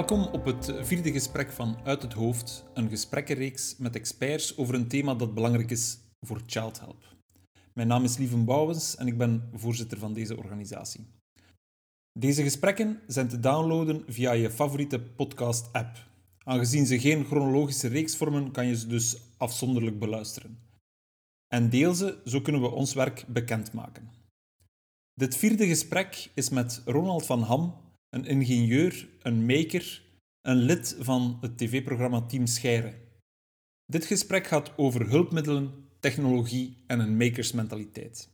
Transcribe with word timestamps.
Welkom 0.00 0.24
op 0.24 0.44
het 0.44 0.72
vierde 0.80 1.12
gesprek 1.12 1.52
van 1.52 1.78
Uit 1.84 2.02
het 2.02 2.12
Hoofd, 2.12 2.64
een 2.74 2.88
gesprekkenreeks 2.88 3.76
met 3.76 3.96
experts 3.96 4.56
over 4.56 4.74
een 4.74 4.88
thema 4.88 5.14
dat 5.14 5.34
belangrijk 5.34 5.70
is 5.70 5.98
voor 6.20 6.40
Child 6.46 6.80
Help. 6.80 7.16
Mijn 7.72 7.88
naam 7.88 8.04
is 8.04 8.16
Lieven 8.16 8.44
Bouwens 8.44 8.96
en 8.96 9.06
ik 9.06 9.18
ben 9.18 9.50
voorzitter 9.52 9.98
van 9.98 10.12
deze 10.12 10.36
organisatie. 10.36 11.06
Deze 12.18 12.42
gesprekken 12.42 13.00
zijn 13.06 13.28
te 13.28 13.40
downloaden 13.40 14.04
via 14.06 14.32
je 14.32 14.50
favoriete 14.50 15.00
podcast-app. 15.00 16.06
Aangezien 16.44 16.86
ze 16.86 17.00
geen 17.00 17.24
chronologische 17.24 17.88
reeks 17.88 18.16
vormen, 18.16 18.50
kan 18.50 18.66
je 18.66 18.76
ze 18.76 18.86
dus 18.86 19.16
afzonderlijk 19.36 19.98
beluisteren. 19.98 20.58
En 21.54 21.70
deel 21.70 21.94
ze, 21.94 22.20
zo 22.24 22.40
kunnen 22.40 22.62
we 22.62 22.70
ons 22.70 22.94
werk 22.94 23.24
bekendmaken. 23.28 24.10
Dit 25.14 25.36
vierde 25.36 25.66
gesprek 25.66 26.30
is 26.34 26.48
met 26.48 26.82
Ronald 26.84 27.26
van 27.26 27.42
Ham, 27.42 27.88
een 28.10 28.24
ingenieur, 28.24 29.08
een 29.22 29.46
maker, 29.46 30.02
een 30.40 30.56
lid 30.56 30.96
van 30.98 31.38
het 31.40 31.58
tv-programma 31.58 32.20
Team 32.20 32.46
Scheire. 32.46 32.94
Dit 33.86 34.04
gesprek 34.04 34.46
gaat 34.46 34.78
over 34.78 35.08
hulpmiddelen, 35.08 35.88
technologie 36.00 36.76
en 36.86 37.00
een 37.00 37.16
makersmentaliteit. 37.16 38.28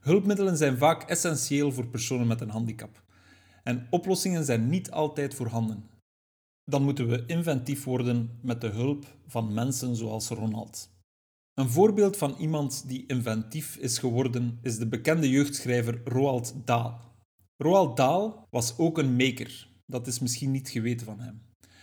Hulpmiddelen 0.00 0.56
zijn 0.56 0.78
vaak 0.78 1.02
essentieel 1.02 1.72
voor 1.72 1.86
personen 1.86 2.26
met 2.26 2.40
een 2.40 2.50
handicap. 2.50 3.02
En 3.62 3.86
oplossingen 3.90 4.44
zijn 4.44 4.68
niet 4.68 4.90
altijd 4.90 5.34
voorhanden. 5.34 5.90
Dan 6.64 6.82
moeten 6.82 7.08
we 7.08 7.24
inventief 7.26 7.84
worden 7.84 8.38
met 8.42 8.60
de 8.60 8.68
hulp 8.68 9.04
van 9.26 9.54
mensen 9.54 9.96
zoals 9.96 10.28
Ronald. 10.28 10.90
Een 11.54 11.70
voorbeeld 11.70 12.16
van 12.16 12.34
iemand 12.38 12.88
die 12.88 13.04
inventief 13.06 13.76
is 13.76 13.98
geworden 13.98 14.58
is 14.62 14.78
de 14.78 14.86
bekende 14.86 15.30
jeugdschrijver 15.30 16.00
Roald 16.04 16.54
Dahl. 16.64 17.05
Roald 17.56 17.96
Dahl 17.96 18.46
was 18.50 18.78
ook 18.78 18.98
een 18.98 19.16
maker. 19.16 19.68
Dat 19.86 20.06
is 20.06 20.18
misschien 20.18 20.50
niet 20.50 20.68
geweten 20.68 21.06
van 21.06 21.20
hem. 21.20 21.42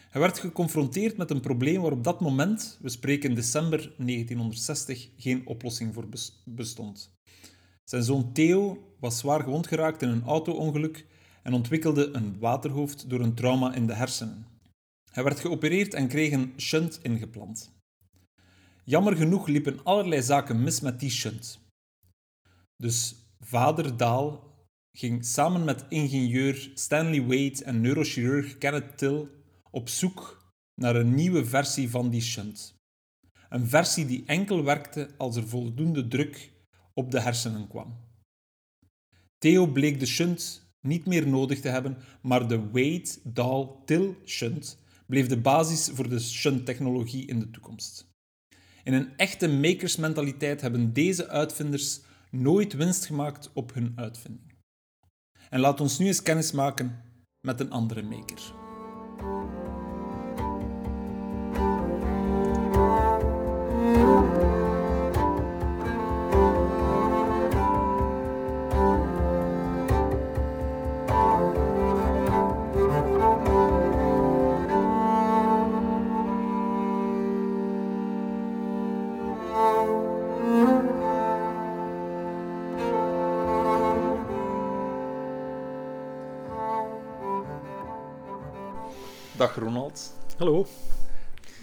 Hij 0.09 0.21
werd 0.21 0.39
geconfronteerd 0.39 1.17
met 1.17 1.31
een 1.31 1.39
probleem 1.39 1.81
waar 1.81 1.91
op 1.91 2.03
dat 2.03 2.21
moment, 2.21 2.79
we 2.81 2.89
spreken 2.89 3.35
december 3.35 3.79
1960, 3.79 5.09
geen 5.17 5.47
oplossing 5.47 5.93
voor 5.93 6.07
bestond. 6.45 7.13
Zijn 7.83 8.03
zoon 8.03 8.33
Theo 8.33 8.87
was 8.99 9.17
zwaar 9.17 9.43
gewond 9.43 9.67
geraakt 9.67 10.01
in 10.01 10.09
een 10.09 10.23
auto-ongeluk 10.23 11.05
en 11.43 11.53
ontwikkelde 11.53 12.09
een 12.13 12.39
waterhoofd 12.39 13.09
door 13.09 13.19
een 13.19 13.33
trauma 13.33 13.73
in 13.73 13.87
de 13.87 13.93
hersenen. 13.93 14.45
Hij 15.11 15.23
werd 15.23 15.39
geopereerd 15.39 15.93
en 15.93 16.07
kreeg 16.07 16.31
een 16.31 16.53
shunt 16.57 16.99
ingeplant. 17.01 17.71
Jammer 18.83 19.15
genoeg 19.15 19.47
liepen 19.47 19.83
allerlei 19.83 20.21
zaken 20.21 20.63
mis 20.63 20.79
met 20.79 20.99
die 20.99 21.09
shunt. 21.09 21.59
Dus 22.77 23.15
vader 23.39 23.97
Daal 23.97 24.52
ging 24.97 25.25
samen 25.25 25.63
met 25.63 25.85
ingenieur 25.89 26.71
Stanley 26.73 27.21
Wade 27.21 27.63
en 27.63 27.81
neurochirurg 27.81 28.57
Kenneth 28.57 28.97
Till 28.97 29.27
op 29.71 29.89
zoek 29.89 30.51
naar 30.81 30.95
een 30.95 31.15
nieuwe 31.15 31.45
versie 31.45 31.89
van 31.89 32.09
die 32.09 32.21
shunt. 32.21 32.75
Een 33.49 33.67
versie 33.67 34.05
die 34.05 34.23
enkel 34.25 34.63
werkte 34.63 35.09
als 35.17 35.35
er 35.35 35.47
voldoende 35.47 36.07
druk 36.07 36.51
op 36.93 37.11
de 37.11 37.19
hersenen 37.19 37.67
kwam. 37.67 37.97
Theo 39.37 39.67
bleek 39.67 39.99
de 39.99 40.05
shunt 40.05 40.71
niet 40.81 41.05
meer 41.05 41.27
nodig 41.27 41.59
te 41.59 41.69
hebben, 41.69 41.97
maar 42.21 42.47
de 42.47 42.69
Wade-Dahl-Till 42.69 44.15
shunt 44.25 44.77
bleef 45.05 45.27
de 45.27 45.37
basis 45.37 45.89
voor 45.93 46.09
de 46.09 46.19
shunt-technologie 46.19 47.25
in 47.25 47.39
de 47.39 47.51
toekomst. 47.51 48.11
In 48.83 48.93
een 48.93 49.17
echte 49.17 49.47
makersmentaliteit 49.47 50.61
hebben 50.61 50.93
deze 50.93 51.27
uitvinders 51.27 52.01
nooit 52.31 52.73
winst 52.73 53.05
gemaakt 53.05 53.49
op 53.53 53.73
hun 53.73 53.91
uitvinding. 53.95 54.52
En 55.53 55.59
laat 55.59 55.81
ons 55.81 55.97
nu 55.97 56.05
eens 56.05 56.21
kennis 56.21 56.51
maken 56.51 57.01
met 57.41 57.59
een 57.59 57.71
andere 57.71 58.03
maker. 58.03 58.53
Hallo. 90.43 90.67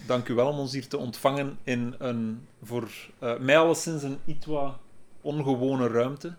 Dank 0.05 0.27
u 0.27 0.33
wel 0.33 0.47
om 0.47 0.59
ons 0.59 0.73
hier 0.73 0.87
te 0.87 0.97
ontvangen 0.97 1.57
in 1.63 1.95
een 1.97 2.47
voor 2.63 2.89
uh, 3.23 3.39
mij 3.39 3.57
alleszins 3.57 4.03
een 4.03 4.17
iets 4.25 4.45
wat 4.45 4.77
ongewone 5.21 5.87
ruimte. 5.87 6.33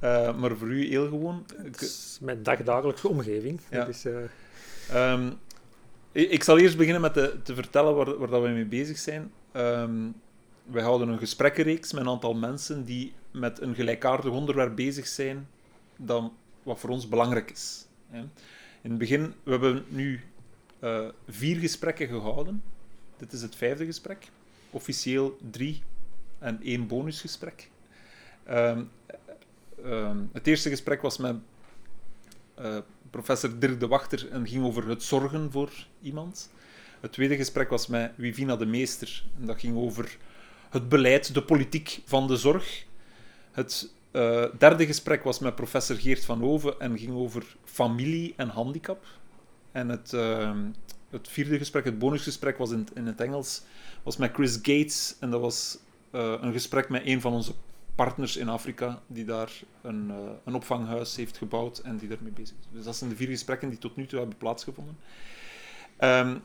Uh, 0.00 0.36
maar 0.36 0.56
voor 0.56 0.68
u 0.68 0.88
heel 0.88 1.08
gewoon. 1.08 1.46
Het 1.56 1.80
is 1.80 2.18
mijn 2.20 2.42
dagdagelijkse 2.42 3.08
omgeving. 3.08 3.60
Ja. 3.70 3.84
Dus, 3.84 4.04
uh... 4.04 5.12
um, 5.12 5.38
ik 6.12 6.42
zal 6.42 6.58
eerst 6.58 6.76
beginnen 6.76 7.00
met 7.00 7.12
te, 7.12 7.36
te 7.42 7.54
vertellen 7.54 7.94
waar, 7.94 8.18
waar 8.18 8.28
dat 8.28 8.42
we 8.42 8.48
mee 8.48 8.66
bezig 8.66 8.98
zijn. 8.98 9.32
Um, 9.56 10.14
wij 10.64 10.82
houden 10.82 11.08
een 11.08 11.18
gesprekkenreeks 11.18 11.92
met 11.92 12.02
een 12.02 12.08
aantal 12.08 12.34
mensen 12.34 12.84
die 12.84 13.12
met 13.30 13.60
een 13.60 13.74
gelijkaardig 13.74 14.30
onderwerp 14.30 14.76
bezig 14.76 15.06
zijn 15.06 15.48
dan 15.96 16.32
wat 16.62 16.78
voor 16.78 16.90
ons 16.90 17.08
belangrijk 17.08 17.50
is. 17.50 17.86
In 18.82 18.90
het 18.90 18.98
begin, 18.98 19.34
we 19.42 19.50
hebben 19.50 19.84
nu 19.88 20.20
uh, 20.84 21.08
vier 21.28 21.56
gesprekken 21.56 22.08
gehouden. 22.08 22.62
Dit 23.16 23.32
is 23.32 23.42
het 23.42 23.56
vijfde 23.56 23.84
gesprek. 23.84 24.28
Officieel 24.70 25.38
drie 25.50 25.82
en 26.38 26.60
één 26.62 26.86
bonusgesprek. 26.86 27.70
Um, 28.50 28.90
um, 29.84 30.30
het 30.32 30.46
eerste 30.46 30.68
gesprek 30.68 31.02
was 31.02 31.18
met 31.18 31.36
uh, 32.60 32.78
professor 33.10 33.58
Dirk 33.58 33.80
de 33.80 33.86
Wachter 33.86 34.30
en 34.30 34.48
ging 34.48 34.64
over 34.64 34.88
het 34.88 35.02
zorgen 35.02 35.50
voor 35.52 35.70
iemand. 36.02 36.50
Het 37.00 37.12
tweede 37.12 37.36
gesprek 37.36 37.68
was 37.68 37.86
met 37.86 38.12
Wivina 38.16 38.56
de 38.56 38.66
Meester 38.66 39.24
en 39.40 39.46
dat 39.46 39.60
ging 39.60 39.76
over 39.76 40.16
het 40.70 40.88
beleid, 40.88 41.34
de 41.34 41.42
politiek 41.42 42.00
van 42.04 42.26
de 42.26 42.36
zorg. 42.36 42.84
Het 43.52 43.92
uh, 44.12 44.44
derde 44.58 44.86
gesprek 44.86 45.24
was 45.24 45.38
met 45.38 45.54
professor 45.54 45.96
Geert 45.96 46.24
van 46.24 46.40
Hoven 46.40 46.80
en 46.80 46.98
ging 46.98 47.12
over 47.12 47.56
familie 47.64 48.34
en 48.36 48.48
handicap. 48.48 49.04
En 49.74 49.88
het, 49.88 50.12
uh, 50.12 50.56
het 51.10 51.28
vierde 51.28 51.58
gesprek, 51.58 51.84
het 51.84 51.98
bonusgesprek, 51.98 52.58
was 52.58 52.70
in, 52.70 52.88
in 52.94 53.06
het 53.06 53.20
Engels, 53.20 53.62
was 54.02 54.16
met 54.16 54.32
Chris 54.32 54.54
Gates. 54.54 55.16
En 55.20 55.30
dat 55.30 55.40
was 55.40 55.78
uh, 56.12 56.34
een 56.40 56.52
gesprek 56.52 56.88
met 56.88 57.02
een 57.04 57.20
van 57.20 57.32
onze 57.32 57.52
partners 57.94 58.36
in 58.36 58.48
Afrika, 58.48 59.02
die 59.06 59.24
daar 59.24 59.52
een, 59.82 60.08
uh, 60.08 60.16
een 60.44 60.54
opvanghuis 60.54 61.16
heeft 61.16 61.36
gebouwd 61.36 61.78
en 61.78 61.96
die 61.96 62.08
daarmee 62.08 62.32
bezig 62.32 62.56
is. 62.60 62.66
Dus 62.72 62.84
dat 62.84 62.96
zijn 62.96 63.10
de 63.10 63.16
vier 63.16 63.28
gesprekken 63.28 63.68
die 63.68 63.78
tot 63.78 63.96
nu 63.96 64.06
toe 64.06 64.18
hebben 64.18 64.36
plaatsgevonden. 64.36 64.96
Um, 65.98 66.42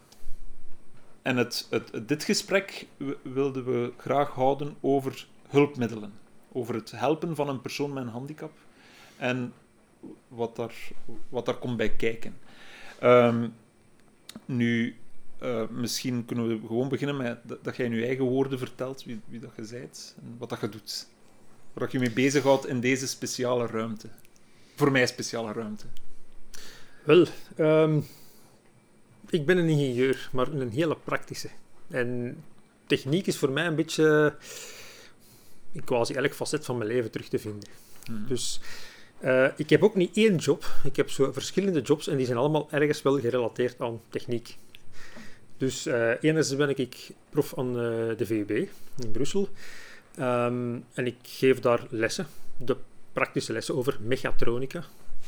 en 1.21 1.37
het, 1.37 1.67
het, 1.69 2.07
dit 2.07 2.23
gesprek 2.23 2.87
wilden 3.21 3.65
we 3.65 3.93
graag 3.97 4.29
houden 4.29 4.75
over 4.81 5.27
hulpmiddelen 5.47 6.13
over 6.51 6.75
het 6.75 6.91
helpen 6.91 7.35
van 7.35 7.49
een 7.49 7.61
persoon 7.61 7.93
met 7.93 8.03
een 8.03 8.09
handicap 8.09 8.51
en 9.17 9.53
wat 10.27 10.55
daar, 10.55 10.75
wat 11.29 11.45
daar 11.45 11.57
komt 11.57 11.77
bij 11.77 11.89
kijken. 11.89 12.37
Um, 13.03 13.53
nu, 14.45 14.95
uh, 15.43 15.67
misschien 15.69 16.25
kunnen 16.25 16.47
we 16.47 16.67
gewoon 16.67 16.89
beginnen 16.89 17.17
met 17.17 17.39
dat, 17.43 17.63
dat 17.63 17.75
jij 17.75 17.85
in 17.85 17.93
je 17.93 18.05
eigen 18.05 18.25
woorden 18.25 18.59
vertelt 18.59 19.03
wie, 19.03 19.21
wie 19.25 19.39
dat 19.39 19.51
je 19.55 19.67
bent 19.71 20.15
en 20.21 20.35
wat 20.37 20.49
dat 20.49 20.61
je 20.61 20.69
doet. 20.69 21.07
Waar 21.73 21.91
je 21.91 21.99
mee 21.99 22.11
bezighoudt 22.11 22.67
in 22.67 22.79
deze 22.79 23.07
speciale 23.07 23.67
ruimte. 23.67 24.07
Voor 24.75 24.91
mij 24.91 25.07
speciale 25.07 25.53
ruimte. 25.53 25.85
Wel, 27.03 27.25
um, 27.57 28.05
ik 29.29 29.45
ben 29.45 29.57
een 29.57 29.69
ingenieur, 29.69 30.29
maar 30.31 30.47
een 30.47 30.71
hele 30.71 30.95
praktische. 30.95 31.49
En 31.87 32.37
techniek 32.87 33.27
is 33.27 33.37
voor 33.37 33.51
mij 33.51 33.65
een 33.65 33.75
beetje 33.75 34.35
in 35.71 35.83
quasi 35.83 36.13
elk 36.13 36.33
facet 36.33 36.65
van 36.65 36.77
mijn 36.77 36.89
leven 36.89 37.11
terug 37.11 37.27
te 37.27 37.39
vinden. 37.39 37.69
Mhm. 38.09 38.27
Dus 38.27 38.59
uh, 39.21 39.47
ik 39.55 39.69
heb 39.69 39.83
ook 39.83 39.95
niet 39.95 40.17
één 40.17 40.35
job. 40.35 40.65
Ik 40.83 40.95
heb 40.95 41.09
zo 41.09 41.31
verschillende 41.31 41.81
jobs 41.81 42.07
en 42.07 42.17
die 42.17 42.25
zijn 42.25 42.37
allemaal 42.37 42.67
ergens 42.71 43.01
wel 43.01 43.19
gerelateerd 43.19 43.81
aan 43.81 44.01
techniek. 44.09 44.57
Dus 45.57 45.87
uh, 45.87 46.11
enerzijds 46.21 46.55
ben 46.55 46.69
ik 46.69 47.09
prof 47.29 47.57
aan 47.57 47.67
uh, 47.67 48.17
de 48.17 48.25
VUB 48.25 48.49
in 48.97 49.11
Brussel. 49.11 49.49
Um, 50.19 50.85
en 50.93 51.05
ik 51.05 51.15
geef 51.21 51.59
daar 51.59 51.85
lessen, 51.89 52.27
de 52.57 52.77
praktische 53.13 53.53
lessen 53.53 53.75
over 53.75 53.97
mechatronica. 54.01 54.83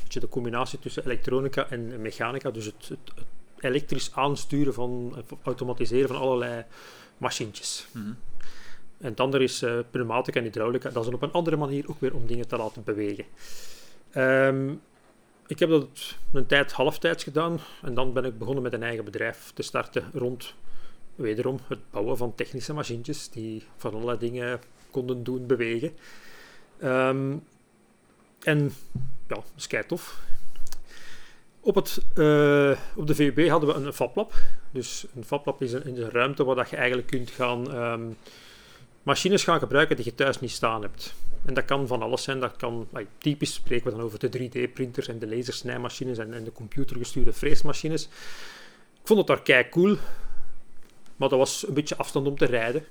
De 0.08 0.30
combinatie 0.30 0.80
tussen 0.80 1.06
elektronica 1.06 1.70
en 1.70 2.02
mechanica, 2.02 2.52
dus 2.52 2.66
het, 2.66 2.88
het, 2.88 3.12
het 3.16 3.26
elektrisch 3.60 4.12
aansturen 4.14 4.74
van, 4.74 5.16
automatiseren 5.44 6.08
van 6.08 6.18
allerlei 6.18 6.66
machientjes. 7.18 7.88
Mm 7.92 8.18
en 9.02 9.10
het 9.10 9.20
andere 9.20 9.44
is 9.44 9.64
uh, 9.64 9.80
pneumatica 9.92 10.40
en 10.40 10.46
hydraulica. 10.46 10.90
Dat 10.90 11.08
is 11.08 11.14
op 11.14 11.22
een 11.22 11.32
andere 11.32 11.56
manier 11.56 11.84
ook 11.88 12.00
weer 12.00 12.16
om 12.16 12.28
dingen 12.28 12.48
te 12.48 12.58
laten 12.58 12.84
bewegen. 12.84 13.26
Um, 14.16 14.82
ik 15.48 15.60
heb 15.60 15.70
dat 15.70 16.16
een 16.34 16.46
tijd 16.46 16.72
halftijds 16.72 17.24
gedaan 17.24 17.60
en 17.82 17.94
dan 17.94 18.14
ben 18.14 18.26
ik 18.26 18.38
begonnen 18.38 18.64
met 18.64 18.74
een 18.74 18.84
eigen 18.84 19.06
bedrijf 19.06 19.52
te 19.54 19.62
starten 19.62 20.10
rond 20.14 20.54
wederom 21.16 21.60
het 21.68 21.80
bouwen 21.90 22.18
van 22.18 22.36
technische 22.36 22.74
machientjes 22.74 23.30
die 23.30 23.64
van 23.78 23.94
allerlei 23.94 24.18
dingen 24.18 24.60
konden 24.92 25.24
doen 25.24 25.48
bewegen. 25.48 25.92
Ehm, 26.80 27.38
en 28.44 28.72
ja, 29.28 29.36
dat 29.36 29.54
is 29.56 29.68
kei 29.68 29.86
tof. 29.86 30.20
Op, 31.60 31.76
het, 31.76 32.02
uh, 32.16 32.78
op 32.96 33.08
de 33.08 33.16
VUB 33.16 33.48
hadden 33.48 33.70
we 33.70 33.86
een 33.86 33.94
fablab. 33.94 34.34
Dus 34.72 35.06
een 35.16 35.26
fablab 35.26 35.62
is 35.62 35.74
een, 35.74 35.88
een 35.88 36.10
ruimte 36.10 36.44
waar 36.44 36.56
dat 36.56 36.70
je 36.70 36.76
eigenlijk 36.76 37.08
kunt 37.08 37.30
gaan 37.30 37.76
um, 37.76 38.18
machines 39.04 39.44
gaan 39.44 39.60
gebruiken 39.60 39.96
die 39.96 40.06
je 40.06 40.16
thuis 40.16 40.40
niet 40.40 40.52
staan 40.52 40.82
hebt. 40.82 41.14
En 41.46 41.54
dat 41.54 41.66
kan 41.66 41.88
van 41.88 42.02
alles 42.02 42.24
zijn. 42.24 42.40
Dat 42.40 42.56
kan, 42.56 42.88
typisch 43.18 43.54
spreken 43.54 43.86
we 43.86 43.92
dan 43.92 44.02
over 44.02 44.20
de 44.20 44.40
3D-printers 44.40 45.08
en 45.08 45.20
de 45.20 45.36
lasersnijmachines 45.36 46.18
en, 46.18 46.34
en 46.34 46.44
de 46.44 46.52
computergestuurde 46.52 47.34
freesmachines. 47.34 48.04
Ik 49.02 49.08
vond 49.08 49.20
het 49.20 49.28
daar 49.28 49.42
kei 49.42 49.70
cool, 49.70 49.98
maar 51.16 51.30
dat 51.30 51.40
was 51.40 51.68
een 51.68 51.74
beetje 51.74 51.98
afstand 51.98 52.28
om 52.28 52.38
te 52.38 52.46
rijden. 52.46 52.84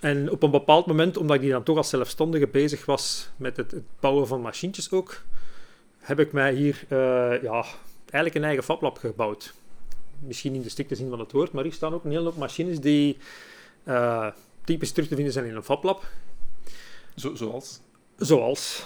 En 0.00 0.30
op 0.30 0.42
een 0.42 0.50
bepaald 0.50 0.86
moment, 0.86 1.16
omdat 1.16 1.36
ik 1.36 1.42
die 1.42 1.50
dan 1.50 1.62
toch 1.62 1.76
als 1.76 1.88
zelfstandige 1.88 2.46
bezig 2.46 2.84
was 2.84 3.30
met 3.36 3.56
het, 3.56 3.70
het 3.70 3.84
bouwen 4.00 4.26
van 4.26 4.40
machientjes 4.40 4.90
ook, 4.90 5.22
heb 5.98 6.20
ik 6.20 6.32
mij 6.32 6.54
hier 6.54 6.84
uh, 6.88 7.42
ja, 7.42 7.64
eigenlijk 8.00 8.34
een 8.34 8.44
eigen 8.44 8.64
fablab 8.64 8.98
gebouwd. 8.98 9.54
Misschien 10.18 10.54
in 10.54 10.62
de 10.62 10.68
strikte 10.68 10.94
zin 10.94 11.10
van 11.10 11.18
het 11.18 11.32
woord, 11.32 11.52
maar 11.52 11.64
hier 11.64 11.72
staan 11.72 11.94
ook 11.94 12.04
een 12.04 12.10
hele 12.10 12.24
hoop 12.24 12.36
machines 12.36 12.80
die 12.80 13.16
uh, 13.84 14.26
typisch 14.64 14.92
terug 14.92 15.08
te 15.08 15.14
vinden 15.14 15.32
zijn 15.32 15.46
in 15.46 15.56
een 15.56 15.62
fablab. 15.62 16.06
Zo, 17.18 17.34
zoals? 17.34 17.80
Zoals 18.16 18.84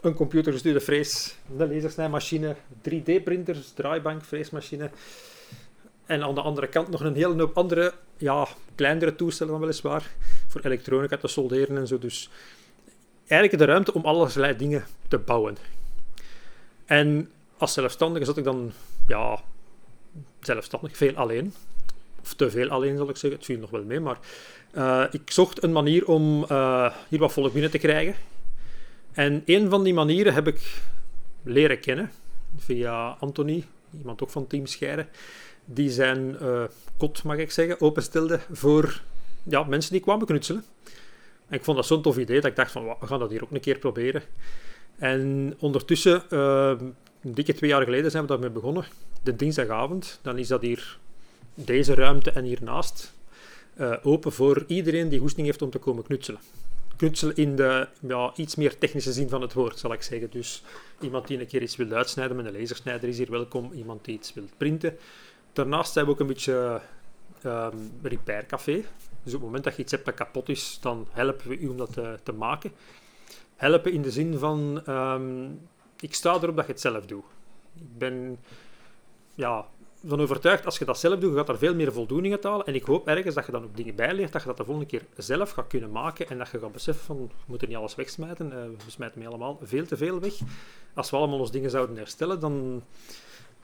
een 0.00 0.14
computergestuurde 0.14 0.80
frees, 0.80 1.36
een 1.58 1.74
lasersnijmachine, 1.74 2.56
3D-printers, 2.90 3.72
draaibank, 3.74 4.24
freesmachine. 4.24 4.90
En 6.06 6.22
aan 6.22 6.34
de 6.34 6.40
andere 6.40 6.66
kant 6.66 6.88
nog 6.88 7.00
een 7.00 7.14
hele 7.14 7.34
hoop 7.34 7.56
andere, 7.56 7.92
ja, 8.16 8.46
kleinere 8.74 9.16
toestellen 9.16 9.52
dan 9.52 9.60
weliswaar, 9.60 10.10
voor 10.46 10.60
elektronica 10.60 11.16
te 11.16 11.28
solderen 11.28 11.76
en 11.76 11.86
zo. 11.86 11.98
Dus 11.98 12.30
eigenlijk 13.26 13.58
de 13.58 13.68
ruimte 13.68 13.94
om 13.94 14.04
allerlei 14.04 14.56
dingen 14.56 14.84
te 15.08 15.18
bouwen. 15.18 15.56
En 16.84 17.30
als 17.56 17.72
zelfstandige 17.72 18.24
zat 18.24 18.36
ik 18.36 18.44
dan, 18.44 18.72
ja, 19.06 19.40
zelfstandig, 20.40 20.96
veel 20.96 21.14
alleen. 21.14 21.54
Of 22.26 22.34
te 22.34 22.50
veel 22.50 22.68
alleen, 22.68 22.96
zal 22.96 23.08
ik 23.08 23.16
zeggen. 23.16 23.38
Het 23.38 23.48
viel 23.48 23.58
nog 23.58 23.70
wel 23.70 23.84
mee, 23.84 24.00
maar 24.00 24.18
uh, 24.74 25.04
ik 25.10 25.30
zocht 25.30 25.62
een 25.62 25.72
manier 25.72 26.06
om 26.06 26.46
uh, 26.50 26.94
hier 27.08 27.18
wat 27.18 27.32
volk 27.32 27.52
binnen 27.52 27.70
te 27.70 27.78
krijgen. 27.78 28.14
En 29.12 29.42
een 29.44 29.70
van 29.70 29.84
die 29.84 29.94
manieren 29.94 30.34
heb 30.34 30.46
ik 30.46 30.80
leren 31.42 31.80
kennen 31.80 32.10
via 32.56 33.16
Anthony, 33.20 33.64
iemand 33.98 34.22
ook 34.22 34.30
van 34.30 34.46
Team 34.46 34.66
Scheiden, 34.66 35.08
die 35.64 35.90
zijn 35.90 36.36
uh, 36.42 36.64
kot, 36.96 37.22
mag 37.22 37.36
ik 37.36 37.50
zeggen, 37.50 37.80
openstelde 37.80 38.40
voor 38.52 39.02
ja, 39.42 39.64
mensen 39.64 39.92
die 39.92 40.00
kwamen 40.00 40.26
knutselen. 40.26 40.64
En 41.48 41.56
ik 41.56 41.64
vond 41.64 41.76
dat 41.76 41.86
zo'n 41.86 42.02
tof 42.02 42.18
idee 42.18 42.40
dat 42.40 42.50
ik 42.50 42.56
dacht 42.56 42.72
van, 42.72 42.84
we 43.00 43.06
gaan 43.06 43.18
dat 43.18 43.30
hier 43.30 43.42
ook 43.42 43.50
een 43.50 43.60
keer 43.60 43.78
proberen. 43.78 44.22
En 44.98 45.54
ondertussen, 45.58 46.22
een 46.30 46.94
dikke 47.34 47.54
twee 47.54 47.70
jaar 47.70 47.82
geleden 47.82 48.10
zijn 48.10 48.22
we 48.22 48.28
daarmee 48.28 48.50
begonnen. 48.50 48.84
De 49.22 49.36
dinsdagavond, 49.36 50.18
dan 50.22 50.38
is 50.38 50.48
dat 50.48 50.62
hier 50.62 50.98
deze 51.56 51.94
ruimte 51.94 52.30
en 52.30 52.44
hiernaast 52.44 53.14
uh, 53.76 53.96
open 54.02 54.32
voor 54.32 54.64
iedereen 54.66 55.08
die 55.08 55.18
goesting 55.18 55.46
heeft 55.46 55.62
om 55.62 55.70
te 55.70 55.78
komen 55.78 56.04
knutselen. 56.04 56.40
Knutselen 56.96 57.36
in 57.36 57.56
de 57.56 57.88
ja, 58.00 58.32
iets 58.36 58.54
meer 58.54 58.78
technische 58.78 59.12
zin 59.12 59.28
van 59.28 59.40
het 59.40 59.52
woord, 59.52 59.78
zal 59.78 59.92
ik 59.92 60.02
zeggen. 60.02 60.30
Dus 60.30 60.62
iemand 61.00 61.26
die 61.26 61.40
een 61.40 61.46
keer 61.46 61.62
iets 61.62 61.76
wil 61.76 61.92
uitsnijden 61.92 62.36
met 62.36 62.46
een 62.46 62.58
lasersnijder 62.60 63.08
is 63.08 63.18
hier 63.18 63.30
welkom. 63.30 63.72
Iemand 63.72 64.04
die 64.04 64.14
iets 64.14 64.34
wil 64.34 64.44
printen. 64.56 64.96
Daarnaast 65.52 65.92
zijn 65.92 66.04
we 66.04 66.10
ook 66.10 66.20
een 66.20 66.26
beetje 66.26 66.80
um, 67.44 67.92
repaircafé. 68.02 68.84
Dus 69.22 69.34
op 69.34 69.40
het 69.40 69.40
moment 69.40 69.64
dat 69.64 69.76
je 69.76 69.82
iets 69.82 69.92
hebt 69.92 70.04
dat 70.04 70.14
kapot 70.14 70.48
is, 70.48 70.78
dan 70.80 71.06
helpen 71.10 71.48
we 71.48 71.58
u 71.58 71.68
om 71.68 71.76
dat 71.76 71.92
te, 71.92 72.18
te 72.22 72.32
maken. 72.32 72.72
Helpen 73.56 73.92
in 73.92 74.02
de 74.02 74.10
zin 74.10 74.38
van, 74.38 74.82
um, 74.88 75.60
ik 76.00 76.14
sta 76.14 76.34
erop 76.34 76.56
dat 76.56 76.66
je 76.66 76.72
het 76.72 76.80
zelf 76.80 77.06
doet. 77.06 77.24
Ik 77.74 77.98
ben 77.98 78.38
ja, 79.34 79.66
van 80.06 80.20
overtuigd, 80.20 80.64
als 80.64 80.78
je 80.78 80.84
dat 80.84 80.98
zelf 80.98 81.18
doet, 81.18 81.30
je 81.30 81.36
gaat 81.36 81.48
er 81.48 81.58
veel 81.58 81.74
meer 81.74 81.92
voldoening 81.92 82.34
uit 82.34 82.44
halen. 82.44 82.66
En 82.66 82.74
ik 82.74 82.84
hoop 82.84 83.08
ergens 83.08 83.34
dat 83.34 83.46
je 83.46 83.52
dan 83.52 83.64
ook 83.64 83.76
dingen 83.76 83.94
bijleert, 83.94 84.32
dat 84.32 84.40
je 84.40 84.48
dat 84.48 84.56
de 84.56 84.64
volgende 84.64 84.88
keer 84.88 85.06
zelf 85.16 85.50
gaat 85.50 85.66
kunnen 85.66 85.90
maken 85.90 86.28
en 86.28 86.38
dat 86.38 86.48
je 86.48 86.58
gaat 86.58 86.72
beseffen 86.72 87.04
van, 87.04 87.16
we 87.16 87.32
moeten 87.46 87.68
niet 87.68 87.76
alles 87.76 87.94
wegsmijten, 87.94 88.46
uh, 88.46 88.52
we 88.84 88.90
smijten 88.90 89.18
mee 89.18 89.28
allemaal 89.28 89.58
veel 89.62 89.86
te 89.86 89.96
veel 89.96 90.20
weg. 90.20 90.34
Als 90.94 91.10
we 91.10 91.16
allemaal 91.16 91.38
ons 91.38 91.50
dingen 91.50 91.70
zouden 91.70 91.96
herstellen, 91.96 92.40
dan 92.40 92.82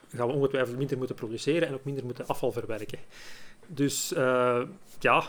gaan 0.09 0.27
we 0.27 0.33
ongetwijfeld 0.33 0.79
minder 0.79 0.99
moeten 0.99 1.17
produceren 1.17 1.69
en 1.69 1.75
ook 1.75 1.85
minder 1.85 2.05
moeten 2.05 2.27
afval 2.27 2.53
verwerken. 2.53 2.99
Dus 3.67 4.13
uh, 4.13 4.63
ja, 4.99 5.23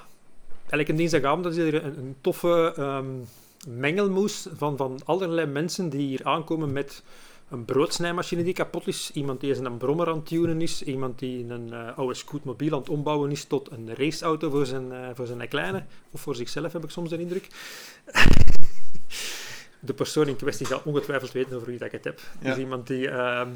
elke 0.69 0.93
dinsdagavond 0.93 1.45
is 1.45 1.57
er 1.57 1.83
een, 1.83 1.97
een 1.97 2.15
toffe 2.21 2.73
um, 2.79 3.27
mengelmoes 3.67 4.47
van, 4.55 4.77
van 4.77 4.99
allerlei 5.05 5.47
mensen 5.47 5.89
die 5.89 6.07
hier 6.07 6.23
aankomen 6.23 6.71
met 6.71 7.03
een 7.53 7.65
broodsnijmachine 7.65 8.43
die 8.43 8.53
kapot 8.53 8.87
is, 8.87 9.11
iemand 9.13 9.39
die 9.39 9.55
een 9.55 9.77
brommer 9.77 10.07
aan 10.07 10.15
het 10.15 10.25
tunen 10.25 10.61
is, 10.61 10.83
iemand 10.83 11.19
die 11.19 11.49
een 11.49 11.67
uh, 11.67 11.97
oude 11.97 12.13
scootmobiel 12.13 12.73
aan 12.73 12.79
het 12.79 12.89
ombouwen 12.89 13.31
is 13.31 13.43
tot 13.43 13.71
een 13.71 13.95
raceauto 13.95 14.49
voor 14.49 14.65
zijn, 14.65 14.91
uh, 14.91 15.09
voor 15.13 15.25
zijn 15.27 15.47
kleine, 15.47 15.85
of 16.11 16.21
voor 16.21 16.35
zichzelf 16.35 16.73
heb 16.73 16.83
ik 16.83 16.89
soms 16.89 17.09
de 17.09 17.17
indruk. 17.17 17.47
de 19.79 19.93
persoon 19.93 20.27
in 20.27 20.35
kwestie 20.35 20.67
zal 20.67 20.81
ongetwijfeld 20.85 21.31
weten 21.31 21.55
over 21.55 21.67
wie 21.67 21.77
dat 21.77 21.87
ik 21.87 21.93
het 21.93 22.03
heb. 22.03 22.21
Ja. 22.41 22.49
Dus 22.49 22.57
iemand 22.57 22.87
die 22.87 23.07
uh, 23.07 23.47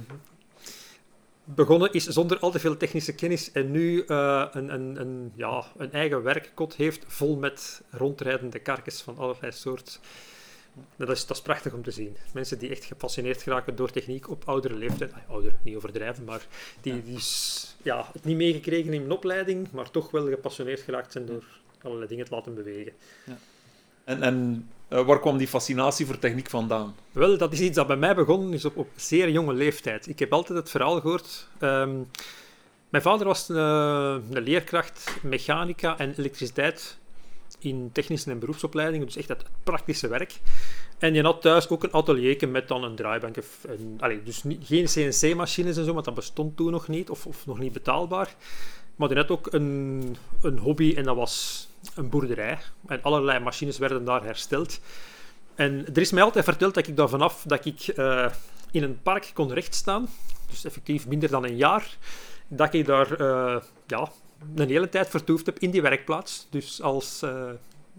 begonnen 1.44 1.94
is 1.94 2.06
zonder 2.06 2.40
al 2.40 2.52
te 2.52 2.60
veel 2.60 2.78
technische 2.78 3.16
kennis 3.16 3.52
en 3.52 3.72
nu 3.72 4.04
uh, 4.08 4.46
een, 4.52 4.74
een, 4.74 5.00
een, 5.00 5.32
ja, 5.36 5.64
een 5.78 5.92
eigen 5.92 6.24
werkkot 6.24 6.76
heeft 6.76 7.04
vol 7.08 7.38
met 7.38 7.82
rondrijdende 7.90 8.60
karkens 8.60 9.02
van 9.02 9.18
allerlei 9.18 9.52
soorten. 9.52 9.94
Dat 10.96 11.10
is, 11.10 11.26
dat 11.26 11.38
is 11.38 11.44
prachtig 11.44 11.74
om 11.74 11.84
te 11.84 11.92
zien. 11.92 12.18
Mensen 12.34 12.60
die 12.60 12.70
echt 12.70 12.86
gepassioneerd 12.86 13.42
geraken 13.42 13.76
door 13.76 13.92
techniek 13.92 14.30
op 14.30 14.44
oudere 14.46 14.76
leeftijd. 14.76 15.14
ouder, 15.28 15.54
niet 15.62 15.76
overdrijven, 15.76 16.24
maar 16.24 16.46
die, 16.82 17.04
die 17.04 17.20
ja, 17.84 18.10
het 18.14 18.26
niet 18.26 18.38
meegekregen 18.38 18.94
in 18.94 19.02
een 19.02 19.12
opleiding, 19.12 19.72
maar 19.72 19.92
toch 19.92 20.12
wel 20.12 20.28
gepassioneerd 20.28 20.80
geraakt 20.80 21.12
zijn 21.12 21.26
door 21.26 21.44
allerlei 21.82 22.08
dingen 22.08 22.26
te 22.26 22.36
laten 22.36 22.56
bewegen. 22.56 22.94
Ja. 23.24 23.38
En, 24.04 24.24
en 24.24 24.68
uh, 24.90 25.06
waar 25.06 25.20
kwam 25.20 25.38
die 25.38 25.48
fascinatie 25.48 26.06
voor 26.06 26.20
techniek 26.20 26.50
vandaan? 26.50 26.96
Wel, 27.12 27.38
dat 27.38 27.54
is 27.54 27.60
iets 27.60 27.76
dat 27.76 27.88
bij 27.88 27.96
mij 27.96 28.16
begonnen 28.16 28.54
is 28.54 28.66
op, 28.66 28.78
op 28.78 28.90
zeer 28.96 29.30
jonge 29.30 29.54
leeftijd. 29.54 30.08
Ik 30.08 30.20
heb 30.20 30.34
altijd 30.34 30.58
het 30.58 30.70
verhaal 30.70 31.02
gehoord. 31.02 31.48
Um, 31.62 32.08
mijn 32.90 33.04
vader 33.04 33.28
was 33.28 33.50
een, 33.50 33.56
eh, 33.56 34.18
een 34.32 34.44
leerkracht 34.44 35.16
mechanica 35.22 35.98
en 35.98 36.14
elektriciteit 36.18 36.98
in 37.60 37.90
technische 37.94 38.32
en 38.32 38.40
beroepsopleidingen, 38.40 39.06
dus 39.06 39.16
echt 39.16 39.28
het 39.28 39.44
praktische 39.64 40.08
werk. 40.08 40.40
En 40.98 41.14
je 41.14 41.24
had 41.24 41.42
thuis 41.42 41.70
ook 41.70 41.84
een 41.84 41.92
atelier 41.92 42.50
met 42.50 42.68
dan 42.68 42.84
een 42.84 42.96
draaibank. 42.96 43.36
Dus 44.24 44.44
geen 44.60 44.86
CNC-machines 44.86 45.78
en 45.78 45.86
zo, 45.86 45.94
want 45.94 46.06
dat 46.06 46.14
bestond 46.14 46.58
toen 46.58 46.72
nog 46.72 46.88
niet, 46.88 47.10
of, 47.10 47.26
of 47.26 47.46
nog 47.46 47.60
niet 47.60 47.74
betaalbaar. 47.74 48.36
Maar 48.96 49.10
je 49.10 49.16
had 49.16 49.32
ook 49.32 49.54
een, 49.54 50.16
een 50.42 50.58
hobby 50.58 50.94
en 50.96 51.04
dat 51.04 51.16
was 51.16 51.68
een 51.96 52.10
boerderij. 52.10 52.58
En 52.88 53.02
allerlei 53.02 53.40
machines 53.40 53.78
werden 53.78 54.06
daar 54.06 54.24
hersteld. 54.24 54.80
En 55.56 55.86
er 55.94 56.02
is 56.02 56.12
mij 56.12 56.24
altijd 56.24 56.46
verteld 56.46 56.74
dat 56.74 56.88
ik 56.88 56.96
daar 56.96 57.10
vanaf 57.10 57.44
dat 57.48 57.66
ik 57.66 57.94
uh, 57.96 58.30
in 58.72 58.84
een 58.84 59.02
park 59.02 59.32
kon 59.34 59.54
rechtstaan, 59.54 60.08
dus 60.50 60.66
effectief 60.66 61.08
minder 61.08 61.30
dan 61.30 61.44
een 61.44 61.56
jaar, 61.56 61.98
dat 62.48 62.74
ik 62.74 62.86
daar 62.86 63.22
uh, 63.22 63.62
ja, 63.88 64.12
een 64.56 64.70
hele 64.70 64.90
tijd 64.90 65.10
vertoefd 65.10 65.46
heb 65.46 65.60
in 65.60 65.72
die 65.72 65.82
werkplaats. 65.82 66.48
Dus 66.50 66.82
als 66.82 67.24
uh, 67.24 67.50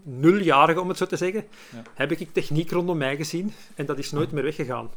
nuljarige, 0.03 0.81
om 0.81 0.87
het 0.89 0.97
zo 0.97 1.05
te 1.05 1.17
zeggen, 1.17 1.47
ja. 1.71 1.83
heb 1.93 2.11
ik 2.11 2.33
techniek 2.33 2.71
rondom 2.71 2.97
mij 2.97 3.15
gezien 3.15 3.53
en 3.75 3.85
dat 3.85 3.97
is 3.97 4.11
nooit 4.11 4.31
meer 4.31 4.43
weggegaan. 4.43 4.89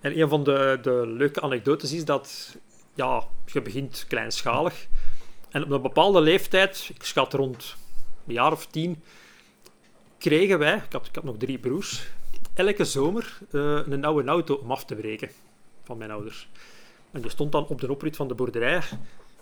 En 0.00 0.20
een 0.20 0.28
van 0.28 0.44
de, 0.44 0.78
de 0.82 1.06
leuke 1.06 1.40
anekdotes 1.40 1.92
is 1.92 2.04
dat 2.04 2.56
ja, 2.94 3.24
je 3.46 3.62
begint 3.62 4.04
kleinschalig 4.08 4.86
en 5.50 5.64
op 5.64 5.70
een 5.70 5.82
bepaalde 5.82 6.20
leeftijd, 6.20 6.90
ik 6.94 7.02
schat 7.02 7.32
rond 7.32 7.76
een 8.26 8.32
jaar 8.32 8.52
of 8.52 8.66
tien, 8.66 9.02
kregen 10.18 10.58
wij, 10.58 10.74
ik 10.74 10.92
had, 10.92 11.06
ik 11.06 11.14
had 11.14 11.24
nog 11.24 11.36
drie 11.36 11.58
broers, 11.58 12.06
elke 12.54 12.84
zomer 12.84 13.38
uh, 13.50 13.80
een 13.86 14.04
oude 14.04 14.28
auto 14.28 14.54
om 14.54 14.70
af 14.70 14.84
te 14.84 14.94
breken 14.94 15.30
van 15.84 15.98
mijn 15.98 16.10
ouders. 16.10 16.48
En 17.10 17.20
die 17.20 17.30
stond 17.30 17.52
dan 17.52 17.66
op 17.66 17.80
de 17.80 17.90
oprit 17.90 18.16
van 18.16 18.28
de 18.28 18.34
boerderij 18.34 18.82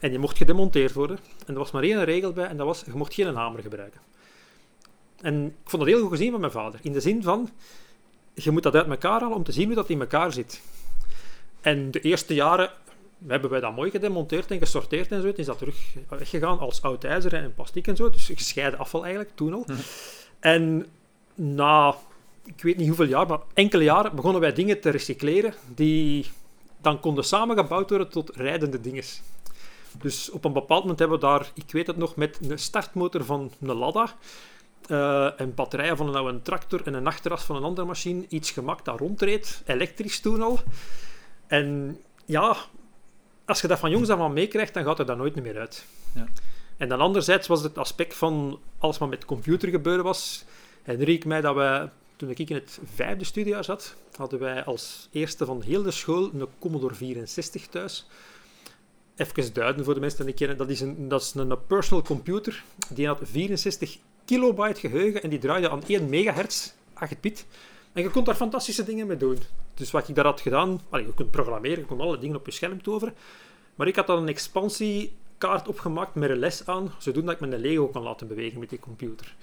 en 0.03 0.13
je 0.13 0.19
mocht 0.19 0.37
gedemonteerd 0.37 0.93
worden. 0.93 1.19
En 1.47 1.55
er 1.55 1.59
was 1.59 1.71
maar 1.71 1.83
één 1.83 2.05
regel 2.05 2.33
bij, 2.33 2.47
en 2.47 2.57
dat 2.57 2.67
was, 2.67 2.83
je 2.87 2.93
mocht 2.95 3.15
geen 3.15 3.35
hamer 3.35 3.63
gebruiken. 3.63 4.01
En 5.21 5.47
ik 5.47 5.71
vond 5.71 5.83
dat 5.83 5.93
heel 5.93 6.01
goed 6.01 6.11
gezien 6.11 6.31
van 6.31 6.41
mijn 6.41 6.53
vader. 6.53 6.81
In 6.83 6.93
de 6.93 7.01
zin 7.01 7.23
van, 7.23 7.51
je 8.35 8.51
moet 8.51 8.63
dat 8.63 8.75
uit 8.75 8.89
elkaar 8.89 9.21
halen 9.21 9.37
om 9.37 9.45
te 9.45 9.53
zien 9.53 9.67
hoe 9.67 9.75
dat 9.75 9.91
in 9.91 10.01
elkaar 10.01 10.33
zit. 10.33 10.63
En 11.61 11.91
de 11.91 12.01
eerste 12.01 12.35
jaren 12.35 12.71
hebben 13.27 13.51
wij 13.51 13.61
dat 13.61 13.77
mooi 13.77 13.91
gedemonteerd 13.91 14.51
en 14.51 14.59
gesorteerd 14.59 15.13
en 15.13 15.21
zo. 15.21 15.27
Het 15.27 15.39
is 15.39 15.47
dat 15.47 15.59
terug 15.59 15.95
weggegaan 16.09 16.59
als 16.59 16.83
oud 16.83 17.05
ijzer 17.05 17.35
en 17.35 17.55
plastic 17.55 17.87
en 17.87 17.97
zo. 17.97 18.11
Dus 18.11 18.27
gescheiden 18.27 18.79
afval 18.79 19.03
eigenlijk, 19.03 19.37
toen 19.37 19.55
al. 19.55 19.65
Mhm. 19.67 19.81
En 20.41 20.87
na 21.35 21.97
ik 22.45 22.63
weet 22.63 22.77
niet 22.77 22.87
hoeveel 22.87 23.07
jaar, 23.07 23.27
maar 23.27 23.41
enkele 23.55 23.85
jaren 23.85 24.15
begonnen 24.15 24.41
wij 24.41 24.53
dingen 24.53 24.81
te 24.81 24.91
recycleren 24.91 25.55
die 25.75 26.27
dan 26.81 27.01
konden 27.01 27.25
samengebouwd 27.25 27.89
worden 27.91 28.09
tot 28.09 28.37
rijdende 28.37 28.81
dingen. 28.81 29.05
Dus 29.99 30.31
op 30.31 30.45
een 30.45 30.53
bepaald 30.53 30.81
moment 30.81 30.99
hebben 30.99 31.19
we 31.19 31.27
daar, 31.27 31.51
ik 31.55 31.71
weet 31.73 31.87
het 31.87 31.97
nog, 31.97 32.17
met 32.17 32.39
een 32.49 32.59
startmotor 32.59 33.25
van 33.25 33.53
een 33.61 33.77
Lada 33.77 34.15
uh, 34.89 35.41
en 35.41 35.55
batterijen 35.55 35.97
van 35.97 36.09
een 36.09 36.15
oude 36.15 36.43
tractor 36.43 36.81
en 36.85 36.95
een 36.95 37.07
achteras 37.07 37.45
van 37.45 37.57
een 37.57 37.63
andere 37.63 37.87
machine 37.87 38.25
iets 38.29 38.51
gemaakt 38.51 38.85
dat 38.85 38.99
rondreed, 38.99 39.63
elektrisch 39.67 40.21
toen 40.21 40.43
al. 40.43 40.59
En 41.47 41.99
ja, 42.25 42.57
als 43.45 43.61
je 43.61 43.69
dat 43.69 43.79
van 43.79 43.91
jongs 43.91 44.09
af 44.09 44.21
aan 44.21 44.33
meekrijgt, 44.33 44.75
dan 44.75 44.85
gaat 44.85 44.99
er 44.99 45.07
dat 45.07 45.17
nooit 45.17 45.43
meer 45.43 45.59
uit. 45.59 45.87
Ja. 46.15 46.27
En 46.77 46.89
dan 46.89 47.01
anderzijds 47.01 47.49
was 47.49 47.63
het 47.63 47.79
aspect 47.79 48.15
van 48.15 48.61
alles 48.79 48.99
wat 48.99 49.11
met 49.11 49.25
computer 49.25 49.69
gebeuren 49.69 50.05
was, 50.05 50.45
herinner 50.83 51.09
ik 51.09 51.25
mij 51.25 51.41
dat 51.41 51.55
wij, 51.55 51.91
toen 52.17 52.31
ik 52.31 52.39
in 52.39 52.55
het 52.55 52.81
vijfde 52.95 53.25
studiejaar 53.25 53.65
zat, 53.65 53.95
hadden 54.17 54.39
wij 54.39 54.65
als 54.65 55.09
eerste 55.13 55.45
van 55.45 55.63
heel 55.63 55.83
de 55.83 55.91
school 55.91 56.31
een 56.35 56.47
Commodore 56.59 56.95
64 56.95 57.67
thuis. 57.67 58.07
Even 59.17 59.53
duiden 59.53 59.85
voor 59.85 59.95
de 59.95 60.01
mensen 60.01 60.19
die 60.19 60.29
het 60.29 60.39
kennen. 60.39 60.57
Dat 60.57 60.71
is 60.71 60.81
een, 60.81 61.09
dat 61.09 61.23
is 61.23 61.35
een 61.35 61.67
personal 61.67 62.05
computer. 62.05 62.65
Die 62.89 63.07
had 63.07 63.19
64 63.23 63.99
kilobyte 64.25 64.81
geheugen 64.81 65.23
en 65.23 65.31
die 65.31 65.39
draaide 65.39 65.71
aan 65.71 65.83
1 65.87 66.09
megahertz, 66.09 66.73
8 66.93 67.21
bit. 67.21 67.47
En 67.93 68.03
je 68.03 68.11
kon 68.11 68.25
daar 68.25 68.35
fantastische 68.35 68.85
dingen 68.85 69.07
mee 69.07 69.17
doen. 69.17 69.39
Dus 69.75 69.91
wat 69.91 70.09
ik 70.09 70.15
daar 70.15 70.25
had 70.25 70.41
gedaan, 70.41 70.81
je 70.91 71.15
kunt 71.15 71.31
programmeren, 71.31 71.79
je 71.79 71.85
kon 71.85 72.01
alle 72.01 72.19
dingen 72.19 72.37
op 72.37 72.47
je 72.47 72.53
scherm 72.53 72.83
toveren. 72.83 73.15
Maar 73.75 73.87
ik 73.87 73.97
had 73.97 74.07
dan 74.07 74.23
een 74.23 74.29
expansiekaart 74.29 75.69
opgemaakt 75.69 76.15
met 76.15 76.37
les 76.37 76.67
aan, 76.67 76.95
zodat 76.99 77.31
ik 77.31 77.41
mijn 77.41 77.59
Lego 77.59 77.89
kan 77.89 78.03
laten 78.03 78.29
bewegen 78.29 78.59
met 78.59 78.71
die 78.71 78.79
computer. 78.79 79.35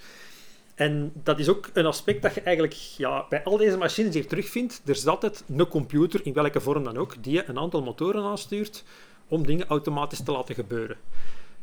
En 0.74 1.12
dat 1.22 1.38
is 1.38 1.48
ook 1.48 1.70
een 1.72 1.86
aspect 1.86 2.22
dat 2.22 2.34
je 2.34 2.40
eigenlijk 2.40 2.74
ja, 2.74 3.26
bij 3.28 3.44
al 3.44 3.56
deze 3.56 3.76
machines 3.76 4.14
hier 4.14 4.26
terugvindt. 4.26 4.82
Er 4.84 4.90
is 4.90 5.06
altijd 5.06 5.44
een 5.48 5.68
computer, 5.68 6.20
in 6.26 6.32
welke 6.32 6.60
vorm 6.60 6.84
dan 6.84 6.96
ook, 6.96 7.22
die 7.22 7.48
een 7.48 7.58
aantal 7.58 7.82
motoren 7.82 8.24
aanstuurt 8.24 8.84
om 9.30 9.46
dingen 9.46 9.66
automatisch 9.66 10.22
te 10.22 10.32
laten 10.32 10.54
gebeuren. 10.54 10.96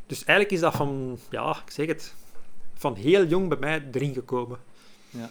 Dus 0.05 0.23
eigenlijk 0.23 0.51
is 0.51 0.59
dat 0.59 0.75
van, 0.75 1.19
ja, 1.29 1.61
ik 1.65 1.71
zeg 1.71 1.87
het, 1.87 2.13
van 2.73 2.95
heel 2.95 3.25
jong 3.25 3.49
bij 3.49 3.57
mij 3.57 3.87
erin 3.91 4.13
gekomen. 4.13 4.59
Ja. 5.09 5.29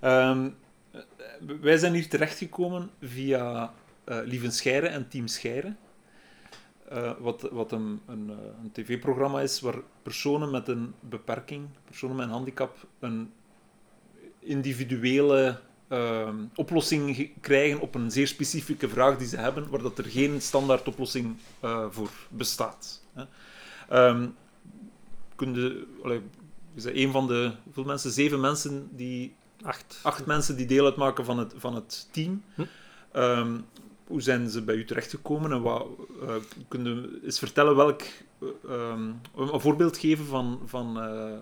Ehm, 0.00 0.50
wij 1.60 1.76
zijn 1.76 1.94
hier 1.94 2.08
terechtgekomen 2.08 2.90
via 3.00 3.72
uh, 4.04 4.18
Lieven 4.24 4.52
Scheire 4.52 4.86
en 4.86 5.08
Team 5.08 5.26
Scheire. 5.26 5.74
Uh, 6.92 7.12
wat, 7.18 7.42
wat 7.50 7.72
een, 7.72 8.00
een, 8.06 8.30
eh, 8.30 8.36
een 8.62 8.72
tv-programma 8.72 9.40
is 9.40 9.60
waar 9.60 9.78
personen 10.02 10.50
met 10.50 10.68
een 10.68 10.94
beperking, 11.00 11.68
personen 11.84 12.16
met 12.16 12.26
een 12.26 12.32
handicap, 12.32 12.86
een 12.98 13.32
individuele 14.38 15.60
uh, 15.92 16.28
oplossing 16.54 17.30
krijgen 17.40 17.80
op 17.80 17.94
een 17.94 18.10
zeer 18.10 18.26
specifieke 18.26 18.88
vraag 18.88 19.18
die 19.18 19.28
ze 19.28 19.36
hebben, 19.36 19.70
waar 19.70 19.82
dat 19.82 19.98
er 19.98 20.04
geen 20.04 20.40
standaard 20.40 20.88
oplossing 20.88 21.36
uh, 21.64 21.86
voor 21.90 22.10
bestaat. 22.28 23.02
Hè. 23.12 23.24
Um, 24.08 24.34
een 26.74 27.10
van 27.10 27.26
de 27.26 27.52
hoeveel 27.62 27.84
mensen? 27.84 28.10
Zeven 28.10 28.40
mensen 28.40 28.88
die. 28.90 29.34
Acht. 29.62 30.00
Acht 30.02 30.26
mensen 30.26 30.56
die 30.56 30.66
deel 30.66 30.84
uitmaken 30.84 31.24
van 31.24 31.38
het, 31.38 31.54
van 31.56 31.74
het 31.74 32.08
team. 32.10 32.42
Hm? 32.54 32.62
Um, 33.16 33.64
hoe 34.06 34.20
zijn 34.20 34.50
ze 34.50 34.62
bij 34.62 34.74
u 34.74 34.84
terechtgekomen 34.84 35.52
en 35.52 35.62
wat 35.62 35.86
uh, 36.22 36.34
kun 36.68 36.84
je 36.84 37.20
eens 37.24 37.38
vertellen 37.38 37.76
welk 37.76 38.02
um, 38.68 39.20
een 39.36 39.60
voorbeeld 39.60 39.96
geven 39.96 40.24
van, 40.24 40.60
van 40.64 40.98
uh, 40.98 41.32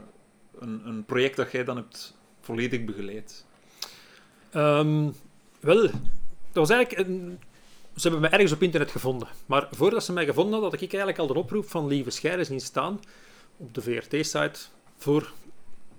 een, 0.59 0.87
een 0.87 1.05
project 1.05 1.37
dat 1.37 1.53
jij 1.53 1.65
dan 1.65 1.77
hebt 1.77 2.17
volledig 2.41 2.85
begeleid? 2.85 3.45
Um, 4.55 5.15
wel, 5.61 5.83
dat 5.83 6.69
was 6.69 6.71
eigenlijk 6.71 7.09
ze 8.01 8.09
hebben 8.09 8.21
mij 8.21 8.31
ergens 8.31 8.53
op 8.53 8.63
internet 8.63 8.91
gevonden. 8.91 9.29
Maar 9.47 9.69
voordat 9.71 10.05
ze 10.05 10.13
mij 10.13 10.25
gevonden 10.25 10.53
hadden, 10.53 10.71
had 10.71 10.81
ik 10.81 10.93
eigenlijk 10.93 11.19
al 11.19 11.27
de 11.27 11.41
oproep 11.41 11.71
van 11.71 11.87
Lieve 11.87 12.11
Scheire 12.11 12.45
zien 12.45 12.61
staan 12.61 13.01
op 13.57 13.75
de 13.75 13.83
VRT-site 13.83 14.61
voor 14.97 15.33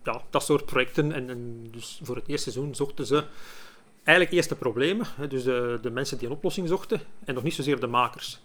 ja, 0.03 0.21
dat 0.29 0.43
soort 0.43 0.65
projecten. 0.65 1.11
En, 1.11 1.67
dus 1.71 1.99
voor 2.03 2.15
het 2.15 2.27
eerste 2.27 2.51
seizoen 2.51 2.75
zochten 2.75 3.05
ze 3.05 3.23
eigenlijk 4.03 4.37
eerst 4.37 4.49
de 4.49 4.55
problemen, 4.55 5.07
dus 5.29 5.43
de, 5.43 5.79
de 5.81 5.89
mensen 5.89 6.17
die 6.17 6.27
een 6.27 6.33
oplossing 6.33 6.67
zochten, 6.67 7.01
en 7.25 7.33
nog 7.33 7.43
niet 7.43 7.53
zozeer 7.53 7.79
de 7.79 7.87
makers. 7.87 8.39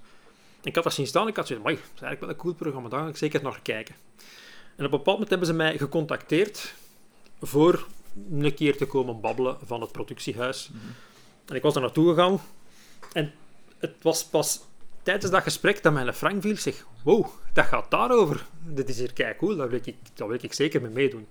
Ik 0.63 0.75
had 0.75 0.85
dat 0.85 0.95
zien 0.95 1.07
staan, 1.07 1.29
ik 1.29 1.37
had 1.37 1.47
zoiets 1.47 1.65
dat 1.65 1.75
is 1.75 2.01
eigenlijk 2.01 2.21
wel 2.21 2.31
een 2.31 2.37
cool 2.37 2.55
programma, 2.55 2.89
daar 2.89 3.01
ga 3.01 3.09
ik 3.09 3.17
zeker 3.17 3.43
naar 3.43 3.61
kijken. 3.63 3.95
En 4.77 4.85
op 4.85 4.93
een 4.93 4.99
bepaald 4.99 5.07
moment 5.07 5.29
hebben 5.29 5.49
ze 5.49 5.55
mij 5.55 5.79
gecontacteerd 5.79 6.75
voor 7.41 7.87
een 8.31 8.55
keer 8.55 8.77
te 8.77 8.87
komen 8.87 9.21
babbelen 9.21 9.57
van 9.65 9.81
het 9.81 9.93
productiehuis. 9.93 10.69
Mhm. 10.73 10.87
En 11.47 11.55
ik 11.55 11.63
was 11.63 11.73
daar 11.73 11.83
naartoe 11.83 12.09
gegaan. 12.09 12.41
En 13.13 13.33
het 13.79 13.95
was 14.03 14.25
pas 14.25 14.61
tijdens 15.03 15.31
dat 15.31 15.43
gesprek 15.43 15.83
dat 15.83 15.93
mijn 15.93 16.15
Frank 16.15 16.43
viel. 16.43 16.57
Zeg, 16.57 16.87
wow, 17.05 17.27
dat 17.53 17.65
gaat 17.65 17.91
daarover. 17.91 18.47
Dit 18.63 18.89
is 18.89 18.99
hier 18.99 19.13
kei 19.13 19.37
cool, 19.37 19.57
daar 19.57 19.69
wil 19.69 19.81
ik, 19.83 19.97
daar 20.15 20.29
wil 20.29 20.39
ik 20.41 20.53
zeker 20.53 20.83
mee 20.83 20.91
meedoen. 20.91 21.27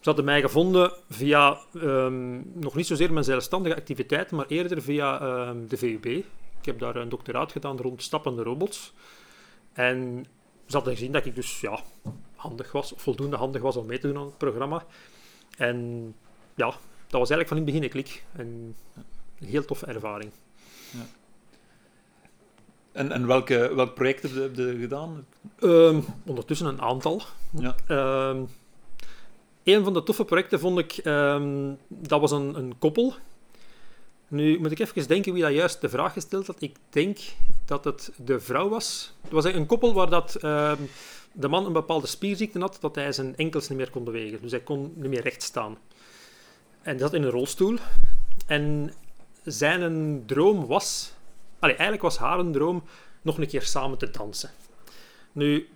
Ze 0.00 0.06
hadden 0.08 0.24
mij 0.24 0.40
gevonden 0.40 0.92
via 1.08 1.58
um, 1.74 2.52
nog 2.54 2.74
niet 2.74 2.86
zozeer 2.86 3.12
mijn 3.12 3.24
zelfstandige 3.24 3.76
activiteiten, 3.76 4.36
maar 4.36 4.46
eerder 4.46 4.82
via 4.82 5.22
um, 5.48 5.68
de 5.68 5.76
VUB. 5.76 6.04
Ik 6.06 6.66
heb 6.66 6.78
daar 6.78 6.96
een 6.96 7.08
doctoraat 7.08 7.52
gedaan 7.52 7.76
rond 7.76 8.02
stappende 8.02 8.42
robots. 8.42 8.92
En 9.72 10.26
ze 10.66 10.76
hadden 10.76 10.92
gezien 10.92 11.12
dat 11.12 11.26
ik 11.26 11.34
dus 11.34 11.60
ja, 11.60 11.80
handig 12.36 12.72
was, 12.72 12.92
of 12.92 13.02
voldoende 13.02 13.36
handig 13.36 13.62
was 13.62 13.76
om 13.76 13.86
mee 13.86 13.98
te 13.98 14.06
doen 14.06 14.16
aan 14.16 14.26
het 14.26 14.38
programma. 14.38 14.86
En 15.56 16.14
ja, 16.54 16.66
dat 17.06 17.20
was 17.20 17.30
eigenlijk 17.30 17.48
van 17.48 17.56
in 17.56 17.64
het 17.64 17.72
begin 17.72 17.82
een 17.82 17.90
klik. 17.90 18.24
En 18.32 18.76
een 19.40 19.46
heel 19.46 19.64
toffe 19.64 19.86
ervaring. 19.86 20.30
Ja. 20.90 21.06
En, 22.92 23.12
en 23.12 23.26
welke, 23.26 23.74
welk 23.74 23.94
project 23.94 24.22
heb 24.22 24.54
je, 24.56 24.62
je 24.62 24.78
gedaan? 24.78 25.26
Um, 25.60 26.04
ondertussen 26.26 26.66
een 26.66 26.80
aantal. 26.80 27.22
Ja. 27.50 27.74
Um, 28.28 28.48
een 29.62 29.84
van 29.84 29.92
de 29.92 30.02
toffe 30.02 30.24
projecten 30.24 30.60
vond 30.60 30.78
ik, 30.78 31.00
um, 31.04 31.78
dat 31.88 32.20
was 32.20 32.30
een, 32.30 32.54
een 32.54 32.78
koppel. 32.78 33.14
Nu 34.28 34.58
moet 34.58 34.70
ik 34.70 34.78
even 34.78 35.08
denken 35.08 35.32
wie 35.32 35.42
dat 35.42 35.52
juist 35.52 35.80
de 35.80 35.88
vraag 35.88 36.12
gesteld 36.12 36.46
had. 36.46 36.62
Ik 36.62 36.76
denk 36.90 37.18
dat 37.64 37.84
het 37.84 38.12
de 38.16 38.40
vrouw 38.40 38.68
was. 38.68 39.12
Het 39.20 39.32
was 39.32 39.44
een 39.44 39.66
koppel 39.66 39.94
waar 39.94 40.10
dat, 40.10 40.36
de 41.32 41.48
man 41.48 41.66
een 41.66 41.72
bepaalde 41.72 42.06
spierziekte 42.06 42.58
had, 42.58 42.78
dat 42.80 42.94
hij 42.94 43.12
zijn 43.12 43.36
enkels 43.36 43.68
niet 43.68 43.78
meer 43.78 43.90
kon 43.90 44.04
bewegen. 44.04 44.42
Dus 44.42 44.50
hij 44.50 44.60
kon 44.60 44.92
niet 44.96 45.10
meer 45.10 45.22
recht 45.22 45.42
staan. 45.42 45.78
En 46.82 46.90
hij 46.90 46.98
zat 46.98 47.14
in 47.14 47.22
een 47.22 47.30
rolstoel. 47.30 47.78
En 48.46 48.92
zijn 49.44 50.22
droom 50.26 50.66
was 50.66 51.12
eigenlijk 51.60 52.02
was 52.02 52.18
haar 52.18 52.38
een 52.38 52.52
droom 52.52 52.82
nog 53.22 53.38
een 53.38 53.46
keer 53.46 53.62
samen 53.62 53.98
te 53.98 54.10
dansen. 54.10 54.50
Nu, 55.32 55.68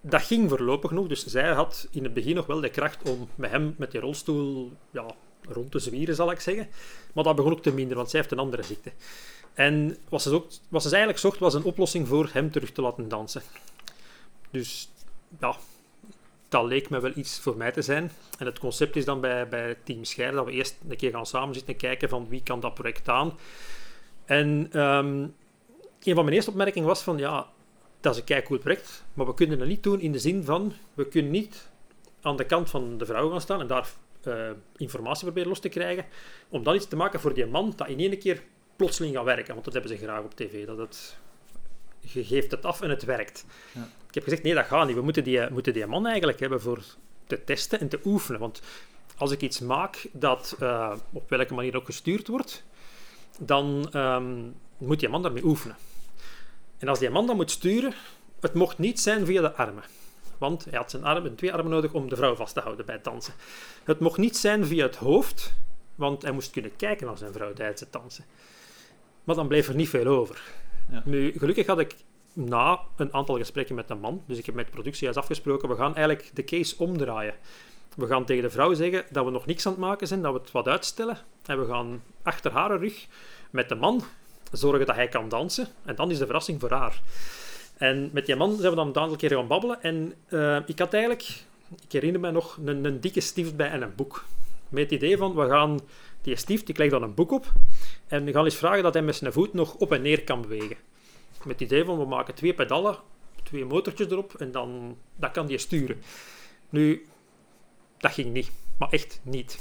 dat 0.00 0.22
ging 0.22 0.48
voorlopig 0.48 0.90
nog, 0.90 1.06
dus 1.06 1.26
zij 1.26 1.52
had 1.52 1.88
in 1.90 2.04
het 2.04 2.14
begin 2.14 2.34
nog 2.34 2.46
wel 2.46 2.60
de 2.60 2.70
kracht 2.70 3.08
om 3.08 3.28
met 3.34 3.50
hem 3.50 3.74
met 3.78 3.90
die 3.90 4.00
rolstoel 4.00 4.72
ja, 4.90 5.06
rond 5.48 5.70
te 5.70 5.78
zwieren, 5.78 6.14
zal 6.14 6.30
ik 6.30 6.40
zeggen. 6.40 6.68
Maar 7.14 7.24
dat 7.24 7.36
begon 7.36 7.52
ook 7.52 7.62
te 7.62 7.72
minder, 7.72 7.96
want 7.96 8.10
zij 8.10 8.20
heeft 8.20 8.32
een 8.32 8.38
andere 8.38 8.62
ziekte. 8.62 8.92
En 9.54 9.96
wat 10.08 10.22
ze, 10.22 10.42
wat 10.68 10.82
ze 10.82 10.88
eigenlijk 10.88 11.18
zocht, 11.18 11.38
was 11.38 11.54
een 11.54 11.64
oplossing 11.64 12.08
voor 12.08 12.30
hem 12.32 12.50
terug 12.50 12.72
te 12.72 12.82
laten 12.82 13.08
dansen. 13.08 13.42
Dus 14.50 14.88
ja, 15.40 15.56
dat 16.48 16.64
leek 16.64 16.90
me 16.90 17.00
wel 17.00 17.12
iets 17.14 17.38
voor 17.38 17.56
mij 17.56 17.72
te 17.72 17.82
zijn. 17.82 18.10
En 18.38 18.46
het 18.46 18.58
concept 18.58 18.96
is 18.96 19.04
dan 19.04 19.20
bij, 19.20 19.48
bij 19.48 19.76
Team 19.84 20.04
Scheir 20.04 20.32
dat 20.32 20.44
we 20.44 20.52
eerst 20.52 20.76
een 20.88 20.96
keer 20.96 21.10
gaan 21.10 21.26
samen 21.26 21.54
zitten 21.54 21.72
en 21.72 21.80
kijken 21.80 22.08
van 22.08 22.28
wie 22.28 22.42
kan 22.42 22.60
dat 22.60 22.74
project 22.74 23.08
aan. 23.08 23.38
En 24.24 24.80
um, 24.80 25.34
een 26.02 26.14
van 26.14 26.24
mijn 26.24 26.36
eerste 26.36 26.50
opmerkingen 26.50 26.88
was 26.88 27.02
van, 27.02 27.18
ja, 27.18 27.48
dat 28.00 28.12
is 28.12 28.18
een 28.18 28.26
kei 28.26 28.42
cool 28.42 28.60
project, 28.60 29.04
maar 29.14 29.26
we 29.26 29.34
kunnen 29.34 29.58
dat 29.58 29.68
niet 29.68 29.82
doen 29.82 30.00
in 30.00 30.12
de 30.12 30.18
zin 30.18 30.44
van, 30.44 30.72
we 30.94 31.08
kunnen 31.08 31.30
niet 31.30 31.68
aan 32.20 32.36
de 32.36 32.44
kant 32.44 32.70
van 32.70 32.98
de 32.98 33.06
vrouw 33.06 33.30
gaan 33.30 33.40
staan 33.40 33.60
en 33.60 33.66
daar 33.66 33.88
uh, 34.24 34.50
informatie 34.76 35.22
proberen 35.22 35.48
los 35.48 35.60
te 35.60 35.68
krijgen, 35.68 36.04
om 36.48 36.62
dan 36.62 36.74
iets 36.74 36.88
te 36.88 36.96
maken 36.96 37.20
voor 37.20 37.34
die 37.34 37.46
man 37.46 37.72
dat 37.76 37.88
in 37.88 37.98
één 37.98 38.18
keer 38.18 38.42
plotseling 38.76 39.14
gaat 39.14 39.24
werken. 39.24 39.52
Want 39.52 39.64
dat 39.64 39.74
hebben 39.74 39.90
ze 39.90 40.04
graag 40.04 40.22
op 40.22 40.34
tv, 40.34 40.66
dat 40.66 40.78
het, 40.78 41.16
je 42.00 42.24
geeft 42.24 42.50
het 42.50 42.64
af 42.64 42.80
en 42.80 42.90
het 42.90 43.04
werkt. 43.04 43.44
Ja. 43.72 43.88
Ik 44.16 44.22
heb 44.22 44.30
gezegd, 44.30 44.46
nee, 44.46 44.62
dat 44.62 44.66
gaat 44.78 44.86
niet. 44.86 44.96
We 44.96 45.02
moeten 45.02 45.24
die, 45.24 45.50
moeten 45.50 45.72
die 45.72 45.86
man 45.86 46.06
eigenlijk 46.06 46.40
hebben 46.40 46.60
voor 46.60 46.78
te 47.26 47.44
testen 47.44 47.80
en 47.80 47.88
te 47.88 48.00
oefenen. 48.04 48.40
Want 48.40 48.62
als 49.16 49.30
ik 49.30 49.40
iets 49.40 49.60
maak 49.60 50.06
dat 50.12 50.56
uh, 50.62 50.94
op 51.12 51.30
welke 51.30 51.54
manier 51.54 51.76
ook 51.76 51.84
gestuurd 51.84 52.28
wordt, 52.28 52.64
dan 53.38 53.90
um, 53.94 54.54
moet 54.78 55.00
die 55.00 55.08
man 55.08 55.22
daarmee 55.22 55.44
oefenen. 55.44 55.76
En 56.78 56.88
als 56.88 56.98
die 56.98 57.10
man 57.10 57.26
dan 57.26 57.36
moet 57.36 57.50
sturen, 57.50 57.92
het 58.40 58.54
mocht 58.54 58.78
niet 58.78 59.00
zijn 59.00 59.26
via 59.26 59.40
de 59.40 59.52
armen. 59.52 59.84
Want 60.38 60.64
hij 60.64 60.78
had 60.78 60.90
zijn 60.90 61.04
armen, 61.04 61.34
twee 61.34 61.52
armen 61.52 61.70
nodig 61.70 61.92
om 61.92 62.08
de 62.08 62.16
vrouw 62.16 62.34
vast 62.34 62.54
te 62.54 62.60
houden 62.60 62.86
bij 62.86 62.94
het 62.94 63.04
dansen. 63.04 63.34
Het 63.84 64.00
mocht 64.00 64.18
niet 64.18 64.36
zijn 64.36 64.66
via 64.66 64.86
het 64.86 64.96
hoofd, 64.96 65.54
want 65.94 66.22
hij 66.22 66.32
moest 66.32 66.50
kunnen 66.50 66.76
kijken 66.76 67.06
naar 67.06 67.18
zijn 67.18 67.32
vrouw 67.32 67.52
tijdens 67.52 67.80
het 67.80 67.92
dansen. 67.92 68.24
Maar 69.24 69.36
dan 69.36 69.48
bleef 69.48 69.68
er 69.68 69.74
niet 69.74 69.88
veel 69.88 70.06
over. 70.06 70.42
Ja. 70.90 71.02
Nu, 71.04 71.32
gelukkig 71.38 71.66
had 71.66 71.78
ik 71.78 71.94
na 72.36 72.80
een 72.96 73.14
aantal 73.14 73.36
gesprekken 73.36 73.74
met 73.74 73.90
een 73.90 74.00
man, 74.00 74.22
dus 74.26 74.38
ik 74.38 74.46
heb 74.46 74.54
met 74.54 74.64
het 74.64 74.74
productiehuis 74.74 75.18
afgesproken, 75.18 75.68
we 75.68 75.74
gaan 75.74 75.94
eigenlijk 75.94 76.30
de 76.34 76.44
case 76.44 76.74
omdraaien. 76.78 77.34
we 77.94 78.06
gaan 78.06 78.24
tegen 78.24 78.42
de 78.42 78.50
vrouw 78.50 78.74
zeggen 78.74 79.04
dat 79.10 79.24
we 79.24 79.30
nog 79.30 79.46
niks 79.46 79.66
aan 79.66 79.72
het 79.72 79.80
maken 79.80 80.06
zijn, 80.06 80.22
dat 80.22 80.32
we 80.32 80.38
het 80.38 80.50
wat 80.50 80.68
uitstellen. 80.68 81.18
En 81.46 81.60
we 81.60 81.66
gaan 81.66 82.02
achter 82.22 82.52
haar 82.52 82.78
rug 82.78 83.06
met 83.50 83.68
de 83.68 83.74
man 83.74 84.02
zorgen 84.52 84.86
dat 84.86 84.94
hij 84.94 85.08
kan 85.08 85.28
dansen. 85.28 85.68
En 85.84 85.94
dan 85.94 86.10
is 86.10 86.18
de 86.18 86.24
verrassing 86.24 86.60
voor 86.60 86.70
haar. 86.70 87.02
En 87.76 88.10
met 88.12 88.26
die 88.26 88.36
man 88.36 88.56
zijn 88.56 88.70
we 88.70 88.76
dan 88.76 88.88
een 88.88 88.96
aantal 88.96 89.16
keer 89.16 89.30
gaan 89.30 89.46
babbelen. 89.46 89.82
En 89.82 90.14
uh, 90.28 90.58
ik 90.66 90.78
had 90.78 90.92
eigenlijk, 90.92 91.22
ik 91.84 91.92
herinner 91.92 92.20
me 92.20 92.30
nog, 92.30 92.58
een, 92.64 92.84
een 92.84 93.00
dikke 93.00 93.20
stift 93.20 93.56
bij 93.56 93.70
en 93.70 93.82
een 93.82 93.94
boek. 93.94 94.24
Met 94.68 94.82
het 94.82 94.92
idee 94.92 95.16
van, 95.16 95.34
we 95.34 95.48
gaan 95.48 95.80
die 96.22 96.36
stift, 96.36 96.68
ik 96.68 96.78
leg 96.78 96.90
dan 96.90 97.02
een 97.02 97.14
boek 97.14 97.32
op. 97.32 97.52
En 98.06 98.24
we 98.24 98.32
gaan 98.32 98.44
eens 98.44 98.56
vragen 98.56 98.82
dat 98.82 98.94
hij 98.94 99.02
met 99.02 99.16
zijn 99.16 99.32
voet 99.32 99.52
nog 99.52 99.74
op 99.74 99.92
en 99.92 100.02
neer 100.02 100.24
kan 100.24 100.40
bewegen. 100.40 100.76
Met 101.46 101.60
het 101.60 101.70
idee 101.70 101.84
van, 101.84 101.98
we 101.98 102.04
maken 102.04 102.34
twee 102.34 102.54
pedalen, 102.54 102.96
twee 103.42 103.64
motortjes 103.64 104.10
erop. 104.10 104.34
En 104.34 104.52
dan 104.52 104.96
dat 105.16 105.30
kan 105.30 105.46
die 105.46 105.58
sturen. 105.58 106.02
Nu, 106.68 107.06
dat 107.98 108.12
ging 108.12 108.32
niet. 108.32 108.50
Maar 108.78 108.88
echt 108.88 109.20
niet. 109.22 109.58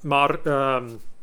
Maar 0.00 0.38
uh, 0.44 0.82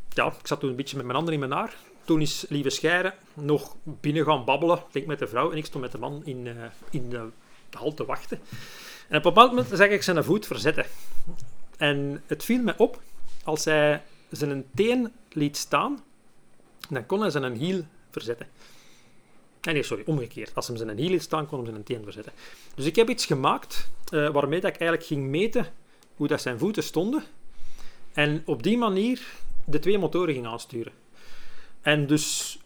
ja, 0.10 0.26
ik 0.26 0.48
zat 0.48 0.60
toen 0.60 0.70
een 0.70 0.76
beetje 0.76 0.96
met 0.96 1.06
mijn 1.06 1.18
handen 1.18 1.34
in 1.34 1.40
mijn 1.40 1.52
haar. 1.52 1.76
Toen 2.04 2.22
is 2.22 2.46
Lieve 2.50 2.70
Scheire 2.70 3.14
nog 3.34 3.76
binnen 3.84 4.26
gaan 4.26 4.46
babbelen, 4.46 4.84
denk 4.92 5.06
met 5.06 5.20
de 5.20 5.28
vrouw. 5.28 5.52
En 5.52 5.58
ik 5.58 5.66
stond 5.66 5.84
met 5.84 5.92
de 5.92 5.98
man 5.98 6.22
in, 6.26 6.46
uh, 6.46 6.64
in 6.90 7.10
de 7.10 7.30
hal 7.72 7.94
te 7.94 8.06
wachten. 8.06 8.40
En 9.08 9.18
op 9.18 9.26
een 9.26 9.34
bepaald 9.34 9.50
moment 9.50 9.68
zag 9.74 9.88
ik 9.88 10.04
zijn 10.04 10.24
voet 10.24 10.46
verzetten. 10.46 10.86
En 11.78 12.24
het 12.26 12.44
viel 12.44 12.62
me 12.62 12.74
op, 12.78 13.02
als 13.44 13.66
hij 13.66 14.04
zijn 14.30 14.66
teen 14.76 15.12
liet 15.30 15.58
staan, 15.58 16.04
dan 16.90 17.06
kon 17.06 17.22
hij 17.22 17.30
zijn 17.30 17.56
hiel 17.56 17.84
verzetten. 18.12 18.48
Nee, 19.62 19.84
sorry, 19.84 20.04
omgekeerd. 20.06 20.56
Als 20.56 20.68
hij 20.68 20.78
zijn 20.78 20.98
hiel 20.98 21.10
liet 21.10 21.22
staan, 21.22 21.48
kon 21.48 21.64
hij 21.64 21.72
zijn 21.72 21.84
teen 21.84 22.04
verzetten. 22.04 22.34
Dus 22.76 22.86
ik 22.86 22.96
heb 22.96 23.10
iets 23.10 23.26
gemaakt 23.26 23.90
uh, 24.14 24.30
waarmee 24.30 24.60
dat 24.60 24.74
ik 24.74 24.80
eigenlijk 24.80 25.10
ging 25.10 25.28
meten 25.28 25.68
hoe 26.16 26.28
dat 26.28 26.42
zijn 26.42 26.60
voeten 26.60 26.84
stonden. 26.84 27.24
En 28.14 28.42
op 28.46 28.64
die 28.64 28.78
manier 28.78 29.22
de 29.66 29.80
twee 29.80 29.98
motoren 29.98 30.34
ging 30.34 30.48
aansturen. 30.48 30.92
En 31.82 32.08
dus, 32.08 32.58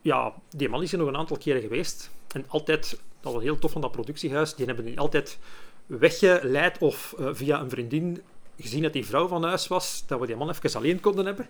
ja, 0.00 0.34
die 0.50 0.68
man 0.68 0.82
is 0.82 0.92
er 0.92 0.98
nog 0.98 1.08
een 1.08 1.16
aantal 1.16 1.36
keren 1.36 1.62
geweest. 1.62 2.10
En 2.32 2.44
altijd, 2.48 3.00
dat 3.20 3.32
was 3.32 3.42
heel 3.42 3.58
tof 3.58 3.72
van 3.72 3.80
dat 3.80 3.92
productiehuis, 3.92 4.54
die 4.54 4.66
hebben 4.66 4.84
die 4.84 5.00
altijd 5.00 5.38
weggeleid 5.86 6.78
of 6.78 7.14
uh, 7.20 7.28
via 7.32 7.60
een 7.60 7.70
vriendin 7.70 8.22
gezien 8.58 8.82
dat 8.82 8.92
die 8.92 9.06
vrouw 9.06 9.28
van 9.28 9.42
huis 9.42 9.68
was, 9.68 10.04
dat 10.06 10.20
we 10.20 10.26
die 10.26 10.36
man 10.36 10.50
even 10.50 10.74
alleen 10.74 11.00
konden 11.00 11.26
hebben. 11.26 11.48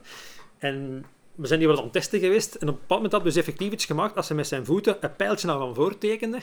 En 0.58 1.04
we 1.36 1.46
zijn 1.46 1.58
die 1.58 1.68
wat 1.68 1.78
aan 1.78 1.84
het 1.84 1.92
testen 1.92 2.20
geweest. 2.20 2.54
En 2.54 2.68
op 2.68 2.74
een 2.74 2.80
bepaald 2.80 2.88
moment 2.88 3.12
hadden 3.12 3.32
we 3.32 3.36
dus 3.36 3.46
effectief 3.46 3.72
iets 3.72 3.84
gemaakt. 3.84 4.16
Als 4.16 4.28
hij 4.28 4.36
met 4.36 4.46
zijn 4.46 4.64
voeten 4.64 4.96
een 5.00 5.16
pijltje 5.16 5.46
naar 5.46 5.58
van 5.58 5.74
voor 5.74 5.98
tekende, 5.98 6.38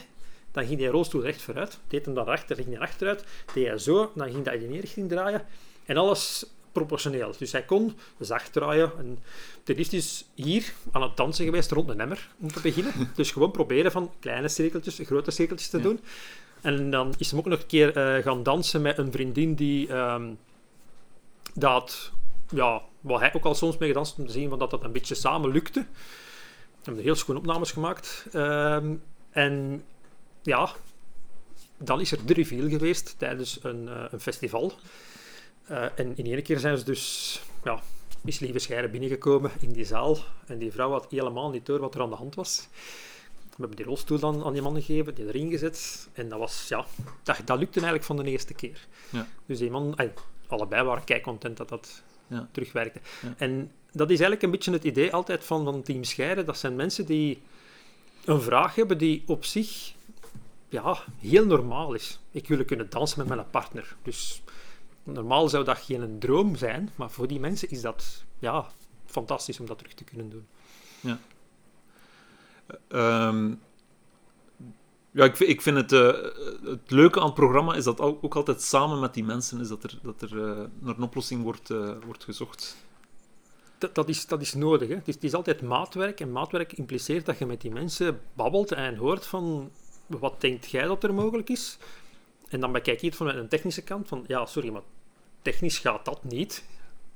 dan 0.51 0.65
ging 0.65 0.77
die 0.77 0.87
rolstoel 0.87 1.21
recht 1.21 1.41
vooruit. 1.41 1.79
Deed 1.87 2.05
hem 2.05 2.13
dan 2.13 2.27
achter, 2.27 2.55
ging 2.55 2.67
hij 2.67 2.79
achteruit. 2.79 3.25
Deed 3.53 3.67
hij 3.67 3.77
zo, 3.77 4.11
dan 4.15 4.31
ging 4.31 4.45
dat 4.45 4.53
in 4.53 4.71
die 4.71 4.81
richting 4.81 5.09
draaien. 5.09 5.45
En 5.85 5.97
alles 5.97 6.45
proportioneel. 6.71 7.33
Dus 7.37 7.51
hij 7.51 7.63
kon 7.63 7.97
zacht 8.19 8.53
draaien. 8.53 8.91
En 8.97 9.19
ten 9.63 9.75
eerste 9.75 9.95
is 9.95 10.25
hier 10.33 10.73
aan 10.91 11.01
het 11.01 11.17
dansen 11.17 11.45
geweest 11.45 11.71
rond 11.71 11.87
de 11.87 11.93
emmer, 11.93 12.29
om 12.39 12.51
te 12.51 12.61
beginnen. 12.61 12.93
Dus 13.15 13.31
gewoon 13.31 13.51
proberen 13.51 13.91
van 13.91 14.11
kleine 14.19 14.47
cirkeltjes, 14.47 14.99
grote 15.03 15.31
cirkeltjes 15.31 15.69
te 15.69 15.81
doen. 15.81 15.99
En 16.61 16.89
dan 16.89 17.13
is 17.17 17.31
hij 17.31 17.39
ook 17.39 17.45
nog 17.45 17.59
een 17.59 17.65
keer 17.65 18.17
uh, 18.17 18.23
gaan 18.23 18.43
dansen 18.43 18.81
met 18.81 18.97
een 18.97 19.11
vriendin 19.11 19.53
die 19.53 19.93
um, 19.95 20.37
dat, 21.53 22.11
ja, 22.49 22.81
waar 23.03 23.19
hij 23.19 23.33
ook 23.33 23.45
al 23.45 23.55
soms 23.55 23.77
mee 23.77 23.89
gedanst 23.89 24.17
om 24.17 24.25
te 24.25 24.31
zien 24.31 24.49
van 24.49 24.59
dat 24.59 24.71
dat 24.71 24.83
een 24.83 24.91
beetje 24.91 25.15
samen 25.15 25.51
lukte. 25.51 25.79
We 25.79 26.89
hebben 26.89 27.03
heel 27.03 27.15
schoon 27.15 27.37
opnames 27.37 27.71
gemaakt. 27.71 28.25
Um, 28.33 29.03
en 29.29 29.83
ja, 30.41 30.71
dan 31.77 31.99
is 32.01 32.11
er 32.11 32.25
de 32.25 32.33
reveal 32.33 32.69
geweest 32.69 33.15
tijdens 33.17 33.59
een, 33.63 33.83
uh, 33.83 34.05
een 34.11 34.19
festival. 34.19 34.73
Uh, 35.71 35.99
en 35.99 36.17
in 36.17 36.25
één 36.25 36.43
keer 36.43 36.59
zijn 36.59 36.77
ze 36.77 36.85
dus, 36.85 37.41
ja, 37.63 37.81
is 38.25 38.39
lieve 38.39 38.89
binnengekomen 38.91 39.51
in 39.59 39.71
die 39.71 39.85
zaal. 39.85 40.17
En 40.45 40.57
die 40.57 40.71
vrouw 40.71 40.91
had 40.91 41.07
helemaal 41.09 41.49
niet 41.49 41.65
door 41.65 41.79
wat 41.79 41.95
er 41.95 42.01
aan 42.01 42.09
de 42.09 42.15
hand 42.15 42.35
was. 42.35 42.67
We 43.43 43.59
hebben 43.59 43.77
die 43.77 43.85
rolstoel 43.85 44.19
dan 44.19 44.43
aan 44.43 44.53
die 44.53 44.61
man 44.61 44.81
gegeven, 44.81 45.15
die 45.15 45.27
erin 45.27 45.49
gezet. 45.49 46.09
En 46.13 46.29
dat 46.29 46.39
was, 46.39 46.65
ja, 46.67 46.85
dat, 47.23 47.41
dat 47.45 47.59
lukte 47.59 47.79
eigenlijk 47.79 48.03
van 48.03 48.15
de 48.15 48.23
eerste 48.23 48.53
keer. 48.53 48.87
Ja. 49.09 49.27
Dus 49.45 49.59
die 49.59 49.71
man, 49.71 49.97
allebei 50.47 50.83
waren 50.83 51.03
kei 51.03 51.21
content 51.21 51.57
dat 51.57 51.69
dat 51.69 52.03
ja. 52.27 52.47
terugwerkte. 52.51 52.99
Ja. 53.21 53.33
En 53.37 53.71
dat 53.91 54.09
is 54.09 54.19
eigenlijk 54.19 54.41
een 54.41 54.51
beetje 54.51 54.71
het 54.71 54.83
idee 54.83 55.13
altijd 55.13 55.43
van, 55.43 55.63
van 55.63 55.81
Team 55.81 56.03
Scheiden. 56.03 56.45
Dat 56.45 56.57
zijn 56.57 56.75
mensen 56.75 57.05
die 57.05 57.41
een 58.25 58.41
vraag 58.41 58.75
hebben 58.75 58.97
die 58.97 59.23
op 59.25 59.45
zich 59.45 59.93
ja, 60.69 61.03
heel 61.19 61.45
normaal 61.45 61.93
is. 61.93 62.19
Ik 62.31 62.47
wil 62.47 62.65
kunnen 62.65 62.89
dansen 62.89 63.19
met 63.19 63.27
mijn 63.27 63.49
partner. 63.49 63.95
Dus 64.03 64.41
normaal 65.03 65.49
zou 65.49 65.63
dat 65.63 65.77
geen 65.77 66.19
droom 66.19 66.55
zijn, 66.55 66.89
maar 66.95 67.11
voor 67.11 67.27
die 67.27 67.39
mensen 67.39 67.69
is 67.69 67.81
dat 67.81 68.23
ja, 68.39 68.67
fantastisch 69.05 69.59
om 69.59 69.65
dat 69.65 69.77
terug 69.77 69.93
te 69.93 70.03
kunnen 70.03 70.29
doen. 70.29 70.47
Ja. 70.99 71.19
Um, 73.27 73.61
ja, 75.13 75.23
ik, 75.23 75.39
ik 75.39 75.61
vind 75.61 75.77
het, 75.77 75.91
uh, 75.91 76.11
het 76.63 76.91
leuke 76.91 77.19
aan 77.19 77.25
het 77.25 77.33
programma 77.33 77.75
is 77.75 77.83
dat 77.83 77.99
ook 77.99 78.35
altijd 78.35 78.61
samen 78.61 78.99
met 78.99 79.13
die 79.13 79.23
mensen 79.23 79.59
is 79.59 79.67
dat 79.67 79.83
er, 79.83 79.99
dat 80.01 80.21
er 80.21 80.33
uh, 80.33 80.63
naar 80.79 80.95
een 80.95 81.03
oplossing 81.03 81.43
wordt, 81.43 81.69
uh, 81.69 81.91
wordt 82.05 82.23
gezocht. 82.23 82.77
Dat, 83.77 83.95
dat, 83.95 84.09
is, 84.09 84.25
dat 84.25 84.41
is 84.41 84.53
nodig. 84.53 84.87
Hè? 84.87 84.95
Het, 84.95 85.07
is, 85.07 85.13
het 85.13 85.23
is 85.23 85.33
altijd 85.33 85.61
maatwerk 85.61 86.19
en 86.19 86.31
maatwerk 86.31 86.73
impliceert 86.73 87.25
dat 87.25 87.37
je 87.37 87.45
met 87.45 87.61
die 87.61 87.71
mensen 87.71 88.21
babbelt 88.33 88.71
en 88.71 88.95
hoort 88.95 89.25
van 89.25 89.71
wat 90.07 90.41
denkt 90.41 90.69
jij 90.69 90.83
dat 90.83 91.03
er 91.03 91.13
mogelijk 91.13 91.49
is? 91.49 91.77
En 92.49 92.59
dan 92.59 92.71
bekijk 92.71 92.99
je 92.99 93.07
het 93.07 93.15
vanuit 93.15 93.37
een 93.37 93.47
technische 93.47 93.81
kant 93.81 94.07
van 94.07 94.23
ja, 94.27 94.45
sorry, 94.45 94.69
maar 94.69 94.81
technisch 95.41 95.77
gaat 95.77 96.05
dat 96.05 96.23
niet. 96.23 96.65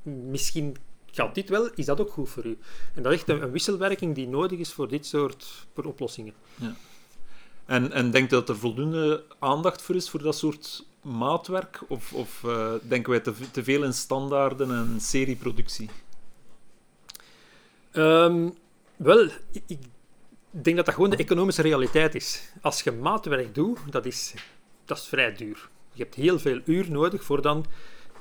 Misschien 0.03 0.77
gaat 1.11 1.35
dit 1.35 1.49
wel, 1.49 1.69
is 1.75 1.85
dat 1.85 2.01
ook 2.01 2.11
goed 2.11 2.29
voor 2.29 2.45
u? 2.45 2.57
En 2.95 3.03
dat 3.03 3.13
is 3.13 3.17
echt 3.17 3.29
een, 3.29 3.41
een 3.41 3.51
wisselwerking 3.51 4.15
die 4.15 4.27
nodig 4.27 4.59
is 4.59 4.73
voor 4.73 4.87
dit 4.87 5.05
soort 5.05 5.67
oplossingen. 5.75 6.33
Ja. 6.55 6.75
En, 7.67 7.91
en 7.91 8.11
denkt 8.11 8.29
dat 8.29 8.49
er 8.49 8.57
voldoende 8.57 9.23
aandacht 9.39 9.81
voor 9.81 9.95
is 9.95 10.09
voor 10.09 10.21
dat 10.21 10.37
soort 10.37 10.85
maatwerk? 11.01 11.79
Of, 11.87 12.13
of 12.13 12.43
uh, 12.45 12.71
denken 12.81 13.11
wij 13.11 13.19
te, 13.19 13.33
te, 13.51 13.63
veel 13.63 13.83
in 13.83 13.93
standaarden 13.93 14.71
en 14.71 15.01
serieproductie? 15.01 15.89
Um, 17.93 18.53
wel, 18.95 19.29
ik 19.51 19.79
denk 20.49 20.75
dat 20.75 20.85
dat 20.85 20.93
gewoon 20.93 21.09
de 21.09 21.17
economische 21.17 21.61
realiteit 21.61 22.15
is. 22.15 22.51
Als 22.61 22.81
je 22.81 22.91
maatwerk 22.91 23.55
doet, 23.55 23.79
dat 23.89 24.05
is, 24.05 24.33
dat 24.85 24.97
is 24.97 25.07
vrij 25.07 25.35
duur. 25.35 25.69
Je 25.93 26.03
hebt 26.03 26.15
heel 26.15 26.39
veel 26.39 26.61
uur 26.65 26.91
nodig 26.91 27.23
voor 27.23 27.41
dan 27.41 27.65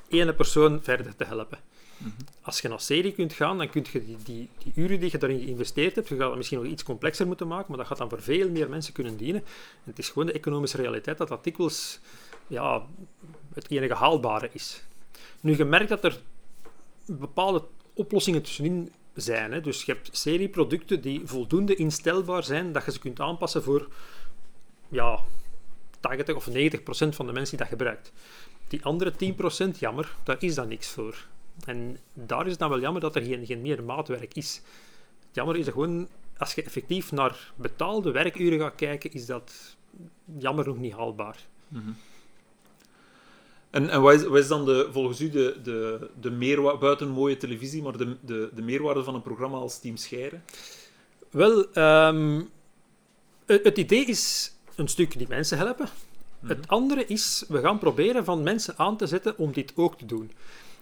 ene 0.09 0.35
persoon 0.35 0.83
verder 0.83 1.17
te 1.17 1.25
helpen. 1.25 1.59
Mhm. 1.97 2.11
Als 2.43 2.61
je 2.61 2.69
naar 2.69 2.81
serie 2.81 3.13
kunt 3.13 3.33
gaan, 3.33 3.59
dan 3.59 3.71
kun 3.71 3.85
je 3.93 4.05
die, 4.05 4.17
die, 4.25 4.49
die, 4.59 4.73
uren 4.75 5.01
die 5.01 5.11
je 5.11 5.19
daarin 5.19 5.41
geïnvesteerd 5.41 5.95
hebt, 5.95 6.09
je 6.09 6.17
gaat 6.17 6.29
het 6.29 6.37
misschien 6.37 6.59
nog 6.59 6.67
iets 6.67 6.83
complexer 6.83 7.27
moeten 7.27 7.49
maken, 7.49 7.67
maar 7.69 7.79
dat 7.79 7.87
gaat 7.87 7.99
dan 7.99 8.09
voor 8.09 8.23
veel 8.23 8.51
meer 8.51 8.69
mensen 8.69 8.93
kunnen 8.93 9.17
dienen. 9.17 9.41
En 9.85 9.91
het 9.91 9.99
is 9.99 10.09
gewoon 10.09 10.27
de 10.27 10.33
economische 10.33 10.77
realiteit 10.77 11.19
dat 11.19 11.29
dat 11.29 11.45
dikwijls 11.45 12.01
ja, 12.47 12.87
het 13.55 13.71
enige 13.71 13.95
haalbare 13.95 14.49
is. 14.53 14.83
Nu, 15.41 15.57
je 15.57 15.65
merkt 15.65 15.89
dat 15.89 16.05
er 16.05 16.21
bepaalde 17.05 17.63
oplossingen 17.95 18.43
tussenin 18.43 18.93
zijn. 19.15 19.53
Hè. 19.53 19.61
Dus 19.61 19.83
je 19.83 19.93
hebt 19.93 20.17
serieproducten 20.17 21.01
die 21.01 21.21
voldoende 21.25 21.75
instelbaar 21.75 22.45
zijn 22.45 22.73
dat 22.73 22.85
je 22.85 22.93
ze 22.93 22.99
kunt 22.99 23.21
aanpassen 23.21 23.63
voor 23.63 23.89
ja, 24.89 25.21
80 26.01 26.37
of 26.37 26.47
90 26.47 26.83
procent 26.83 27.15
van 27.15 27.27
de 27.27 27.33
mensen 27.33 27.57
die 27.57 27.67
dat 27.67 27.79
gebruikt. 27.79 28.13
Die 28.69 28.85
andere 28.85 29.13
10 29.13 29.35
procent, 29.35 29.79
jammer, 29.79 30.15
daar 30.23 30.37
is 30.39 30.55
dan 30.55 30.69
niks 30.69 30.89
voor. 30.89 31.27
En 31.64 31.99
daar 32.12 32.45
is 32.45 32.51
het 32.51 32.59
dan 32.59 32.69
wel 32.69 32.81
jammer 32.81 33.01
dat 33.01 33.16
er 33.16 33.23
geen, 33.23 33.47
geen 33.47 33.61
meer 33.61 33.85
maatwerk 33.85 34.35
is. 34.35 34.62
Het 35.27 35.35
jammer 35.35 35.57
is 35.57 35.64
dat 35.64 35.75
gewoon, 35.75 36.09
als 36.37 36.55
je 36.55 36.62
effectief 36.62 37.12
naar 37.12 37.53
betaalde 37.57 38.11
werkuren 38.11 38.59
gaat 38.59 38.75
kijken, 38.75 39.12
is 39.12 39.27
dat 39.27 39.77
jammer 40.38 40.66
nog 40.66 40.79
niet 40.79 40.92
haalbaar. 40.92 41.38
Mm 41.69 41.81
-hmm. 41.83 41.97
En, 43.71 43.88
en 43.90 44.01
wat, 44.01 44.14
is, 44.14 44.25
wat, 44.25 44.38
is, 44.38 44.49
dan 44.49 44.64
de, 44.64 44.88
volgens 44.92 45.21
u 45.21 45.31
de, 45.31 45.57
de, 45.62 46.09
de 46.21 46.31
meerwaarde, 46.31 46.79
buiten 46.79 47.09
mooie 47.09 47.37
televisie, 47.37 47.83
maar 47.83 47.97
de, 47.97 48.16
de, 48.21 48.51
de 48.55 48.62
meerwaarde 48.62 49.05
van 49.05 49.14
een 49.14 49.23
programma 49.23 49.57
als 49.57 49.79
Team 49.79 49.97
Scheire? 49.97 50.40
Wel, 51.31 51.66
um, 52.09 52.49
het, 53.47 53.79
idee 53.79 54.05
is 54.05 54.55
een 54.75 54.88
stuk 54.88 55.19
die 55.19 55.29
mensen 55.29 55.59
helpen. 55.59 55.88
Mm 55.88 56.49
-hmm. 56.49 56.49
Het 56.49 56.69
andere 56.69 57.07
is, 57.07 57.45
we 57.49 57.61
gaan 57.61 57.79
proberen 57.79 58.25
van 58.25 58.42
mensen 58.42 58.75
aan 58.77 58.97
te 58.97 59.07
zetten 59.07 59.38
om 59.38 59.53
dit 59.53 59.73
ook 59.77 59.99
te 59.99 60.07
doen. 60.07 60.33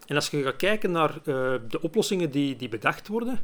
En 0.06 0.14
als 0.14 0.30
je 0.30 0.42
gaat 0.42 0.56
kijken 0.56 0.90
naar 0.90 1.10
uh, 1.10 1.24
de 1.68 1.80
oplossingen 1.80 2.30
die, 2.30 2.56
die 2.56 2.68
bedacht 2.68 3.08
worden, 3.08 3.40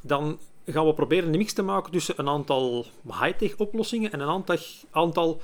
dan 0.00 0.38
gaan 0.66 0.86
we 0.86 0.94
proberen 0.94 1.32
een 1.32 1.38
mix 1.38 1.52
te 1.52 1.62
maken 1.62 1.92
tussen 1.92 2.14
een 2.16 2.28
aantal 2.28 2.86
high-tech 3.04 3.56
oplossingen 3.56 4.12
en 4.12 4.20
een 4.20 4.28
aantal, 4.28 4.56
aantal 4.90 5.40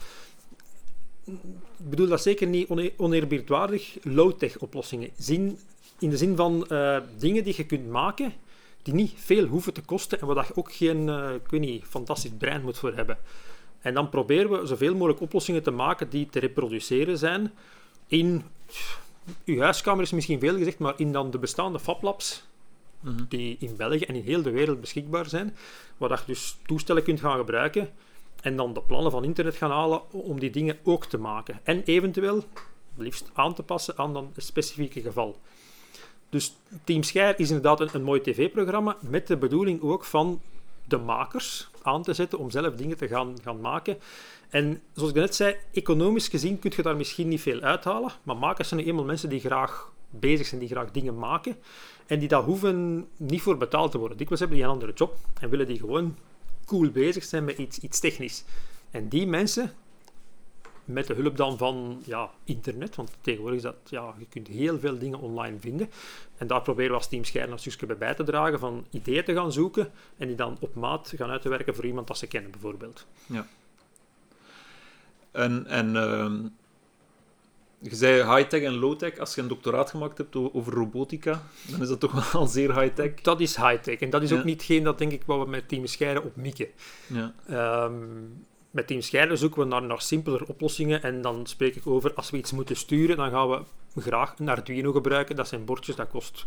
ik 1.26 1.90
bedoel 1.90 2.06
dat 2.08 2.22
zeker 2.22 2.46
niet 2.46 2.94
oneerbiedwaardig, 2.96 3.96
low-tech 4.02 4.58
oplossingen. 4.58 5.10
Zin, 5.16 5.58
in 5.98 6.10
de 6.10 6.16
zin 6.16 6.36
van 6.36 6.66
uh, 6.68 6.98
dingen 7.18 7.44
die 7.44 7.54
je 7.56 7.66
kunt 7.66 7.88
maken 7.88 8.32
die 8.82 8.94
niet 8.94 9.12
veel 9.16 9.46
hoeven 9.46 9.72
te 9.72 9.82
kosten 9.82 10.20
en 10.20 10.26
waar 10.26 10.46
je 10.46 10.56
ook 10.56 10.72
geen 10.72 11.08
uh, 11.08 11.34
ik 11.34 11.50
weet 11.50 11.60
niet, 11.60 11.84
fantastisch 11.84 12.30
brein 12.38 12.62
moet 12.62 12.78
voor 12.78 12.94
hebben. 12.94 13.18
En 13.80 13.94
dan 13.94 14.08
proberen 14.08 14.50
we 14.50 14.66
zoveel 14.66 14.92
mogelijk 14.92 15.20
oplossingen 15.20 15.62
te 15.62 15.70
maken 15.70 16.08
die 16.08 16.26
te 16.26 16.38
reproduceren 16.38 17.18
zijn 17.18 17.52
in 18.06 18.42
uw 19.44 19.60
huiskamer 19.60 20.02
is 20.02 20.10
misschien 20.10 20.40
veel 20.40 20.56
gezegd, 20.56 20.78
maar 20.78 20.94
in 20.96 21.12
dan 21.12 21.30
de 21.30 21.38
bestaande 21.38 21.78
FabLabs, 21.78 22.44
Mhm. 23.00 23.24
die 23.28 23.56
in 23.60 23.76
België 23.76 24.04
en 24.04 24.14
in 24.14 24.22
heel 24.22 24.42
de 24.42 24.50
wereld 24.50 24.80
beschikbaar 24.80 25.28
zijn, 25.28 25.56
waar 25.96 26.10
je 26.10 26.16
dus 26.26 26.56
toestellen 26.66 27.02
kunt 27.02 27.20
gaan 27.20 27.38
gebruiken 27.38 27.90
en 28.40 28.56
dan 28.56 28.72
de 28.72 28.80
plannen 28.80 29.10
van 29.10 29.24
internet 29.24 29.56
gaan 29.56 29.70
halen 29.70 30.12
om 30.12 30.40
die 30.40 30.50
dingen 30.50 30.78
ook 30.82 31.06
te 31.06 31.18
maken. 31.18 31.60
En 31.62 31.82
eventueel, 31.84 32.44
liefst 32.96 33.30
aan 33.34 33.54
te 33.54 33.62
passen 33.62 33.98
aan 33.98 34.12
dan 34.12 34.30
het 34.34 34.44
specifieke 34.44 35.00
geval. 35.00 35.38
Dus 36.28 36.56
Team 36.84 37.02
Scheir 37.02 37.38
is 37.38 37.48
inderdaad 37.48 37.80
een, 37.80 37.88
een 37.92 38.02
mooi 38.02 38.20
tv-programma 38.20 38.96
met 39.00 39.26
de 39.26 39.36
bedoeling 39.36 39.82
ook 39.82 40.04
van 40.04 40.40
de 40.88 40.96
makers 40.96 41.70
aan 41.83 42.03
te 42.03 42.14
zetten 42.14 42.38
om 42.38 42.51
zelf 42.51 42.75
dingen 42.75 42.96
te 42.96 43.09
gaan, 43.09 43.37
gaan 43.42 43.61
maken. 43.61 43.99
En 44.49 44.83
zoals 44.92 45.11
ik 45.11 45.16
net 45.16 45.35
zei, 45.35 45.57
economisch 45.72 46.29
gezien 46.29 46.59
kun 46.59 46.72
je 46.77 46.83
daar 46.83 46.96
misschien 46.96 47.29
niet 47.29 47.40
veel 47.40 47.61
uithalen, 47.61 48.12
maar 48.22 48.37
makers 48.37 48.68
zijn 48.68 48.81
nu 48.81 48.87
eenmaal 48.87 49.05
mensen 49.05 49.29
die 49.29 49.40
graag 49.40 49.92
bezig 50.11 50.46
zijn, 50.46 50.61
die 50.61 50.68
graag 50.68 50.90
dingen 50.90 51.18
maken 51.18 51.57
en 52.07 52.18
die 52.18 52.29
daar 52.29 52.42
hoeven 52.42 53.09
niet 53.16 53.42
voor 53.42 53.57
betaald 53.57 53.90
te 53.90 53.99
worden. 53.99 54.16
Dikwijls 54.16 54.40
hebben 54.40 54.59
die 54.59 54.66
een 54.66 54.72
andere 54.75 54.92
job 54.92 55.16
en 55.40 55.51
willen 55.51 55.66
die 55.66 55.79
gewoon 55.79 56.16
cool 56.64 56.90
bezig 56.90 57.25
zijn 57.25 57.44
met 57.44 57.59
iets, 57.59 57.79
iets 57.79 58.01
technisch. 58.01 58.44
En 58.90 59.09
die 59.09 59.27
mensen, 59.27 59.72
met 60.87 61.07
de 61.07 61.14
hulp 61.14 61.37
dan 61.37 61.59
van 61.59 62.03
ja, 62.05 62.31
internet, 62.44 62.96
want 62.96 63.11
tegenwoordig 63.20 63.59
is 63.59 63.64
dat, 63.64 63.77
ja, 63.88 64.14
je 64.18 64.27
kunt 64.29 64.49
heel 64.49 64.79
veel 64.79 64.99
dingen 64.99 65.20
online 65.20 65.59
vinden. 65.61 65.90
En 66.37 66.46
daar 66.46 66.62
proberen 66.62 66.90
we 66.90 66.96
als 66.96 67.09
Team 67.09 67.25
stukje 67.25 67.87
bij 67.87 67.96
bij 67.96 68.14
te 68.14 68.25
dragen 68.25 68.59
van 68.59 68.87
ideeën 68.90 69.25
te 69.25 69.35
gaan 69.35 69.53
zoeken 69.53 69.90
en 70.16 70.27
die 70.27 70.37
dan 70.37 70.57
op 70.61 70.75
maat 70.75 71.12
gaan 71.16 71.31
uit 71.31 71.42
te 71.42 71.49
werken 71.49 71.75
voor 71.75 71.87
iemand 71.87 72.07
dat 72.07 72.18
ze 72.18 72.27
kennen, 72.27 72.51
bijvoorbeeld. 72.51 73.07
En, 75.31 75.66
en 75.66 75.96
ehm, 75.96 76.42
je 77.79 77.94
zei 77.94 78.37
high-tech 78.37 78.62
en 78.62 78.75
low-tech. 78.79 79.18
Als 79.18 79.35
je 79.35 79.40
een 79.40 79.49
doctoraat 79.49 79.90
gemaakt 79.90 80.18
hebt 80.18 80.37
over 80.37 80.72
robotica, 80.72 81.42
dan 81.70 81.83
is 81.83 81.88
dat 81.88 82.01
toch 82.01 82.33
wel 82.33 82.46
zeer 82.57 82.81
high-tech. 82.81 83.14
Dat 83.14 83.40
is 83.40 83.57
high-tech 83.57 83.99
en 83.99 84.11
dat 84.11 84.22
is 84.22 84.31
Ja. 84.31 84.38
ook 84.38 84.44
niet 84.44 84.61
hetgeen 84.61 84.83
dat 84.83 84.99
denk 84.99 85.12
ik 85.12 85.22
wat 85.27 85.44
we 85.44 85.51
met 85.51 85.68
Team 85.68 85.87
Scheire 85.87 86.22
op 86.22 86.37
mikken. 86.37 86.68
Ja. 87.07 87.35
Ehm, 87.46 87.94
met 88.76 88.86
Team 88.86 89.00
Scheire 89.00 89.36
zoeken 89.36 89.60
we 89.60 89.66
naar, 89.66 89.82
naar 89.82 90.00
simpeler 90.00 90.44
oplossingen 90.46 91.02
en 91.02 91.22
dan 91.22 91.46
spreek 91.46 91.76
ik 91.76 91.86
over 91.86 92.14
als 92.14 92.30
we 92.30 92.36
iets 92.36 92.52
moeten 92.52 92.76
sturen, 92.76 93.16
dan 93.16 93.30
gaan 93.30 93.48
we 93.48 93.62
graag 94.00 94.38
een 94.38 94.48
Arduino 94.48 94.92
gebruiken. 94.92 95.36
Dat 95.36 95.48
zijn 95.48 95.64
bordjes, 95.64 95.96
dat 95.96 96.08
kost 96.08 96.46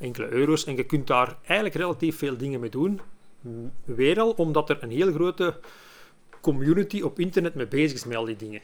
enkele 0.00 0.28
euro's 0.28 0.64
en 0.64 0.76
je 0.76 0.84
kunt 0.84 1.06
daar 1.06 1.36
eigenlijk 1.46 1.78
relatief 1.78 2.18
veel 2.18 2.36
dingen 2.36 2.60
mee 2.60 2.70
doen. 2.70 3.00
Weer 3.84 4.20
al 4.20 4.30
omdat 4.30 4.70
er 4.70 4.78
een 4.80 4.90
heel 4.90 5.12
grote 5.12 5.60
community 6.40 7.00
op 7.00 7.18
internet 7.18 7.54
mee 7.54 7.66
bezig 7.66 7.96
is 7.96 8.04
met 8.04 8.16
al 8.16 8.24
die 8.24 8.36
dingen. 8.36 8.60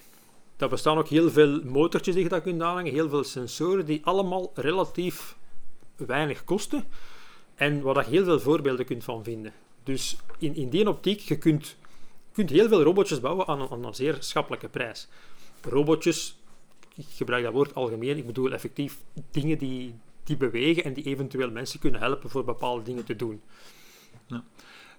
Daar 0.57 0.69
bestaan 0.69 0.99
ook 0.99 1.09
heel 1.09 1.31
veel 1.31 1.61
motortjes 1.65 2.15
die 2.15 2.23
je 2.23 2.31
daar 2.31 2.41
kunt 2.41 2.63
aanhangen, 2.63 2.93
heel 2.93 3.09
veel 3.09 3.25
sensoren 3.25 3.87
die 3.87 4.01
allemaal 4.05 4.51
relatief 4.55 5.37
weinig 5.97 6.45
kosten 6.45 6.85
en 7.55 7.81
waar 7.81 8.05
je 8.05 8.11
heel 8.11 8.25
veel 8.25 8.41
voorbeelden 8.41 8.87
kunt 8.87 9.05
van 9.05 9.25
vinden. 9.25 9.53
Dus 9.83 10.17
in, 10.39 10.55
in 10.57 10.69
die 10.69 10.89
optiek, 10.89 11.21
je 11.21 11.39
kunt, 11.39 11.77
kunt 12.35 12.51
heel 12.51 12.69
veel 12.69 12.83
robotjes 12.83 13.21
bouwen 13.21 13.47
aan 13.47 13.61
een, 13.61 13.71
aan 13.71 13.85
een 13.85 13.95
zeer 13.95 14.17
schappelijke 14.21 14.69
prijs. 14.69 15.09
Robotjes, 15.63 16.39
ik 16.95 17.07
gebruik 17.15 17.45
dat 17.45 17.53
woord 17.53 17.75
algemeen, 17.75 18.17
ik 18.17 18.27
bedoel 18.27 18.53
effectief 18.53 18.97
dingen 19.31 19.59
die, 19.59 19.95
die 20.25 20.37
bewegen 20.37 20.85
en 20.85 20.93
die 20.93 21.05
eventueel 21.05 21.51
mensen 21.51 21.81
kunnen 21.81 22.01
helpen 22.01 22.31
voor 22.31 22.45
bepaalde 22.45 22.83
dingen 22.83 23.05
te 23.05 23.17
doen. 23.17 23.41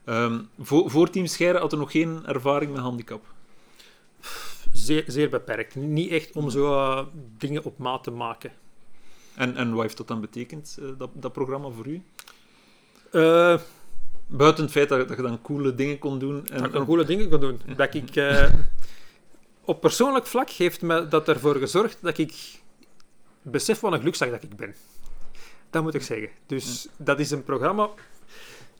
Ehm, 0.06 0.42
voor, 0.60 0.90
voor 0.90 1.10
Team 1.10 1.26
Scheire 1.26 1.60
had 1.60 1.72
er 1.72 1.78
nog 1.78 1.92
geen 1.92 2.26
ervaring 2.26 2.72
met 2.72 2.82
handicap. 2.82 3.24
Zeer, 4.72 5.04
zeer 5.08 5.30
beperkt. 5.30 5.76
Niet 5.76 6.12
echt 6.12 6.32
om 6.32 6.50
zo 6.50 6.74
eh, 6.74 7.06
dingen 7.38 7.64
op 7.64 7.78
maat 7.78 8.04
te 8.04 8.12
maken. 8.12 8.52
En, 9.36 9.56
en 9.56 9.74
wat 9.74 9.82
heeft 9.82 9.98
dat 9.98 10.08
dan 10.08 10.22
betekend, 10.22 10.78
eh, 10.82 10.88
dat, 10.98 11.10
dat 11.14 11.34
programma 11.34 11.70
voor 11.70 11.88
u? 11.88 12.02
Eh, 13.12 13.60
Buiten 14.28 14.64
het 14.64 14.72
feit 14.72 14.90
dat, 14.90 15.08
dat 15.08 15.18
je 15.18 15.24
dan 15.24 15.42
coole 15.42 15.76
dingen 15.76 16.00
kon 16.00 16.20
doen. 16.20 16.48
En, 16.48 16.58
dat 16.58 16.68
ik 16.68 16.74
een 16.74 16.86
coole 16.86 17.06
dingen 17.06 17.30
kan 17.30 17.40
doen. 17.40 17.62
Dat 17.78 17.94
ik, 17.94 18.16
eh, 18.16 18.54
op 19.62 19.82
persoonlijk 19.82 20.26
vlak 20.28 20.50
heeft 20.50 20.82
me 20.82 21.08
dat 21.08 21.28
ervoor 21.28 21.56
gezorgd 21.56 21.98
dat 22.02 22.18
ik 22.18 22.34
besef 23.42 23.80
wat 23.80 23.92
een 23.92 24.00
gelukzak 24.00 24.30
dat 24.32 24.44
ik 24.44 24.56
ben. 24.56 24.76
Dat 25.70 25.84
moet 25.84 25.94
ik 25.94 26.02
zeggen. 26.02 26.30
Dus 26.46 26.88
dat 26.98 27.20
is 27.20 27.32
een 27.32 27.44
programma... 27.44 27.90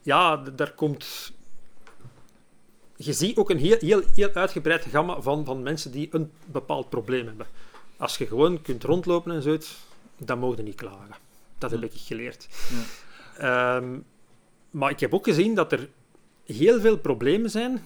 Ja, 0.02 0.36
daar 0.36 0.72
komt... 0.72 1.32
Je 2.96 3.12
ziet 3.12 3.36
ook 3.36 3.50
een 3.50 3.58
heel, 3.58 3.76
heel, 3.80 4.02
heel 4.14 4.30
uitgebreid 4.32 4.84
gamma 4.84 5.20
van, 5.20 5.44
van 5.44 5.62
mensen 5.62 5.90
die 5.90 6.08
een 6.10 6.30
bepaald 6.44 6.88
probleem 6.88 7.26
hebben. 7.26 7.46
Als 7.96 8.18
je 8.18 8.26
gewoon 8.26 8.62
kunt 8.62 8.84
rondlopen 8.84 9.32
en 9.34 9.42
zoiets, 9.42 9.76
dan 10.18 10.38
mogen 10.38 10.64
niet 10.64 10.74
klagen. 10.74 11.14
Dat 11.58 11.70
heb 11.70 11.80
Ja. 11.80 11.86
ik 11.86 11.92
geleerd. 11.94 12.48
Ehm, 13.38 13.98
maar 14.76 14.90
ik 14.90 15.00
heb 15.00 15.14
ook 15.14 15.24
gezien 15.24 15.54
dat 15.54 15.72
er 15.72 15.88
heel 16.44 16.80
veel 16.80 16.98
problemen 16.98 17.50
zijn, 17.50 17.82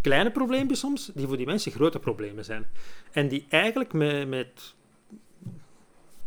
kleine 0.00 0.30
probleempjes 0.30 0.78
soms, 0.78 1.10
die 1.14 1.26
voor 1.26 1.36
die 1.36 1.46
mensen 1.46 1.72
grote 1.72 1.98
problemen 1.98 2.44
zijn. 2.44 2.66
En 3.12 3.28
die 3.28 3.46
eigenlijk 3.48 3.92
met, 3.92 4.74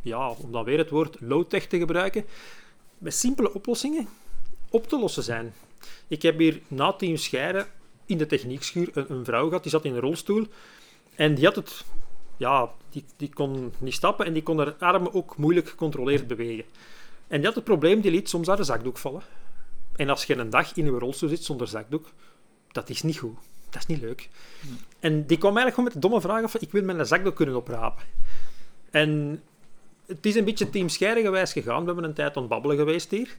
ja, 0.01 0.29
om 0.29 0.51
dan 0.51 0.63
weer 0.63 0.77
het 0.77 0.89
woord 0.89 1.17
low-tech 1.19 1.65
te 1.67 1.77
gebruiken, 1.77 2.25
met 2.97 3.13
simpele 3.13 3.53
oplossingen 3.53 4.07
op 4.69 4.87
te 4.87 4.99
lossen 4.99 5.23
zijn. 5.23 5.53
Ik 6.07 6.21
heb 6.21 6.37
hier 6.37 6.61
na 6.67 6.93
Team 6.93 7.15
Scheire 7.15 7.65
in 8.05 8.17
de 8.17 8.25
techniekschuur 8.25 8.89
een, 8.93 9.11
een 9.11 9.25
vrouw 9.25 9.47
gehad, 9.47 9.63
die 9.63 9.71
zat 9.71 9.85
in 9.85 9.93
een 9.93 9.99
rolstoel 9.99 10.47
en 11.15 11.35
die 11.35 11.45
had 11.45 11.55
het, 11.55 11.85
ja, 12.37 12.71
die, 12.89 13.03
die 13.17 13.33
kon 13.33 13.73
niet 13.77 13.93
stappen 13.93 14.25
en 14.25 14.33
die 14.33 14.43
kon 14.43 14.57
haar 14.57 14.75
armen 14.79 15.13
ook 15.13 15.37
moeilijk 15.37 15.69
gecontroleerd 15.69 16.27
bewegen. 16.27 16.65
En 17.27 17.37
die 17.37 17.45
had 17.45 17.55
het 17.55 17.63
probleem, 17.63 18.01
die 18.01 18.11
liet 18.11 18.29
soms 18.29 18.47
haar 18.47 18.65
zakdoek 18.65 18.97
vallen. 18.97 19.21
En 19.97 20.09
als 20.09 20.25
je 20.25 20.35
een 20.35 20.49
dag 20.49 20.75
in 20.75 20.87
een 20.87 20.99
rolstoel 20.99 21.29
zit 21.29 21.43
zonder 21.43 21.67
zakdoek, 21.67 22.05
dat 22.71 22.89
is 22.89 23.03
niet 23.03 23.17
goed. 23.17 23.37
Dat 23.69 23.81
is 23.81 23.87
niet 23.87 24.01
leuk. 24.01 24.29
En 24.99 25.25
die 25.25 25.37
kwam 25.37 25.57
eigenlijk 25.57 25.75
gewoon 25.75 25.83
met 25.83 25.93
de 25.93 25.99
domme 25.99 26.21
vraag 26.21 26.43
af, 26.43 26.55
ik 26.55 26.71
wil 26.71 26.83
mijn 26.83 27.05
zakdoek 27.05 27.35
kunnen 27.35 27.55
oprapen. 27.55 28.03
En 28.91 29.41
het 30.05 30.25
is 30.25 30.35
een 30.35 30.45
beetje 30.45 30.69
team 30.69 30.89
Scheire 30.89 31.21
gewijs 31.21 31.51
gegaan. 31.51 31.79
We 31.79 31.85
hebben 31.85 32.03
een 32.03 32.13
tijd 32.13 32.37
aan 32.37 32.47
babbelen 32.47 32.77
geweest 32.77 33.11
hier. 33.11 33.35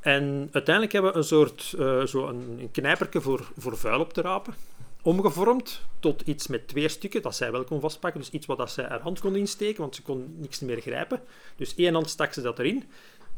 En 0.00 0.48
uiteindelijk 0.52 0.92
hebben 0.92 1.12
we 1.12 1.18
een 1.18 1.24
soort 1.24 1.74
eh, 1.78 2.02
zo 2.02 2.28
een, 2.28 2.56
een 2.60 2.70
knijperke 2.70 3.20
voor, 3.20 3.52
voor 3.56 3.76
vuil 3.76 4.00
op 4.00 4.12
te 4.12 4.20
rapen. 4.20 4.54
Omgevormd 5.02 5.80
tot 6.00 6.22
iets 6.24 6.46
met 6.46 6.68
twee 6.68 6.88
stukken, 6.88 7.22
dat 7.22 7.36
zij 7.36 7.52
wel 7.52 7.64
kon 7.64 7.80
vastpakken. 7.80 8.20
Dus 8.20 8.30
iets 8.30 8.46
wat 8.46 8.58
dat 8.58 8.70
zij 8.70 8.84
haar 8.84 9.00
hand 9.00 9.20
kon 9.20 9.36
insteken, 9.36 9.80
want 9.80 9.94
ze 9.94 10.02
kon 10.02 10.34
niks 10.38 10.60
meer 10.60 10.80
grijpen. 10.80 11.20
Dus 11.56 11.74
één 11.74 11.94
hand 11.94 12.10
stak 12.10 12.32
ze 12.32 12.40
dat 12.40 12.58
erin. 12.58 12.84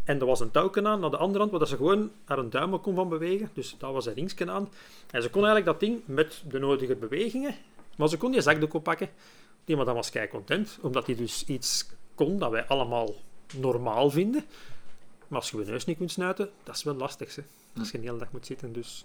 En 0.07 0.21
er 0.21 0.27
was 0.27 0.40
een 0.40 0.51
touwken 0.51 0.87
aan 0.87 1.01
naar 1.01 1.11
de 1.11 1.16
andere 1.16 1.38
hand, 1.38 1.51
waar 1.59 1.66
ze 1.66 1.77
gewoon 1.77 2.11
haar 2.25 2.38
een 2.38 2.51
duim 2.51 2.81
kon 2.81 2.95
van 2.95 3.09
bewegen. 3.09 3.51
Dus 3.55 3.75
daar 3.79 3.92
was 3.92 4.07
een 4.07 4.14
ringsken 4.14 4.51
aan. 4.51 4.69
En 5.11 5.23
ze 5.23 5.31
kon 5.31 5.45
eigenlijk 5.45 5.66
dat 5.66 5.81
ding 5.88 6.01
met 6.05 6.42
de 6.49 6.59
nodige 6.59 6.95
bewegingen, 6.97 7.55
maar 7.97 8.09
ze 8.09 8.16
kon 8.16 8.31
die 8.33 8.40
zakdoek 8.40 8.75
oppakken. 8.75 9.09
Die 9.64 9.77
madame 9.77 9.97
was 9.97 10.11
kei 10.11 10.29
content, 10.29 10.79
omdat 10.81 11.07
hij 11.07 11.14
dus 11.14 11.45
iets 11.47 11.87
kon 12.14 12.38
dat 12.38 12.51
wij 12.51 12.66
allemaal 12.66 13.14
normaal 13.57 14.11
vinden. 14.11 14.45
Maar 15.29 15.40
als 15.40 15.51
je 15.51 15.57
je 15.59 15.64
neus 15.64 15.85
niet 15.85 15.97
kunt 15.97 16.11
snuiten, 16.11 16.51
dat 16.64 16.75
is 16.77 16.83
wel 16.83 16.95
lastig. 16.95 17.35
Hè? 17.35 17.42
Als 17.79 17.90
je 17.90 17.99
een 17.99 18.05
hele 18.05 18.19
dag 18.19 18.33
moet 18.33 18.47
zitten. 18.47 18.73
Dus 18.73 19.05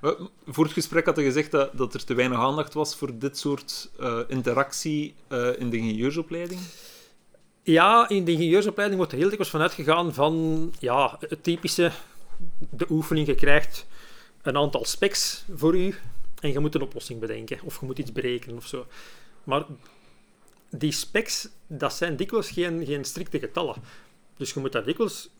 We- 0.00 0.28
Voor 0.46 0.64
het 0.64 0.72
gesprek 0.72 1.06
had 1.06 1.16
je 1.16 1.22
gezegd 1.22 1.50
dat, 1.50 1.70
dat 1.78 1.94
er 1.94 2.04
te 2.04 2.14
weinig 2.14 2.38
aandacht 2.38 2.74
was 2.74 2.96
voor 2.96 3.18
dit 3.18 3.38
soort 3.38 3.90
eh, 3.98 4.18
interactie 4.28 5.14
eh, 5.28 5.48
in 5.60 5.70
de 5.70 5.76
ingenieursopleiding. 5.76 6.60
Ja, 7.62 8.08
in 8.08 8.24
de 8.24 8.32
ingenieursopleiding 8.32 8.98
wordt 8.98 9.12
er 9.12 9.18
heel 9.18 9.28
dikwijls 9.28 9.52
van 9.52 9.60
uitgegaan 9.60 10.14
van 10.14 10.72
ja, 10.78 11.16
het 11.28 11.42
typische, 11.42 11.92
de 12.70 12.86
oefening, 12.90 13.26
je 13.26 13.34
krijgt 13.34 13.86
een 14.42 14.56
aantal 14.56 14.84
specs 14.84 15.44
voor 15.54 15.76
u 15.76 15.94
en 16.40 16.52
je 16.52 16.58
moet 16.58 16.74
een 16.74 16.82
oplossing 16.82 17.20
bedenken 17.20 17.58
of 17.64 17.80
je 17.80 17.86
moet 17.86 17.98
iets 17.98 18.12
berekenen 18.12 18.56
of 18.56 18.66
zo. 18.66 18.86
Maar 19.44 19.64
die 20.70 20.92
specs, 20.92 21.48
dat 21.66 21.94
zijn 21.94 22.16
dikwijls 22.16 22.50
geen, 22.50 22.86
geen 22.86 23.04
strikte 23.04 23.38
getallen. 23.38 23.76
Dus 24.36 24.52
je 24.52 24.60
moet 24.60 24.72
daar 24.72 24.84
dikwijls 24.84 25.30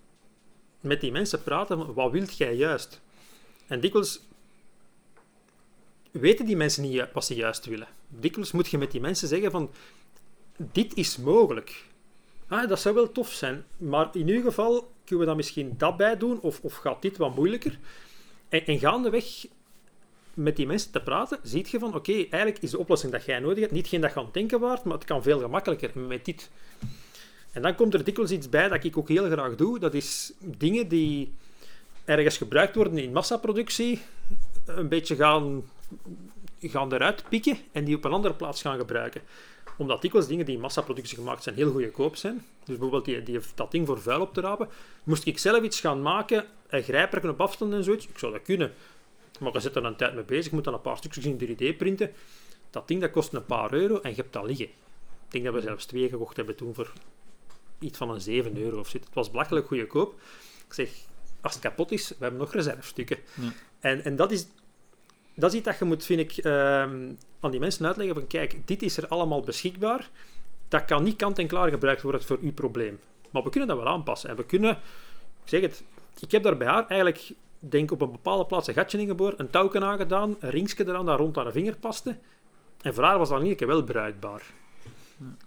met 0.80 1.00
die 1.00 1.12
mensen 1.12 1.42
praten 1.42 1.94
wat 1.94 2.11
wilt 2.11 2.37
jij 2.37 2.54
juist? 2.54 3.00
En 3.66 3.80
dikwijls 3.80 4.20
weten 6.11 6.46
die 6.46 6.56
mensen 6.56 6.83
niet 6.83 7.12
wat 7.12 7.24
ze 7.24 7.35
juist 7.35 7.64
willen. 7.64 7.88
Dikwijls 8.09 8.52
moet 8.52 8.68
je 8.68 8.78
met 8.78 8.90
die 8.90 9.00
mensen 9.00 9.28
zeggen 9.28 9.50
van 9.50 9.70
dit 10.56 10.94
is 10.94 11.16
mogelijk. 11.16 11.88
Ah, 12.50 12.68
dat 12.68 12.80
zou 12.80 12.94
wel 12.94 13.12
tof 13.12 13.32
zijn. 13.32 13.64
Maar 13.76 14.08
in 14.12 14.28
uw 14.28 14.42
geval 14.42 14.92
kunnen 15.04 15.18
we 15.18 15.24
dan 15.24 15.36
misschien 15.36 15.74
dat 15.76 15.96
bij 15.96 16.16
doen, 16.16 16.40
of, 16.40 16.60
of 16.62 16.74
gaat 16.74 17.02
dit 17.02 17.16
wat 17.16 17.34
moeilijker? 17.34 17.78
En, 18.48 18.66
en 18.66 18.78
gaandeweg 18.78 19.46
met 20.34 20.56
die 20.56 20.66
mensen 20.66 20.90
te 20.90 21.02
praten, 21.02 21.38
ziet 21.42 21.70
je 21.70 21.78
van, 21.78 21.94
oké, 21.94 22.12
eigenlijk 22.12 22.58
is 22.58 22.70
de 22.70 22.78
oplossing 22.78 23.12
dat 23.12 23.24
jij 23.24 23.38
nodig 23.38 23.60
hebt 23.60 23.72
niet 23.72 23.88
geen 23.88 24.00
dat 24.00 24.12
je 24.12 24.18
aan 24.18 24.24
het 24.24 24.34
denken 24.34 24.60
waard, 24.60 24.84
maar 24.84 24.94
het 24.94 25.04
kan 25.04 25.22
veel 25.22 25.38
gemakkelijker 25.38 25.98
met 25.98 26.24
dit. 26.24 26.50
En 27.52 27.62
dan 27.62 27.74
komt 27.74 27.94
er 27.94 28.04
dikwijls 28.04 28.30
iets 28.30 28.48
bij 28.48 28.68
dat 28.68 28.84
ik 28.84 28.96
ook 28.96 29.08
heel 29.08 29.30
graag 29.30 29.54
doe. 29.54 29.78
Dat 29.78 29.94
is 29.94 30.32
dingen 30.38 30.88
die 30.88 31.32
ergens 32.04 32.36
gebruikt 32.36 32.74
worden 32.74 32.98
in 32.98 33.12
massaproductie, 33.12 34.00
een 34.66 34.88
beetje 34.88 35.16
gaan, 35.16 35.64
gaan 36.60 36.92
eruit 36.92 37.24
pikken 37.28 37.58
en 37.72 37.84
die 37.84 37.96
op 37.96 38.04
een 38.04 38.12
andere 38.12 38.34
plaats 38.34 38.62
gaan 38.62 38.78
gebruiken. 38.78 39.20
Omdat 39.81 40.03
dikwijls 40.03 40.29
dingen 40.29 40.45
die 40.45 40.55
in 40.55 40.61
massaproductie 40.61 41.16
gemaakt 41.16 41.43
zijn 41.43 41.55
heel 41.55 41.73
goedkoop 41.73 42.16
zijn. 42.16 42.35
Dus 42.35 42.66
bijvoorbeeld 42.66 43.05
die, 43.05 43.23
die, 43.23 43.40
dat 43.55 43.71
ding 43.71 43.87
voor 43.87 44.01
vuil 44.01 44.21
op 44.21 44.35
te 44.35 44.40
rapen. 44.40 44.69
Moest 45.05 45.27
ik 45.27 45.38
zelf 45.38 45.62
iets 45.62 45.81
gaan 45.81 46.03
maken, 46.03 46.47
en 46.66 46.83
grijpwerken 46.83 47.31
op 47.31 47.40
afstand 47.40 47.73
en 47.73 47.85
zoiets, 47.85 48.09
ik 48.09 48.19
zou 48.19 48.33
dat 48.33 48.43
kunnen. 48.43 48.73
Maar 49.40 49.53
je 49.53 49.61
zit 49.61 49.77
er 49.77 49.85
een 49.85 49.97
tijd 49.97 50.14
mee 50.14 50.25
bezig, 50.25 50.45
je 50.45 50.55
moet 50.55 50.64
dan 50.64 50.75
een 50.75 50.81
paar 50.81 50.97
stukjes 50.97 51.25
in 51.25 51.38
3D 51.38 51.77
printen. 51.77 52.12
Dat 52.71 52.88
ding 52.88 53.01
dat 53.01 53.11
kost 53.11 53.33
een 53.33 53.45
paar 53.45 53.73
euro 53.73 54.01
en 54.01 54.11
je 54.11 54.16
hebt 54.16 54.33
dat 54.33 54.45
liggen. 54.45 54.66
Ik 54.66 54.73
denk 55.29 55.45
dat 55.45 55.55
we 55.55 55.61
zelfs 55.61 55.85
twee 55.85 56.09
gekocht 56.09 56.37
hebben 56.37 56.57
toen 56.57 56.75
voor 56.75 56.93
iets 57.79 57.99
van 57.99 58.11
een 58.11 58.21
7 58.21 58.57
euro 58.57 58.79
of 58.79 58.88
zoiets. 58.88 59.07
Het 59.07 59.14
was 59.14 59.31
belachelijk 59.31 59.66
goedkoop. 59.66 60.21
Ik 60.66 60.75
zeg, 60.75 60.90
als 61.40 61.53
het 61.53 61.62
kapot 61.62 61.93
is, 61.93 62.09
we 62.09 62.16
hebben 62.19 62.40
nog 62.40 62.53
reservestukken. 62.53 63.19
Ja. 63.40 63.53
En, 63.81 64.05
en 64.05 64.16
dat, 64.16 64.31
is, 64.31 64.47
dat 65.40 65.50
is 65.50 65.57
iets 65.57 65.66
dat 65.66 65.79
je 65.79 65.85
moet, 65.85 66.05
vind 66.05 66.20
ik, 66.20 66.44
ehm, 66.44 67.12
aan 67.40 67.50
die 67.50 67.61
mensen 67.61 67.87
uitleggen 67.87 68.14
van 68.14 68.26
kijk, 68.26 68.57
dit 68.64 68.83
is 68.83 68.96
er 68.96 69.09
allemaal 69.09 69.40
beschikbaar. 69.40 70.09
Dat 70.68 70.85
kan 70.85 71.03
niet 71.03 71.16
kant-en-klaar 71.16 71.70
gebruikt 71.70 72.03
worden 72.03 72.22
voor 72.22 72.38
uw 72.42 72.53
probleem. 72.53 73.00
Maar 73.31 73.42
we 73.42 73.50
kunnen 73.50 73.68
dat 73.68 73.79
wel 73.79 73.88
aanpassen. 73.88 74.31
En 74.31 74.37
we 74.37 74.44
kunnen, 74.44 74.70
ik 74.70 75.48
zeg 75.48 75.61
het, 75.61 75.83
ik 76.20 76.31
heb 76.31 76.42
daar 76.42 76.57
bij 76.57 76.66
haar 76.66 76.87
eigenlijk, 76.87 77.33
denk 77.59 77.90
op 77.90 78.00
een 78.00 78.11
bepaalde 78.11 78.46
plaats 78.46 78.68
een 78.68 78.74
gatje 78.74 78.98
in 78.98 79.07
geboord, 79.07 79.38
een 79.38 79.50
touwken 79.50 79.85
aangedaan, 79.85 80.37
een 80.40 80.50
ringsje 80.50 80.88
eraan 80.88 81.07
dat 81.07 81.18
rond 81.18 81.37
haar 81.37 81.53
vinger 81.53 81.76
paste. 81.76 82.16
En 82.83 82.94
voor 82.94 83.05
haar 83.05 83.18
was 83.18 83.29
dat 83.29 83.42
niet 83.42 83.61
wel 83.61 83.83
bruikbaar. 83.85 84.42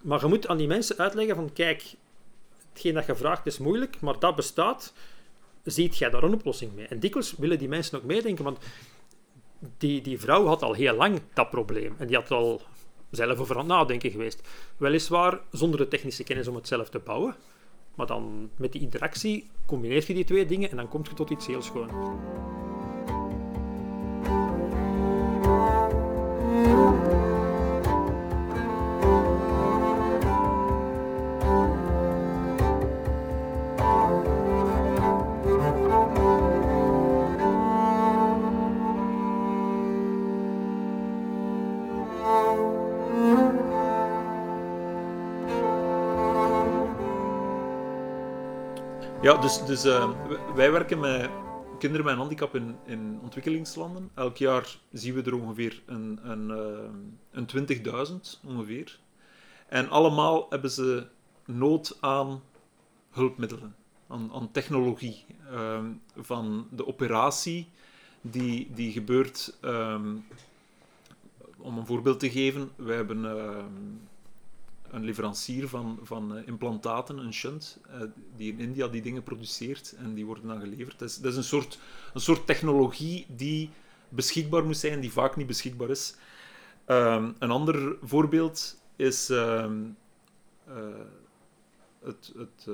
Maar 0.02 0.20
je 0.20 0.28
moet 0.28 0.48
aan 0.48 0.58
die 0.58 0.68
mensen 0.68 0.98
uitleggen 0.98 1.36
van 1.36 1.54
kijk, 1.54 1.96
hetgeen 2.74 2.94
dat 2.94 3.06
je 3.06 3.16
vraagt 3.16 3.46
is 3.46 3.58
moeilijk, 3.58 4.00
maar 4.02 4.20
dat 4.20 4.36
bestaat. 4.36 4.94
Ziet 5.64 5.98
jij 5.98 6.10
daar 6.10 6.24
een 6.24 6.34
oplossing 6.34 6.74
mee? 6.76 6.88
En 6.88 7.00
dikwijls 7.00 7.36
willen 7.38 7.60
die 7.60 7.68
mensen 7.68 7.98
ook 7.98 8.04
meedenken, 8.04 8.44
want 8.44 8.58
die, 9.78 10.02
die 10.02 10.20
vrouw 10.20 10.46
had 10.46 10.62
al 10.62 10.74
heel 10.74 10.96
lang 10.96 11.22
dat 11.34 11.50
probleem. 11.50 11.96
En 11.98 12.08
die 12.08 12.16
had 12.16 12.32
al 12.32 12.62
zelf 13.10 13.40
over 13.40 13.56
aan 13.56 13.62
het 13.62 13.70
nadenken 13.70 14.12
geweest. 14.12 14.48
Weliswaar 14.78 15.40
zonder 15.52 15.80
de 15.80 15.88
technische 15.88 16.24
kennis 16.24 16.48
om 16.48 16.56
het 16.56 16.68
zelf 16.68 16.90
te 16.90 17.00
bouwen. 17.00 17.36
Maar 17.96 18.08
dan 18.08 18.50
met 18.56 18.72
die 18.72 18.82
interactie 18.82 19.50
combineer 19.66 20.04
je 20.08 20.14
die 20.14 20.24
twee 20.24 20.46
dingen 20.46 20.70
en 20.70 20.78
dan 20.78 20.90
kom 20.90 21.02
je 21.04 21.14
tot 21.14 21.30
iets 21.30 21.48
heel 21.48 21.62
schoon. 21.62 21.90
Dus, 49.42 49.66
dus 49.66 49.84
eh, 49.84 50.10
w- 50.28 50.56
wij 50.56 50.72
werken 50.72 51.00
met 51.00 51.30
kinderen 51.80 52.06
met 52.06 52.14
een 52.14 52.20
handicap 52.20 52.56
in, 52.56 52.76
in 52.86 53.20
ontwikkelingslanden. 53.22 54.10
Elk 54.14 54.38
jaar 54.38 54.78
zien 54.92 55.14
we 55.14 55.22
er 55.24 55.36
ongeveer 55.36 55.82
een, 55.86 56.20
een, 56.24 56.52
eh, 56.52 56.90
een 57.32 57.46
20.000 57.46 58.40
ongeveer. 58.46 59.00
En 59.68 59.90
allemaal 59.90 60.46
hebben 60.50 60.72
ze 60.72 61.06
nood 61.46 61.98
aan 62.00 62.42
hulpmiddelen, 63.12 63.76
aan, 64.08 64.32
aan 64.34 64.52
technologie. 64.52 65.26
Ehm, 65.52 65.86
van 66.16 66.68
de 66.72 66.88
operatie 66.88 67.70
die, 68.22 68.72
die 68.74 68.92
gebeurt, 68.92 69.58
ehm, 69.62 70.16
om 71.58 71.78
een 71.78 71.86
voorbeeld 71.86 72.20
te 72.20 72.30
geven, 72.32 72.72
wij 72.76 72.96
hebben 72.96 73.26
ehm, 73.26 73.66
een 74.94 75.04
leverancier 75.04 75.68
van, 75.68 76.00
van 76.04 76.38
eh, 76.38 76.48
implantaten, 76.48 77.18
een 77.18 77.34
shunt, 77.34 77.80
eh, 77.90 78.02
die 78.36 78.52
in 78.52 78.60
India 78.60 78.88
die 78.88 79.02
dingen 79.02 79.24
produceert 79.24 79.96
en 79.98 80.14
die 80.14 80.26
worden 80.26 80.48
dan 80.48 80.60
geleverd. 80.60 81.00
Dat 81.00 81.10
is, 81.10 81.18
dat 81.18 81.32
is 81.32 81.38
een, 81.38 81.44
soort, 81.44 81.80
een 82.14 82.22
soort 82.22 82.46
technologie 82.46 83.26
die 83.30 83.70
beschikbaar 84.10 84.64
moet 84.64 84.78
zijn, 84.78 85.00
die 85.00 85.12
vaak 85.12 85.36
niet 85.36 85.48
beschikbaar 85.48 85.90
is. 85.90 86.16
Ehm, 86.86 87.32
een 87.40 87.52
ander 87.52 87.96
voorbeeld 88.04 88.82
is 88.96 89.30
ehm, 89.30 89.82
eh, 90.68 90.76
het, 92.04 92.34
het, 92.38 92.66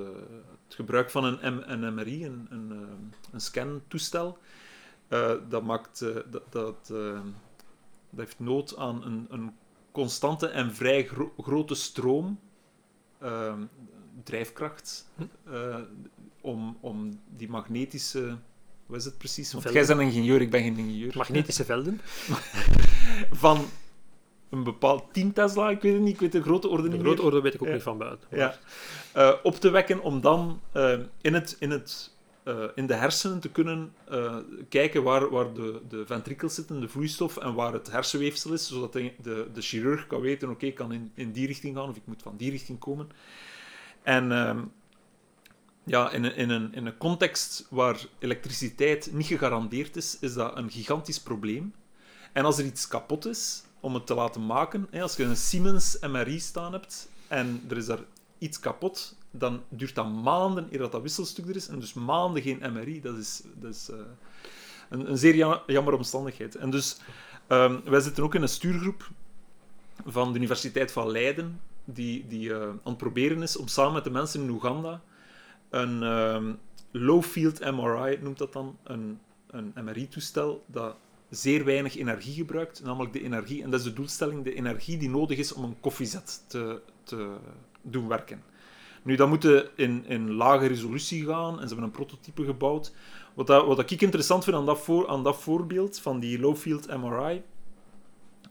het 0.65 0.75
gebruik 0.75 1.09
van 1.09 1.23
een, 1.23 1.55
M- 1.55 1.63
een 1.65 1.93
MRI, 1.93 2.25
een, 2.25 2.47
een, 2.49 2.71
een 3.31 3.41
scantoestel. 3.41 4.37
Dat, 5.49 5.63
maakt, 5.63 5.99
dat, 6.31 6.51
dat, 6.51 6.89
ehm, 6.91 7.25
dat 8.09 8.19
heeft 8.25 8.39
nood 8.39 8.77
aan 8.77 9.03
een, 9.03 9.27
een 9.29 9.51
constante 9.91 10.47
en 10.47 10.73
vrij 10.75 11.05
gro- 11.07 11.33
grote 11.37 11.75
stroom, 11.75 12.39
ehm, 13.21 13.61
drijfkracht, 14.23 15.07
eh, 15.51 15.75
om, 16.41 16.77
om 16.81 17.19
die 17.37 17.49
magnetische... 17.49 18.37
Wat 18.85 18.99
is 18.99 19.05
het 19.05 19.17
precies? 19.17 19.51
Want 19.51 19.63
Velden. 19.63 19.81
jij 19.85 19.95
bent 19.95 19.99
een 20.07 20.13
ingenieur, 20.15 20.41
ik 20.41 20.49
ben 20.51 20.61
geen 20.63 20.77
ingenieur. 20.77 21.13
Magnetische 21.17 21.65
velden. 21.65 22.01
Van 23.31 23.65
een 24.49 24.63
bepaald 24.63 25.13
10 25.13 25.33
Tesla, 25.33 25.69
ik 25.69 25.81
weet 25.81 25.93
het 25.93 26.01
niet, 26.01 26.13
ik 26.13 26.19
weet 26.19 26.31
de 26.31 26.41
grote 26.41 26.67
orde 26.67 26.83
De 26.83 26.89
niet 26.89 26.99
grote 27.01 27.15
meer. 27.15 27.25
orde 27.25 27.41
weet 27.41 27.53
ik 27.53 27.61
ook 27.61 27.67
Ja. 27.67 27.73
niet 27.73 27.83
van 27.83 27.97
buiten. 27.97 28.27
Ja. 28.31 28.57
Eh, 29.13 29.33
op 29.43 29.55
te 29.55 29.69
wekken 29.69 30.01
om 30.01 30.21
dan 30.21 30.61
eh, 30.71 30.99
in, 31.21 31.33
het, 31.33 31.55
in, 31.59 31.71
het, 31.71 32.17
eh, 32.43 32.63
in 32.75 32.87
de 32.87 32.93
hersenen 32.93 33.39
te 33.39 33.49
kunnen 33.49 33.93
eh, 34.09 34.37
kijken 34.69 35.03
waar, 35.03 35.29
waar 35.29 35.53
de, 35.53 35.81
de 35.89 36.05
ventrikels 36.05 36.55
zitten, 36.55 36.81
de 36.81 36.87
vloeistof, 36.87 37.37
en 37.37 37.53
waar 37.53 37.73
het 37.73 37.91
hersenweefsel 37.91 38.53
is, 38.53 38.67
zodat 38.67 38.93
de, 38.93 39.11
de, 39.21 39.47
de 39.53 39.61
chirurg 39.61 40.07
kan 40.07 40.21
weten, 40.21 40.49
oké, 40.49 40.65
ik 40.65 40.75
kan 40.75 40.91
in, 40.91 41.11
in 41.13 41.31
die 41.31 41.47
richting 41.47 41.75
gaan, 41.75 41.89
of 41.89 41.95
ik 41.95 42.05
moet 42.05 42.21
van 42.21 42.37
die 42.37 42.51
richting 42.51 42.79
komen. 42.79 43.09
En 44.03 44.31
ehm, 44.31 44.59
ja, 45.83 46.11
in, 46.11 46.35
in, 46.35 46.49
een, 46.49 46.73
in 46.73 46.85
een 46.85 46.97
context 46.97 47.67
waar 47.69 48.05
elektriciteit 48.19 49.09
niet 49.13 49.27
gegarandeerd 49.27 49.95
is, 49.95 50.17
is 50.19 50.33
dat 50.33 50.57
een 50.57 50.71
gigantisch 50.71 51.21
probleem. 51.21 51.73
En 52.33 52.45
als 52.45 52.57
er 52.57 52.65
iets 52.65 52.87
kapot 52.87 53.25
is, 53.25 53.63
om 53.79 53.93
het 53.93 54.05
te 54.05 54.13
laten 54.13 54.45
maken, 54.45 54.87
hè, 54.89 55.01
als 55.01 55.15
je 55.15 55.23
een 55.23 55.37
Siemens 55.37 55.97
MRI 56.01 56.39
staan 56.39 56.71
hebt 56.71 57.09
en 57.27 57.63
er 57.69 57.77
is 57.77 57.85
daar 57.85 58.03
iets 58.37 58.59
kapot, 58.59 59.15
dan 59.31 59.63
duurt 59.69 59.95
dat 59.95 60.13
maanden 60.13 60.67
eer 60.71 60.79
dat 60.79 60.91
dat 60.91 61.01
wisselstuk 61.01 61.49
er 61.49 61.55
is. 61.55 61.67
En 61.67 61.79
dus 61.79 61.93
maanden 61.93 62.41
geen 62.41 62.73
MRI, 62.73 63.01
dat 63.01 63.17
is, 63.17 63.41
dat 63.55 63.73
is 63.73 63.89
eh, 63.89 63.97
een, 64.89 65.09
een 65.09 65.17
zeer 65.17 65.35
ja- 65.35 65.63
jammer 65.67 65.93
omstandigheid. 65.93 66.55
En 66.55 66.69
dus, 66.69 66.97
ehm, 67.47 67.79
wij 67.85 67.99
zitten 67.99 68.23
ook 68.23 68.35
in 68.35 68.41
een 68.41 68.49
stuurgroep 68.49 69.09
van 70.05 70.31
de 70.31 70.37
Universiteit 70.37 70.91
van 70.91 71.11
Leiden, 71.11 71.59
die, 71.85 72.27
die 72.27 72.53
eh, 72.53 72.61
aan 72.61 72.79
het 72.83 72.97
proberen 72.97 73.41
is 73.41 73.57
om 73.57 73.67
samen 73.67 73.93
met 73.93 74.03
de 74.03 74.09
mensen 74.09 74.41
in 74.41 74.49
Oeganda 74.49 75.01
een 75.69 76.03
ehm, 76.03 76.53
low-field 76.91 77.59
MRI, 77.59 78.17
noemt 78.21 78.37
dat 78.37 78.53
dan, 78.53 78.77
een, 78.83 79.19
een 79.47 79.73
MRI-toestel 79.83 80.63
dat 80.65 80.95
zeer 81.29 81.65
weinig 81.65 81.97
energie 81.97 82.33
gebruikt, 82.33 82.83
namelijk 82.83 83.13
de 83.13 83.23
energie, 83.23 83.63
en 83.63 83.69
dat 83.69 83.79
is 83.79 83.85
de 83.85 83.93
doelstelling, 83.93 84.43
de 84.43 84.53
energie 84.53 84.97
die 84.97 85.09
nodig 85.09 85.37
is 85.37 85.53
om 85.53 85.63
een 85.63 85.79
koffiezet 85.79 86.43
te, 86.47 86.81
te 87.03 87.35
doen 87.81 88.07
werken. 88.07 88.43
Nu, 89.09 89.15
dat 89.15 89.29
moet 89.29 89.45
in, 89.75 90.05
in 90.05 90.31
lage 90.31 90.67
resolutie 90.67 91.25
gaan 91.25 91.53
en 91.53 91.61
ze 91.61 91.67
hebben 91.67 91.83
een 91.83 91.91
prototype 91.91 92.43
gebouwd. 92.43 92.93
Wat, 93.33 93.47
dat, 93.47 93.65
wat 93.65 93.91
ik 93.91 94.01
interessant 94.01 94.43
vind 94.43 94.55
aan 94.55 94.65
dat, 94.65 94.79
voor, 94.79 95.07
aan 95.07 95.23
dat 95.23 95.37
voorbeeld 95.37 95.99
van 95.99 96.19
die 96.19 96.39
low-field 96.39 96.97
MRI, 96.97 97.41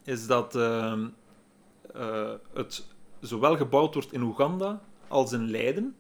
is 0.05 0.27
dat 0.27 0.57
ehm, 0.57 1.07
eh, 1.95 2.33
het 2.53 2.87
zowel 3.21 3.57
gebouwd 3.57 3.95
wordt 3.95 4.13
in 4.13 4.23
Oeganda 4.23 4.81
als 5.09 5.33
in 5.33 5.51
Leiden. 5.51 5.97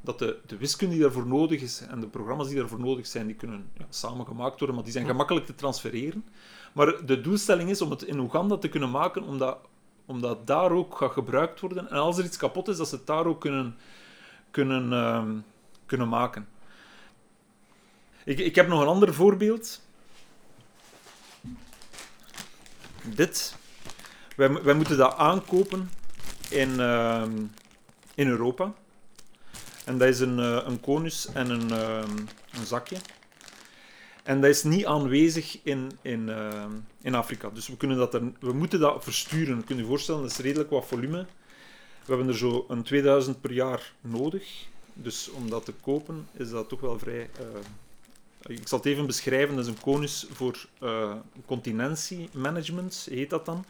Dat 0.00 0.18
de, 0.18 0.38
de 0.46 0.56
wiskunde 0.56 0.94
die 0.94 1.02
daarvoor 1.02 1.26
nodig 1.26 1.60
is 1.60 1.80
en 1.80 2.00
de 2.00 2.08
programma's 2.08 2.48
die 2.48 2.56
daarvoor 2.56 2.80
nodig 2.80 3.06
zijn, 3.06 3.26
die 3.26 3.36
kunnen 3.36 3.70
ja, 3.78 3.86
samen 3.88 4.26
gemaakt 4.26 4.58
worden, 4.58 4.74
maar 4.74 4.84
die 4.84 4.94
zijn 4.94 5.06
gemakkelijk 5.06 5.46
te 5.46 5.54
transfereren. 5.54 6.24
Maar 6.72 7.06
de 7.06 7.20
doelstelling 7.20 7.70
is 7.70 7.82
om 7.82 7.90
het 7.90 8.02
in 8.02 8.18
Oeganda 8.18 8.56
te 8.56 8.68
kunnen 8.68 8.90
maken, 8.90 9.22
omdat, 9.22 9.58
omdat 10.06 10.46
daar 10.46 10.70
ook 10.70 10.96
gaat 10.96 11.12
gebruikt 11.12 11.60
worden. 11.60 11.90
En 11.90 11.96
als 11.96 12.18
er 12.18 12.24
iets 12.24 12.36
kapot 12.36 12.68
is, 12.68 12.76
dat 12.76 12.88
ze 12.88 12.94
het 12.94 13.06
daar 13.06 13.26
ook 13.26 13.40
kunnen, 13.40 13.76
kunnen, 14.50 14.92
ehm, 14.92 15.36
kunnen 15.86 16.08
maken. 16.08 16.48
Ik, 18.24 18.38
ik 18.38 18.54
heb 18.54 18.68
nog 18.68 18.80
een 18.80 18.86
ander 18.86 19.14
voorbeeld. 19.14 19.80
Dit. 23.02 23.56
Wij, 24.36 24.62
wij 24.62 24.74
moeten 24.74 24.96
dat 24.96 25.16
aankopen 25.16 25.90
in, 26.50 26.80
ehm, 26.80 27.44
in 28.14 28.28
Europa. 28.28 28.72
En 29.84 29.98
dat 29.98 30.08
is 30.08 30.20
een, 30.20 30.38
eh, 30.38 30.60
een 30.64 30.80
konus 30.80 31.32
en 31.32 31.50
een, 31.50 31.70
ehm, 31.70 32.16
een 32.52 32.66
zakje. 32.66 32.96
En 34.24 34.40
dat 34.40 34.50
is 34.50 34.62
niet 34.62 34.86
aanwezig 34.86 35.58
in, 35.62 35.90
in, 36.02 36.28
ehm, 36.28 36.70
in 37.02 37.14
Afrika. 37.14 37.50
Dus 37.50 37.68
we, 37.68 37.76
kunnen 37.76 37.96
dat 37.96 38.14
er, 38.14 38.32
we 38.40 38.52
moeten 38.52 38.80
dat 38.80 39.04
versturen. 39.04 39.56
Je 39.56 39.64
kunt 39.64 39.78
je 39.78 39.84
voorstellen, 39.84 40.22
dat 40.22 40.30
is 40.30 40.38
redelijk 40.38 40.70
wat 40.70 40.86
volume. 40.86 41.26
We 42.04 42.16
hebben 42.16 42.28
er 42.28 42.36
zo 42.36 42.64
een 42.68 42.82
2000 42.82 43.40
per 43.40 43.52
jaar 43.52 43.92
nodig. 44.00 44.68
Dus 44.94 45.30
om 45.30 45.50
dat 45.50 45.64
te 45.64 45.72
kopen 45.72 46.28
is 46.32 46.50
dat 46.50 46.68
toch 46.68 46.80
wel 46.80 46.98
vrij, 46.98 47.30
eh, 47.38 48.56
ik 48.56 48.68
zal 48.68 48.78
het 48.78 48.86
even 48.86 49.06
beschrijven, 49.06 49.56
dat 49.56 49.64
is 49.64 49.70
een 49.70 49.80
konus 49.80 50.26
voor 50.32 50.66
uh, 50.82 51.12
continentiemanagement, 51.46 53.06
heet 53.10 53.30
dat 53.30 53.46
dan. 53.46 53.64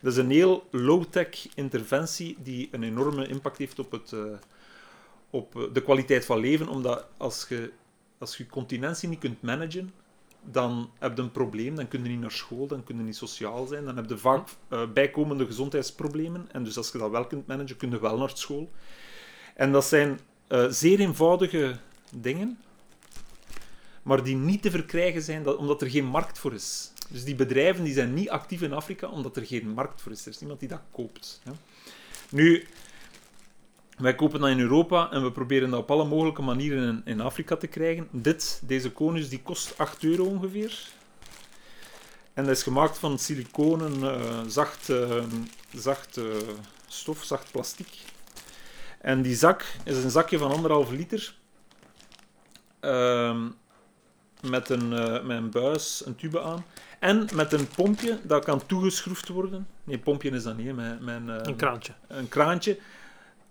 Dat 0.00 0.12
is 0.12 0.18
een 0.18 0.30
heel 0.30 0.68
low-tech 0.70 1.48
interventie 1.54 2.36
die 2.42 2.68
een 2.70 2.82
enorme 2.82 3.26
impact 3.28 3.58
heeft 3.58 3.78
op, 3.78 3.90
het, 3.90 4.12
uh, 4.12 4.24
op 5.30 5.68
de 5.72 5.82
kwaliteit 5.82 6.24
van 6.24 6.38
leven, 6.38 6.68
omdat 6.68 7.06
als 7.16 7.46
je, 7.48 7.70
als 8.22 8.36
je 8.36 8.46
continentie 8.46 9.08
niet 9.08 9.18
kunt 9.18 9.42
managen, 9.42 9.92
dan 10.44 10.90
heb 10.98 11.16
je 11.16 11.22
een 11.22 11.32
probleem, 11.32 11.74
dan 11.74 11.88
kun 11.88 12.02
je 12.02 12.08
niet 12.08 12.20
naar 12.20 12.30
school, 12.30 12.66
dan 12.66 12.84
kun 12.84 12.96
je 12.96 13.02
niet 13.02 13.16
sociaal 13.16 13.66
zijn, 13.66 13.84
dan 13.84 13.96
heb 13.96 14.08
je 14.08 14.18
vaak 14.18 14.48
uh, 14.68 14.82
bijkomende 14.92 15.46
gezondheidsproblemen. 15.46 16.48
En 16.52 16.64
dus 16.64 16.76
als 16.76 16.92
je 16.92 16.98
dat 16.98 17.10
wel 17.10 17.26
kunt 17.26 17.46
managen, 17.46 17.76
kun 17.76 17.90
je 17.90 18.00
wel 18.00 18.18
naar 18.18 18.30
school. 18.34 18.70
En 19.54 19.72
dat 19.72 19.84
zijn 19.84 20.20
uh, 20.48 20.66
zeer 20.68 21.00
eenvoudige 21.00 21.76
dingen, 22.10 22.58
maar 24.02 24.22
die 24.22 24.36
niet 24.36 24.62
te 24.62 24.70
verkrijgen 24.70 25.22
zijn 25.22 25.42
dat, 25.42 25.56
omdat 25.56 25.82
er 25.82 25.90
geen 25.90 26.04
markt 26.06 26.38
voor 26.38 26.54
is. 26.54 26.92
Dus 27.08 27.24
die 27.24 27.34
bedrijven 27.34 27.84
die 27.84 27.94
zijn 27.94 28.14
niet 28.14 28.30
actief 28.30 28.62
in 28.62 28.72
Afrika 28.72 29.08
omdat 29.08 29.36
er 29.36 29.46
geen 29.46 29.68
markt 29.68 30.02
voor 30.02 30.12
is. 30.12 30.22
Er 30.26 30.32
is 30.32 30.38
niemand 30.38 30.60
die 30.60 30.68
dat 30.68 30.82
koopt. 30.90 31.42
Nu, 32.28 32.66
wij 34.02 34.14
kopen 34.14 34.40
dat 34.40 34.48
in 34.48 34.60
Europa 34.60 35.10
en 35.10 35.22
we 35.22 35.32
proberen 35.32 35.70
dat 35.70 35.80
op 35.80 35.90
alle 35.90 36.04
mogelijke 36.04 36.42
manieren 36.42 36.88
in, 36.88 37.12
in 37.12 37.20
Afrika 37.20 37.56
te 37.56 37.66
krijgen. 37.66 38.08
Dit, 38.10 38.62
deze 38.64 38.90
konus, 38.90 39.28
die 39.28 39.42
kost 39.42 39.78
8 39.78 40.04
euro 40.04 40.24
ongeveer. 40.24 40.88
En 42.34 42.44
dat 42.44 42.56
is 42.56 42.62
gemaakt 42.62 42.98
van 42.98 43.18
siliconen, 43.18 43.98
uh, 44.00 44.40
zacht, 44.46 44.88
uh, 44.88 45.22
zacht 45.74 46.16
uh, 46.16 46.24
stof, 46.86 47.24
zacht 47.24 47.50
plastic. 47.50 47.86
En 49.00 49.22
die 49.22 49.34
zak 49.34 49.64
is 49.84 50.04
een 50.04 50.10
zakje 50.10 50.38
van 50.38 50.50
anderhalf 50.50 50.90
liter. 50.90 51.34
Ehm, 52.80 53.48
met, 54.40 54.68
een, 54.68 54.88
met 55.26 55.36
een 55.36 55.50
buis, 55.50 56.02
een 56.06 56.16
tube 56.16 56.40
aan. 56.42 56.64
En 56.98 57.28
met 57.34 57.52
een 57.52 57.68
pompje 57.68 58.18
dat 58.22 58.44
kan 58.44 58.66
toegeschroefd 58.66 59.28
worden. 59.28 59.66
Nee, 59.84 59.98
pompje 59.98 60.30
is 60.30 60.42
dat 60.42 60.56
niet, 60.56 60.76
met 60.76 60.98
een, 61.00 61.48
een 61.48 61.56
kraantje. 61.56 61.92
Een 62.06 62.28
kraantje 62.28 62.78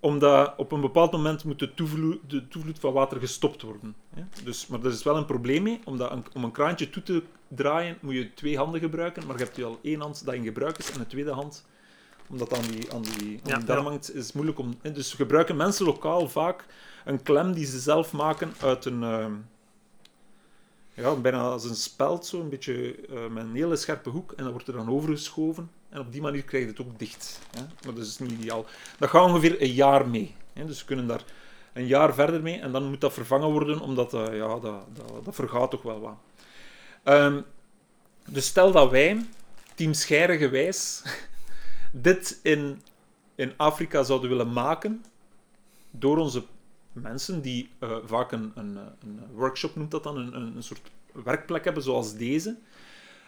omdat 0.02 0.54
op 0.58 0.72
een 0.72 0.82
bepaald 0.82 1.12
moment 1.12 1.44
moet 1.44 1.60
de 1.60 1.74
toevloed, 1.74 2.20
de 2.28 2.48
toevloed 2.48 2.80
van 2.80 2.94
water 2.94 3.20
gestopt 3.20 3.62
worden. 3.62 3.96
Dus, 4.44 4.68
maar 4.68 4.80
er 4.80 4.92
is 4.92 5.04
wel 5.04 5.18
een 5.18 5.26
probleem 5.26 5.64
mee, 5.64 5.80
omdat 5.86 6.12
een, 6.12 6.26
om 6.34 6.44
een 6.44 6.52
kraantje 6.52 6.90
toe 6.90 7.04
te 7.04 7.24
draaien 7.48 7.98
moet 8.02 8.14
je 8.14 8.34
twee 8.34 8.58
handen 8.58 8.80
gebruiken, 8.80 9.28
maar 9.28 9.38
je 9.38 9.44
hebt 9.44 9.56
je 9.56 9.64
al 9.64 9.80
één 9.82 10.02
hand 10.02 10.26
dat 10.26 10.34
in 10.34 10.44
gebruik 10.44 10.78
is 10.78 10.92
en 10.92 11.00
een 11.00 11.08
tweede 11.08 11.32
hand, 11.32 11.66
omdat 12.30 12.54
aan 12.54 12.64
die, 12.72 12.94
aan 12.94 13.02
die, 13.02 13.40
aan 13.44 13.60
die 13.60 13.68
darm 13.68 13.86
hangt, 13.86 14.16
is 14.16 14.32
moeilijk 14.32 14.60
om... 14.60 14.74
Dus 14.94 15.14
gebruiken 15.14 15.56
mensen 15.56 15.86
lokaal 15.86 16.30
vaak 16.30 16.66
een 17.06 17.24
klem 17.24 17.54
die 17.54 17.66
ze 17.66 17.80
zelf 17.80 18.14
maken 18.14 18.54
uit 18.60 18.86
een... 18.86 19.02
Uh, 19.02 19.26
ja, 21.02 21.16
bijna 21.16 21.42
als 21.42 21.64
een 21.64 21.76
speld, 21.76 22.26
zo, 22.26 22.40
een 22.40 22.50
beetje 22.50 22.96
uh, 23.10 23.28
met 23.28 23.44
een 23.44 23.56
hele 23.56 23.76
scherpe 23.76 24.10
hoek, 24.10 24.32
en 24.32 24.44
dat 24.44 24.52
wordt 24.52 24.68
er 24.68 24.74
dan 24.74 24.90
overgeschoven. 24.90 25.72
En 25.90 26.00
op 26.00 26.12
die 26.12 26.22
manier 26.22 26.44
krijg 26.44 26.64
je 26.64 26.70
het 26.70 26.82
ook 26.82 27.00
dicht. 27.00 27.40
Hè? 27.52 27.62
Maar 27.86 27.94
dat 27.94 28.06
is 28.06 28.20
niet 28.20 28.32
ideaal. 28.32 28.66
Dat 29.00 29.10
gaat 29.10 29.30
ongeveer 29.30 29.62
een 29.62 29.74
jaar 29.74 30.08
mee. 30.08 30.36
Hè? 30.54 30.66
Dus 30.66 30.80
we 30.80 30.86
kunnen 30.86 31.08
daar 31.08 31.24
een 31.74 31.88
jaar 31.88 32.14
verder 32.14 32.42
mee 32.42 32.60
en 32.60 32.72
dan 32.72 32.90
moet 32.90 33.02
dat 33.02 33.14
vervangen 33.14 33.52
worden, 33.52 33.80
omdat 33.80 34.14
uh, 34.14 34.36
ja, 34.36 34.48
dat, 34.48 34.64
dat, 34.94 35.26
dat, 35.26 35.36
vergaat 35.36 35.72
toch 35.72 35.82
wel 35.82 36.00
wat. 36.00 36.16
Um, 37.04 37.46
dus 38.28 38.46
stel 38.46 38.72
dat 38.72 38.92
wij, 38.92 39.26
team 39.76 39.94
Scheire 39.94 40.38
gewijs, 40.38 41.04
dit 41.92 42.40
in, 42.44 42.82
in 43.36 43.54
Afrika 43.58 44.04
zouden 44.04 44.30
willen 44.30 44.54
maken 44.54 45.06
door 45.92 46.18
onze 46.18 46.44
mensen 46.92 47.42
die 47.42 47.70
uh, 47.80 47.98
vaak 48.06 48.32
een, 48.32 48.52
een, 48.56 48.76
een, 48.76 49.20
workshop 49.34 49.76
noemt 49.76 49.92
dat 49.92 50.04
dan, 50.04 50.18
een, 50.18 50.56
een 50.56 50.64
soort 50.64 50.82
werkplek 51.24 51.64
hebben 51.64 51.84
zoals 51.84 52.16
deze. 52.16 52.58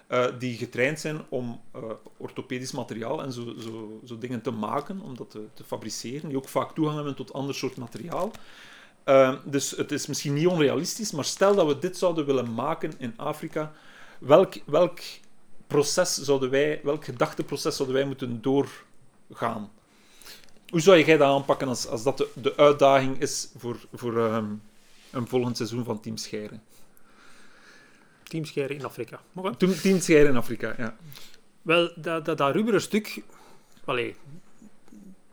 Uh, 0.10 0.26
die 0.40 0.58
getraind 0.58 1.00
zijn 1.00 1.22
om 1.30 1.62
uh, 1.76 1.84
orthopedisch 2.18 2.72
materiaal 2.72 3.24
en 3.24 3.32
zo, 3.32 3.54
zo, 3.60 4.00
zo, 4.06 4.18
dingen 4.18 4.42
te 4.42 4.52
maken, 4.52 5.02
om 5.02 5.18
dat 5.18 5.32
te, 5.32 5.64
fabriceren, 5.66 6.28
die 6.30 6.38
ook 6.38 6.50
vaak 6.50 6.72
toegang 6.74 6.96
hebben 6.96 7.16
tot 7.16 7.34
ander 7.34 7.56
soort 7.56 7.78
materiaal. 7.78 8.32
Dus 9.46 9.72
het 9.72 9.92
is 9.92 10.08
misschien 10.08 10.34
niet 10.34 10.48
onrealistisch, 10.48 11.12
maar 11.12 11.26
stel 11.26 11.56
dat 11.56 11.68
we 11.68 11.80
dit 11.80 11.98
zouden 11.98 12.26
willen 12.26 12.54
maken 12.54 12.94
in 12.98 13.14
Afrika, 13.18 13.72
welk, 14.20 14.54
welk 14.66 15.00
proces 15.68 16.18
zouden 16.18 16.50
wij, 16.50 16.80
welk 16.84 17.06
gedachteproces 17.06 17.76
zouden 17.76 17.98
wij 17.98 18.06
moeten 18.08 18.42
doorgaan? 18.42 19.72
Hoe 20.74 20.82
zou 20.82 21.04
jij 21.04 21.18
dat 21.18 21.28
aanpakken 21.28 21.68
als, 21.68 21.88
als 21.88 22.04
dat 22.04 22.18
de, 22.18 22.30
de 22.36 22.58
uitdaging 22.58 23.22
is 23.22 23.50
voor, 23.58 23.78
voor 23.94 24.18
um, 24.18 24.62
een 25.12 25.28
volgend 25.28 25.58
seizoen 25.58 25.84
van 25.84 26.00
Team 26.00 26.18
Scheren? 26.18 26.64
Teamscheren 28.24 28.76
in 28.78 28.86
Afrika. 28.86 29.22
Okay. 29.34 29.56
Teamscheren 29.56 30.28
in 30.28 30.36
Afrika, 30.36 30.76
ja. 30.78 30.98
Wel, 31.62 31.92
dat, 31.96 32.26
dat, 32.26 32.38
dat 32.38 32.56
rubberen 32.56 32.82
stuk... 32.82 33.24
Allee, 33.86 34.16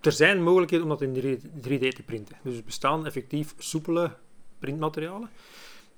er 0.01 0.13
zijn 0.13 0.43
mogelijkheden 0.43 0.91
om 0.91 0.99
dat 0.99 1.03
in 1.03 1.41
3D 1.63 1.89
te 1.89 2.03
printen. 2.05 2.37
Dus 2.43 2.57
er 2.57 2.65
bestaan 2.65 3.07
effectief 3.07 3.55
soepele 3.59 4.17
printmaterialen. 4.59 5.31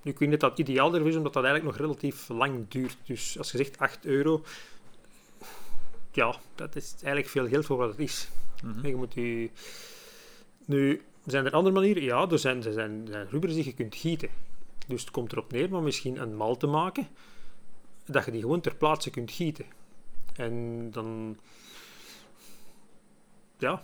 Nu, 0.03 0.11
ik 0.11 0.19
weet 0.19 0.29
niet 0.29 0.41
dat 0.41 0.59
ideaal 0.59 0.95
er 0.95 1.07
is, 1.07 1.17
omdat 1.17 1.33
dat 1.33 1.45
eigenlijk 1.45 1.77
nog 1.77 1.87
relatief 1.87 2.29
lang 2.29 2.69
duurt. 2.69 2.97
Dus 3.07 3.39
als 3.39 3.51
je 3.51 3.57
zegt 3.57 3.79
8 3.79 4.05
euro, 4.05 4.45
ja, 6.13 6.37
dat 6.55 6.77
is 6.77 6.93
eigenlijk 6.93 7.29
veel 7.29 7.49
geld 7.49 7.67
voor 7.67 7.77
wat 7.77 7.91
het 7.91 7.99
is. 7.99 8.29
Mm. 8.63 8.87
Je 8.87 8.97
moet 8.97 9.15
je... 9.15 9.51
Nu, 10.65 11.03
zijn 11.27 11.47
er 11.47 11.53
andere 11.53 11.75
manieren? 11.75 12.03
Ja, 12.03 12.29
er 12.31 12.39
zijn, 12.39 12.65
er 12.65 12.73
zijn, 12.73 13.09
zijn 13.11 13.29
die 13.41 13.65
je 13.65 13.75
kunt 13.75 13.95
gieten. 13.95 14.29
Dus 14.87 15.01
het 15.01 15.11
komt 15.11 15.33
erop 15.33 15.53
neer 15.53 15.77
om 15.77 15.85
misschien 15.85 16.21
een 16.21 16.37
mal 16.37 16.57
te 16.57 16.67
maken, 16.67 17.09
dat 18.07 18.25
je 18.25 18.31
die 18.31 18.41
gewoon 18.41 18.61
ter 18.61 18.75
plaatse 18.75 19.11
kunt 19.11 19.31
gieten. 19.31 19.65
En 20.37 20.89
dan, 20.91 21.39
ja, 23.59 23.83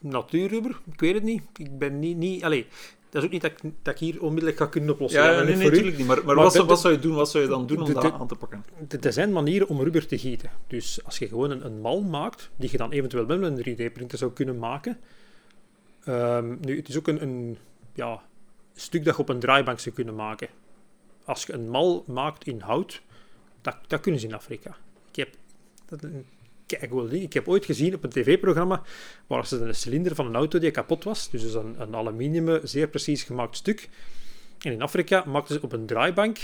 natuurrubber, 0.00 0.80
ik 0.92 1.00
weet 1.00 1.14
het 1.14 1.22
niet. 1.22 1.42
Ik 1.56 1.78
ben 1.78 1.98
niet, 1.98 2.16
niet 2.16 2.44
allez, 2.44 2.64
dat 3.10 3.22
is 3.22 3.28
ook 3.28 3.32
niet 3.32 3.42
dat 3.42 3.50
ik, 3.50 3.72
dat 3.82 3.94
ik 3.94 4.00
hier 4.00 4.22
onmiddellijk 4.22 4.58
ga 4.58 4.66
kunnen 4.66 4.90
oplossen. 4.90 5.22
Ja, 5.22 5.30
ja 5.30 5.42
nee, 5.42 5.56
nee, 5.56 5.64
natuurlijk 5.64 5.96
niet. 5.96 6.06
Maar, 6.06 6.16
maar, 6.16 6.34
maar 6.34 6.44
wat, 6.44 6.56
wat, 6.56 6.80
zou 6.80 6.94
je 6.94 7.00
doen, 7.00 7.14
wat 7.14 7.30
zou 7.30 7.44
je 7.44 7.50
dan 7.50 7.66
doen 7.66 7.78
om 7.78 7.84
de, 7.84 7.92
dat 7.92 8.12
aan 8.12 8.26
te 8.26 8.34
pakken? 8.34 8.64
Er 9.00 9.12
zijn 9.12 9.32
manieren 9.32 9.68
om 9.68 9.82
rubber 9.82 10.06
te 10.06 10.18
gieten. 10.18 10.50
Dus 10.66 11.04
als 11.04 11.18
je 11.18 11.28
gewoon 11.28 11.50
een, 11.50 11.66
een 11.66 11.80
mal 11.80 12.02
maakt, 12.02 12.50
die 12.56 12.70
je 12.70 12.76
dan 12.76 12.92
eventueel 12.92 13.26
met 13.26 13.66
een 13.66 13.76
3D-printer 13.76 14.18
zou 14.18 14.32
kunnen 14.32 14.58
maken. 14.58 14.98
Um, 16.08 16.58
nu, 16.60 16.76
het 16.76 16.88
is 16.88 16.96
ook 16.96 17.08
een, 17.08 17.22
een 17.22 17.58
ja, 17.94 18.22
stuk 18.74 19.04
dat 19.04 19.16
je 19.16 19.22
op 19.22 19.28
een 19.28 19.40
draaibank 19.40 19.80
zou 19.80 19.94
kunnen 19.94 20.14
maken. 20.14 20.48
Als 21.24 21.46
je 21.46 21.52
een 21.52 21.68
mal 21.68 22.04
maakt 22.06 22.46
in 22.46 22.60
hout, 22.60 23.02
dat, 23.60 23.76
dat 23.86 24.00
kunnen 24.00 24.20
ze 24.20 24.26
in 24.26 24.34
Afrika. 24.34 24.76
Ik 25.10 25.16
heb, 25.16 25.28
dat 25.86 26.10
kijk 26.66 26.92
wel 26.92 27.12
Ik 27.12 27.32
heb 27.32 27.48
ooit 27.48 27.64
gezien 27.64 27.94
op 27.94 28.04
een 28.04 28.10
tv-programma 28.10 28.82
waar 29.26 29.46
ze 29.46 29.56
een 29.56 29.74
cilinder 29.74 30.14
van 30.14 30.26
een 30.26 30.34
auto 30.34 30.58
die 30.58 30.70
kapot 30.70 31.04
was, 31.04 31.30
dus 31.30 31.54
een, 31.54 31.74
een 31.80 31.94
aluminium, 31.94 32.60
zeer 32.62 32.88
precies 32.88 33.22
gemaakt 33.22 33.56
stuk. 33.56 33.88
En 34.58 34.72
in 34.72 34.82
Afrika 34.82 35.24
maakten 35.24 35.54
ze 35.54 35.62
op 35.62 35.72
een 35.72 35.86
draaibank 35.86 36.38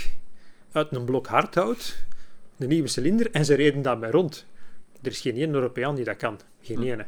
uit 0.71 0.91
een 0.91 1.05
blok 1.05 1.27
hardhout 1.27 2.05
een 2.57 2.69
nieuwe 2.69 2.87
cilinder 2.87 3.31
en 3.31 3.45
ze 3.45 3.53
reden 3.53 3.81
daarbij 3.81 4.09
rond. 4.09 4.45
Er 5.01 5.11
is 5.11 5.19
geen 5.19 5.35
één 5.35 5.53
Europeaan 5.53 5.95
die 5.95 6.05
dat 6.05 6.17
kan. 6.17 6.39
Geen 6.61 6.77
hm. 6.77 6.83
ene. 6.83 7.05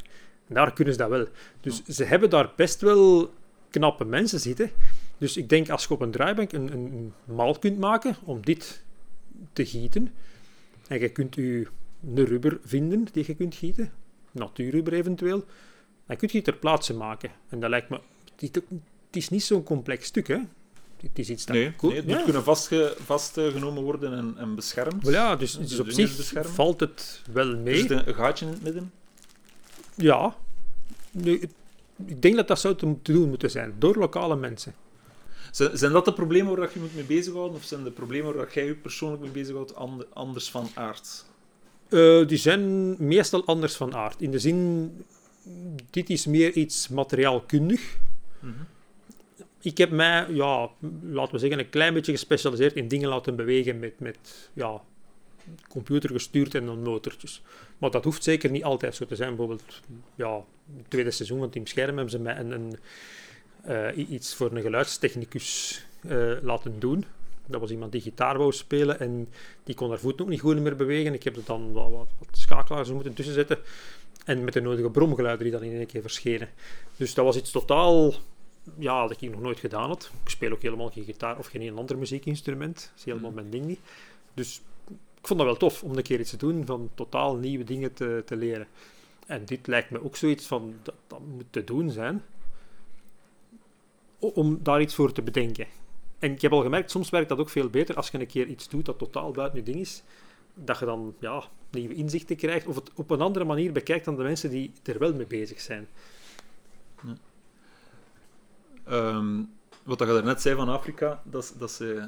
Daar 0.47 0.74
kunnen 0.74 0.93
ze 0.93 0.99
dat 0.99 1.09
wel. 1.09 1.28
Dus 1.61 1.84
ze 1.84 2.03
hebben 2.03 2.30
daar 2.30 2.51
best 2.55 2.82
wel 2.82 3.34
knappe 3.70 4.05
mensen 4.05 4.39
zitten. 4.39 4.72
Dus 5.18 5.38
ik 5.38 5.49
denk 5.49 5.70
als 5.70 5.84
je 5.84 5.93
op 5.93 6.01
een 6.01 6.11
draaibank 6.11 6.51
een, 6.51 6.74
een, 6.74 7.13
mal 7.26 7.59
kunt 7.59 7.78
maken 7.80 8.16
om 8.24 8.41
dit 8.41 8.84
te 9.53 9.66
gieten, 9.66 10.13
en 10.88 10.99
je 10.99 11.09
kunt 11.09 11.36
je 11.36 11.68
een 12.16 12.26
rubber 12.26 12.60
vinden 12.64 13.08
die 13.12 13.24
je 13.28 13.36
kunt 13.36 13.56
gieten, 13.56 13.91
natuurrubber 14.32 14.93
eventueel, 14.93 15.45
dan 16.06 16.18
kun 16.18 16.28
je 16.32 16.36
het 16.36 16.45
ter 16.45 16.56
plaatse 16.56 16.93
maken. 16.93 17.32
En 17.49 17.60
dat 17.60 17.70
lijkt 17.70 17.89
me... 17.89 17.99
Het 18.39 18.64
is 19.12 19.30
niet 19.30 19.43
zo'n 19.43 19.64
complex 19.64 20.06
stuk, 20.06 20.28
hè? 20.28 20.39
Het 21.01 21.20
is 21.20 21.30
iets 21.30 21.45
dat 21.45 21.56
nee, 21.56 21.74
nee, 21.82 21.95
het 21.95 22.06
moet 22.06 22.24
kunnen 22.24 22.43
vastge, 22.43 22.95
vastgenomen 22.99 23.84
worden 23.84 24.14
en, 24.14 24.34
en 24.38 24.56
beschermd. 24.56 25.03
Well, 25.03 25.14
ja, 25.14 25.36
dus, 25.36 25.58
dus 25.58 25.80
op 25.80 25.89
zich 25.89 26.32
valt 26.34 26.80
het 26.80 27.22
wel 27.32 27.58
mee. 27.58 27.74
Is 27.74 27.89
er 27.89 28.08
een 28.08 28.16
gaatje 28.16 28.45
in 28.45 28.51
het 28.51 28.62
midden? 28.62 28.91
Ja. 29.95 30.36
Nu, 31.12 31.49
ik 32.06 32.22
denk 32.22 32.36
dat 32.36 32.47
dat 32.47 32.60
zou 32.60 32.76
te 32.76 32.95
doen 33.01 33.30
moeten 33.30 33.51
zijn, 33.51 33.74
door 33.78 33.95
lokale 33.95 34.36
mensen. 34.36 34.76
Zijn, 35.51 35.78
zijn 35.78 35.91
dat 35.91 36.06
de 36.06 36.14
problemen 36.14 36.58
waar 36.58 36.70
je 36.74 36.80
moet 36.80 36.95
mee 36.95 37.03
bezighouden? 37.03 37.56
Of 37.58 37.64
zijn 37.64 37.84
de 37.84 37.91
problemen 37.91 38.36
waar 38.36 38.53
jij 38.53 38.66
je 38.66 38.76
persoonlijk 38.76 39.22
mee 39.22 39.32
bezighoudt 39.32 39.76
anders 40.14 40.49
van 40.49 40.70
aard? 40.74 41.26
Uh, 41.95 42.27
die 42.27 42.37
zijn 42.37 42.95
meestal 43.07 43.45
anders 43.45 43.75
van 43.75 43.95
aard. 43.95 44.21
In 44.21 44.31
de 44.31 44.39
zin, 44.39 44.91
dit 45.89 46.09
is 46.09 46.25
meer 46.25 46.51
iets 46.51 46.87
materiaalkundig. 46.87 47.97
Mm 48.39 48.53
-hmm. 48.53 48.65
Ik 49.61 49.77
heb 49.77 49.91
mij, 49.91 50.25
ja, 50.29 50.69
laten 51.01 51.33
we 51.33 51.39
zeggen, 51.39 51.59
een 51.59 51.69
klein 51.69 51.93
beetje 51.93 52.11
gespecialiseerd 52.11 52.75
in 52.75 52.87
dingen 52.87 53.09
laten 53.09 53.35
bewegen 53.35 53.79
met, 53.79 53.99
met 53.99 54.49
ja, 54.53 54.81
computer 55.69 56.09
gestuurd 56.09 56.55
en 56.55 56.65
dan 56.65 56.81
motortjes. 56.81 57.41
Maar 57.77 57.91
dat 57.91 58.03
hoeft 58.03 58.23
zeker 58.23 58.49
niet 58.49 58.63
altijd 58.63 58.95
zo 58.95 59.05
te 59.05 59.15
zijn. 59.15 59.29
Bijvoorbeeld, 59.29 59.81
ja, 60.15 60.43
het 60.77 60.89
tweede 60.89 61.11
seizoen 61.11 61.39
van 61.39 61.49
Team 61.49 61.67
Scherm 61.67 61.95
hebben 61.95 62.09
ze 62.09 62.19
mij 62.19 62.37
een, 62.37 62.51
een 62.51 62.77
uh, 63.97 64.09
iets 64.09 64.35
voor 64.35 64.51
een 64.51 64.61
geluidstechnicus 64.61 65.81
uh, 66.05 66.31
laten 66.41 66.79
doen. 66.79 67.05
Dat 67.47 67.61
was 67.61 67.71
iemand 67.71 67.91
die 67.91 68.01
gitaar 68.01 68.37
wou 68.37 68.51
spelen 68.51 68.99
en 68.99 69.29
die 69.63 69.75
kon 69.75 69.89
haar 69.89 69.99
voet 69.99 70.21
ook 70.21 70.27
niet 70.27 70.39
goed 70.39 70.59
meer 70.59 70.75
bewegen. 70.75 71.13
Ik 71.13 71.23
heb 71.23 71.35
er 71.35 71.45
dan 71.45 71.71
wat, 71.71 71.91
wat, 71.91 72.07
wat 72.17 72.27
schakelaars 72.31 72.91
moeten 72.91 73.13
tussen 73.13 73.33
zetten. 73.33 73.57
En 74.25 74.43
met 74.43 74.53
de 74.53 74.61
nodige 74.61 74.89
bromgeluiden 74.89 75.43
die 75.43 75.51
dan 75.51 75.63
in 75.63 75.77
één 75.77 75.85
keer 75.85 76.01
verschenen. 76.01 76.49
Dus 76.97 77.13
dat 77.13 77.25
was 77.25 77.35
iets 77.35 77.51
totaal 77.51 78.13
ja, 78.77 79.07
dat 79.07 79.21
ik 79.21 79.31
nog 79.31 79.41
nooit 79.41 79.59
gedaan 79.59 79.89
had. 79.89 80.11
Ik 80.23 80.29
speel 80.29 80.51
ook 80.51 80.61
helemaal 80.61 80.89
geen 80.89 81.03
gitaar 81.03 81.37
of 81.37 81.47
geen 81.47 81.77
ander 81.77 81.97
muziekinstrument. 81.97 82.75
Dat 82.75 82.91
is 82.97 83.05
helemaal 83.05 83.31
mijn 83.31 83.49
ding 83.49 83.65
niet. 83.65 83.79
Dus 84.33 84.61
ik 85.21 85.27
vond 85.27 85.39
dat 85.39 85.47
wel 85.47 85.57
tof 85.57 85.83
om 85.83 85.97
een 85.97 86.03
keer 86.03 86.19
iets 86.19 86.29
te 86.29 86.37
doen 86.37 86.65
van 86.65 86.89
totaal 86.93 87.35
nieuwe 87.35 87.63
dingen 87.63 87.93
te, 87.93 88.23
te 88.25 88.35
leren. 88.35 88.67
En 89.25 89.45
dit 89.45 89.67
lijkt 89.67 89.89
me 89.89 90.03
ook 90.03 90.15
zoiets 90.15 90.45
van, 90.45 90.75
dat, 90.83 90.95
dat 91.07 91.19
moet 91.19 91.45
te 91.49 91.63
doen 91.63 91.89
zijn, 91.89 92.23
om 94.19 94.59
daar 94.63 94.81
iets 94.81 94.95
voor 94.95 95.11
te 95.11 95.21
bedenken. 95.21 95.67
En 96.26 96.32
ik 96.32 96.41
heb 96.41 96.51
al 96.51 96.61
gemerkt, 96.61 96.91
soms 96.91 97.09
werkt 97.09 97.30
dat 97.30 97.38
ook 97.38 97.49
veel 97.49 97.69
beter 97.69 97.95
als 97.95 98.09
je 98.09 98.19
een 98.19 98.28
keer 98.28 98.47
iets 98.47 98.69
doet 98.69 98.86
dat 98.86 98.97
totaal 98.97 99.32
buiten 99.32 99.59
je 99.59 99.65
ding 99.65 99.80
is, 99.80 100.03
dat 100.53 100.80
je 100.80 100.86
dan 100.86 101.15
ja, 101.19 101.43
nieuwe 101.71 101.93
inzichten 101.93 102.36
krijgt 102.36 102.67
of 102.67 102.76
het 102.76 102.91
op 102.95 103.11
een 103.11 103.21
andere 103.21 103.45
manier 103.45 103.71
bekijkt 103.71 104.05
dan 104.05 104.15
de 104.15 104.23
mensen 104.23 104.49
die 104.49 104.71
er 104.84 104.99
wel 104.99 105.13
mee 105.13 105.26
bezig 105.26 105.61
zijn. 105.61 105.88
Ja. 107.03 107.17
Ehm, 108.84 109.43
wat 109.84 109.99
je 109.99 110.21
net 110.23 110.41
zei 110.41 110.55
van 110.55 110.69
Afrika, 110.69 111.21
dat, 111.23 111.55
dat 111.57 111.71
ze 111.71 112.07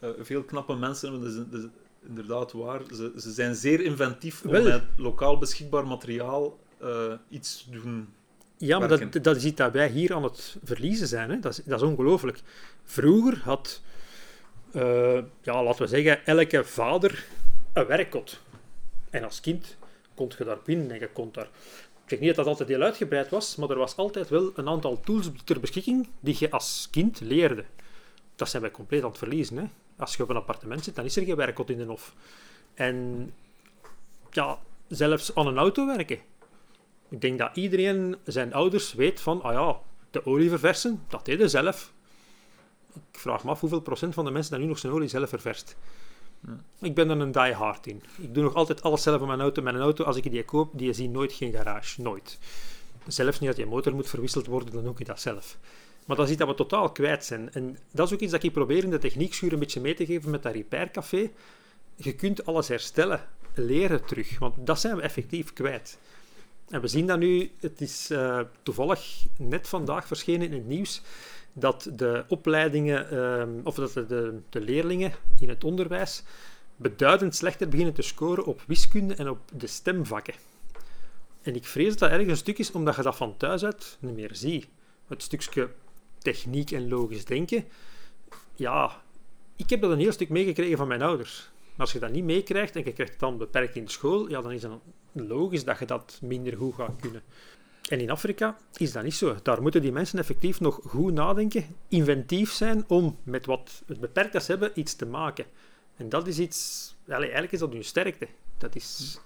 uh, 0.00 0.10
veel 0.18 0.42
knappe 0.42 0.74
mensen 0.74 1.12
hebben, 1.12 1.50
dat 1.50 1.60
is, 1.60 1.66
inderdaad 2.08 2.52
waar. 2.52 2.80
Ze, 2.94 3.12
ze 3.16 3.30
zijn 3.30 3.54
zeer 3.54 3.80
inventief 3.80 4.44
om 4.44 4.50
met 4.50 4.82
lokaal 4.96 5.38
beschikbaar 5.38 5.86
materiaal 5.86 6.58
uh, 6.82 7.12
iets 7.28 7.64
te 7.64 7.70
doen 7.70 8.08
ja, 8.58 8.78
maar 8.78 8.88
dat, 8.88 9.12
dat 9.22 9.36
is 9.36 9.44
iets 9.44 9.56
dat 9.56 9.72
wij 9.72 9.88
hier 9.88 10.14
aan 10.14 10.22
het 10.22 10.56
verliezen 10.64 11.06
zijn. 11.06 11.30
Hè. 11.30 11.38
Dat 11.38 11.52
is, 11.52 11.64
dat 11.64 11.82
is 11.82 11.88
ongelooflijk. 11.88 12.40
Vroeger 12.84 13.40
had, 13.44 13.82
uh, 14.72 15.18
ja, 15.42 15.62
laten 15.62 15.82
we 15.82 15.86
zeggen, 15.88 16.26
elke 16.26 16.64
vader 16.64 17.24
een 17.72 17.86
werkkot. 17.86 18.40
En 19.10 19.24
als 19.24 19.40
kind 19.40 19.76
kon 20.14 20.32
je 20.38 20.44
daar 20.44 20.58
binnen 20.64 20.90
en 20.90 20.98
je 20.98 21.08
kon 21.08 21.28
daar... 21.32 21.48
Ik 22.04 22.12
zeg 22.12 22.18
niet 22.18 22.28
dat 22.28 22.36
dat 22.36 22.46
altijd 22.46 22.68
heel 22.68 22.82
uitgebreid 22.82 23.30
was, 23.30 23.56
maar 23.56 23.70
er 23.70 23.78
was 23.78 23.96
altijd 23.96 24.28
wel 24.28 24.52
een 24.54 24.68
aantal 24.68 25.00
tools 25.00 25.30
ter 25.44 25.60
beschikking 25.60 26.08
die 26.20 26.36
je 26.38 26.50
als 26.50 26.88
kind 26.90 27.20
leerde. 27.20 27.64
Dat 28.34 28.48
zijn 28.48 28.62
wij 28.62 28.70
compleet 28.70 29.02
aan 29.02 29.08
het 29.08 29.18
verliezen. 29.18 29.56
Hè. 29.56 29.64
Als 29.96 30.16
je 30.16 30.22
op 30.22 30.28
een 30.28 30.36
appartement 30.36 30.84
zit, 30.84 30.94
dan 30.94 31.04
is 31.04 31.16
er 31.16 31.24
geen 31.24 31.36
werkkot 31.36 31.70
in 31.70 31.78
de 31.78 31.84
hof. 31.84 32.14
En 32.74 33.32
ja, 34.30 34.58
zelfs 34.88 35.34
aan 35.34 35.46
een 35.46 35.58
auto 35.58 35.86
werken 35.86 36.18
ik 37.08 37.20
denk 37.20 37.38
dat 37.38 37.56
iedereen 37.56 38.16
zijn 38.24 38.54
ouders 38.54 38.94
weet 38.94 39.20
van, 39.20 39.42
ah 39.42 39.52
ja, 39.52 39.80
de 40.10 40.26
olie 40.26 40.48
verversen, 40.48 41.02
dat 41.08 41.24
deden 41.24 41.50
zelf. 41.50 41.92
Ik 43.12 43.18
vraag 43.18 43.44
me 43.44 43.50
af 43.50 43.60
hoeveel 43.60 43.80
procent 43.80 44.14
van 44.14 44.24
de 44.24 44.30
mensen 44.30 44.52
dat 44.52 44.60
nu 44.60 44.66
nog 44.66 44.78
zijn 44.78 44.92
olie 44.92 45.08
zelf 45.08 45.28
ververst. 45.28 45.76
Ja. 46.46 46.56
Ik 46.80 46.94
ben 46.94 47.10
er 47.10 47.20
een 47.20 47.32
die 47.32 47.52
hard 47.52 47.86
in. 47.86 48.02
Ik 48.18 48.34
doe 48.34 48.42
nog 48.42 48.54
altijd 48.54 48.82
alles 48.82 49.02
zelf 49.02 49.20
aan 49.20 49.26
mijn 49.26 49.40
auto. 49.40 49.62
Mijn 49.62 49.76
auto, 49.76 50.04
als 50.04 50.16
ik 50.16 50.30
die 50.30 50.44
koop, 50.44 50.70
die 50.78 50.92
zie 50.92 51.08
nooit 51.08 51.32
geen 51.32 51.52
garage. 51.52 52.02
Nooit. 52.02 52.38
Zelfs 53.06 53.40
niet 53.40 53.48
dat 53.48 53.58
je 53.58 53.66
motor 53.66 53.94
moet 53.94 54.08
verwisseld 54.08 54.46
worden, 54.46 54.72
dan 54.72 54.84
doe 54.84 54.94
ik 54.98 55.06
dat 55.06 55.20
zelf. 55.20 55.58
Maar 56.06 56.16
dat 56.16 56.24
is 56.24 56.30
iets 56.30 56.40
dat 56.40 56.48
we 56.48 56.54
totaal 56.54 56.92
kwijt 56.92 57.24
zijn. 57.24 57.52
En 57.52 57.78
dat 57.92 58.06
is 58.06 58.14
ook 58.14 58.20
iets 58.20 58.32
dat 58.32 58.42
ik 58.42 58.52
probeer 58.52 58.84
in 58.84 58.90
de 58.90 58.98
techniekschuur 58.98 59.52
een 59.52 59.58
beetje 59.58 59.80
mee 59.80 59.94
te 59.94 60.06
geven 60.06 60.30
met 60.30 60.42
dat 60.42 60.52
repaircafé. 60.52 61.30
Je 61.96 62.14
kunt 62.14 62.46
alles 62.46 62.68
herstellen, 62.68 63.28
leren 63.54 64.04
terug, 64.04 64.38
want 64.38 64.54
dat 64.66 64.80
zijn 64.80 64.96
we 64.96 65.02
effectief 65.02 65.52
kwijt. 65.52 65.98
En 66.68 66.80
we 66.80 66.88
zien 66.88 67.06
dat 67.06 67.18
nu, 67.18 67.50
het 67.60 67.80
is 67.80 68.10
uh, 68.10 68.40
toevallig 68.62 69.24
net 69.36 69.68
vandaag 69.68 70.06
verschenen 70.06 70.46
in 70.46 70.52
het 70.52 70.66
nieuws, 70.66 71.02
dat 71.52 71.90
de 71.92 72.24
opleidingen, 72.28 73.14
uh, 73.14 73.64
of 73.64 73.74
dat 73.74 73.92
de, 73.92 74.40
de, 74.50 74.60
leerlingen 74.60 75.12
in 75.40 75.48
het 75.48 75.64
onderwijs 75.64 76.22
beduidend 76.76 77.34
slechter 77.34 77.68
beginnen 77.68 77.94
te 77.94 78.02
scoren 78.02 78.44
op 78.44 78.62
wiskunde 78.66 79.14
en 79.14 79.30
op 79.30 79.38
de 79.52 79.66
stemvakken. 79.66 80.34
En 81.42 81.54
ik 81.54 81.64
vrees 81.64 81.88
dat 81.88 81.98
dat 81.98 82.10
ergens 82.10 82.30
een 82.30 82.36
stuk 82.36 82.58
is 82.58 82.72
omdat 82.72 82.96
je 82.96 83.02
dat 83.02 83.16
van 83.16 83.36
thuis 83.36 83.64
uit 83.64 83.96
niet 84.00 84.14
meer 84.14 84.34
ziet. 84.34 84.66
Het 85.06 85.22
stukje 85.22 85.68
techniek 86.18 86.70
en 86.70 86.88
logisch 86.88 87.24
denken. 87.24 87.64
Ja, 88.54 89.02
ik 89.56 89.70
heb 89.70 89.80
dat 89.80 89.90
een 89.90 89.98
heel 89.98 90.12
stuk 90.12 90.28
meegekregen 90.28 90.76
van 90.76 90.88
mijn 90.88 91.02
ouders. 91.02 91.50
Maar 91.58 91.86
als 91.86 91.92
je 91.92 91.98
dat 91.98 92.12
niet 92.12 92.24
meekrijgt 92.24 92.76
en 92.76 92.84
je 92.84 92.92
krijgt 92.92 93.12
het 93.12 93.20
dan 93.20 93.38
beperkt 93.38 93.76
in 93.76 93.84
de 93.84 93.90
school, 93.90 94.28
ja, 94.28 94.40
dan 94.42 94.52
is 94.52 94.62
het 94.62 94.72
logisch 95.16 95.64
dat 95.64 95.78
je 95.78 95.84
dat 95.84 96.18
minder 96.22 96.56
goed 96.56 96.74
gaat 96.74 97.00
kunnen. 97.00 97.22
En 97.88 98.00
in 98.00 98.10
Afrika 98.10 98.56
is 98.76 98.92
dat 98.92 99.02
niet 99.02 99.14
zo. 99.14 99.36
Daar 99.42 99.62
moeten 99.62 99.82
die 99.82 99.92
mensen 99.92 100.18
effectief 100.18 100.60
nog 100.60 100.80
goed 100.86 101.12
nadenken, 101.12 101.64
inventief 101.88 102.52
zijn 102.52 102.84
om 102.88 103.18
met 103.22 103.46
wat 103.46 103.82
het 103.86 104.00
beperkt 104.00 104.32
dat 104.32 104.44
ze 104.44 104.50
hebben 104.50 104.70
iets 104.74 104.94
te 104.94 105.06
maken. 105.06 105.44
En 105.96 106.08
dat 106.08 106.26
is 106.26 106.38
iets, 106.38 106.94
eigenlijk 107.08 107.52
is 107.52 107.58
dat 107.58 107.72
hun 107.72 107.84
sterkte. 107.84 108.28
Dat 108.58 108.74
is... 108.74 109.18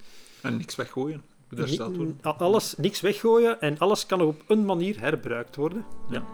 En 0.43 0.57
niks 0.57 0.75
weggooien. 0.75 1.23
Alles, 2.23 2.75
niks 2.77 3.01
weggooien 3.01 3.61
en 3.61 3.79
alles 3.79 4.07
kan 4.07 4.21
op 4.21 4.43
een 4.47 4.65
manier 4.65 5.01
herbruikt 5.01 5.57
worden. 5.57 5.85
ja. 6.11 6.25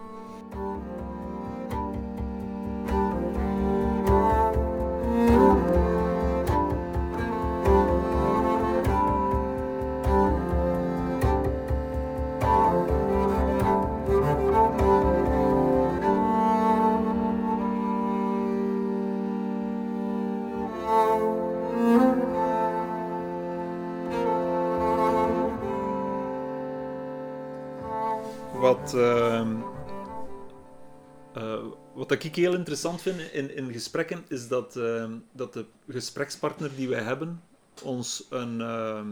Wat 32.09 32.25
ik 32.25 32.35
heel 32.35 32.55
interessant 32.55 33.03
vind 33.03 33.21
in, 33.33 33.57
in 33.57 33.73
gesprekken, 33.73 34.25
is 34.29 34.49
dat, 34.49 34.77
uh, 34.77 35.13
dat 35.33 35.53
de 35.53 35.65
gesprekspartner 35.89 36.77
die 36.77 36.89
wij 36.89 37.03
hebben 37.03 37.43
ons 37.83 38.27
een, 38.31 38.61
ehm, 38.61 39.09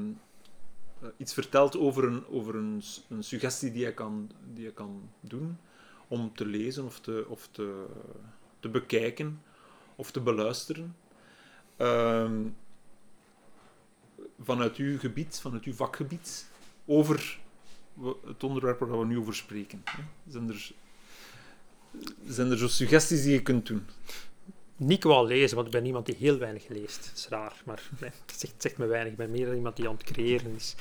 eh, 1.00 1.08
iets 1.16 1.34
vertelt 1.34 1.76
over, 1.76 2.04
een, 2.04 2.26
over 2.26 2.54
een, 2.54 2.82
een 3.08 3.24
suggestie 3.24 3.72
die 3.72 3.84
je 3.84 3.94
kan, 3.94 4.30
die 4.52 4.70
kan 4.70 5.10
doen 5.20 5.58
om 6.08 6.34
te 6.34 6.46
lezen 6.46 6.84
of 6.84 7.00
te, 7.00 7.24
of 7.28 7.48
te, 7.50 7.86
bekijken 8.60 9.42
of 9.96 10.10
te 10.10 10.20
beluisteren. 10.20 10.96
vanuit 14.40 14.76
uw 14.76 14.98
gebied, 14.98 15.40
vanuit 15.40 15.64
uw 15.64 15.74
vakgebied, 15.74 16.46
over 16.86 17.38
het 18.26 18.44
onderwerp 18.44 18.78
waar 18.78 18.98
we 18.98 19.06
nu 19.06 19.18
over 19.18 19.34
spreken. 19.34 19.82
Zijn 20.28 20.48
er, 20.48 20.72
zijn 22.26 22.50
er 22.50 22.58
zo 22.58 22.68
suggesties 22.68 23.22
die 23.22 23.32
je 23.32 23.42
kunt 23.42 23.66
doen? 23.66 23.86
Niet 24.76 25.00
qua 25.00 25.22
lezen, 25.22 25.54
want 25.56 25.68
ik 25.68 25.72
ben 25.72 25.86
iemand 25.86 26.06
die 26.06 26.16
heel 26.18 26.38
weinig 26.38 26.68
leest. 26.68 27.04
Dat 27.04 27.16
is 27.16 27.28
raar, 27.28 27.62
maar 27.64 27.82
nee, 28.00 28.10
het 28.26 28.38
zegt, 28.40 28.54
zegt, 28.58 28.78
me 28.78 28.86
weinig. 28.86 29.12
Ik 29.12 29.18
ben 29.18 29.30
meer 29.30 29.54
iemand 29.54 29.76
die 29.76 29.88
aan 29.88 29.94
het 29.94 30.04
creëren 30.04 30.54
is. 30.56 30.74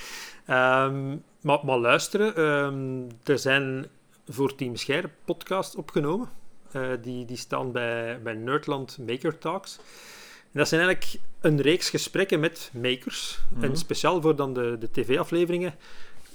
Um, 0.47 1.23
maar, 1.41 1.59
maar, 1.65 1.77
luisteren, 1.77 2.41
um, 2.41 3.07
er 3.23 3.39
zijn 3.39 3.87
voor 4.27 4.55
Team 4.55 4.75
Scheire 4.75 5.09
podcasts 5.25 5.75
opgenomen. 5.75 6.29
Uh, 6.75 6.89
die, 7.01 7.25
die 7.25 7.37
staan 7.37 7.71
bij, 7.71 8.21
bij 8.21 8.33
Nerdland 8.33 8.97
Maker 8.97 9.37
Talks. 9.37 9.77
En 10.51 10.59
dat 10.59 10.67
zijn 10.67 10.81
eigenlijk 10.81 11.21
een 11.41 11.61
reeks 11.61 11.89
gesprekken 11.89 12.39
met 12.39 12.71
makers. 12.73 13.39
Mm 13.49 13.55
-hmm. 13.55 13.69
En 13.69 13.77
speciaal 13.77 14.21
voor 14.21 14.35
dan 14.35 14.53
de, 14.53 14.75
de 14.79 14.91
tv-afleveringen 14.91 15.75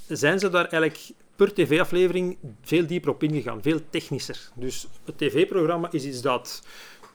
zijn 0.07 0.39
ze 0.39 0.51
daar 0.51 0.65
eigenlijk 0.65 1.11
per 1.39 1.55
tv-aflevering 1.55 2.37
veel 2.63 2.87
dieper 2.87 3.11
op 3.11 3.23
ingegaan, 3.23 3.63
veel 3.63 3.81
technischer. 3.91 4.51
Dus 4.55 4.87
het 5.05 5.19
tv-programma 5.19 5.89
is 5.91 6.05
iets 6.05 6.21
dat 6.21 6.63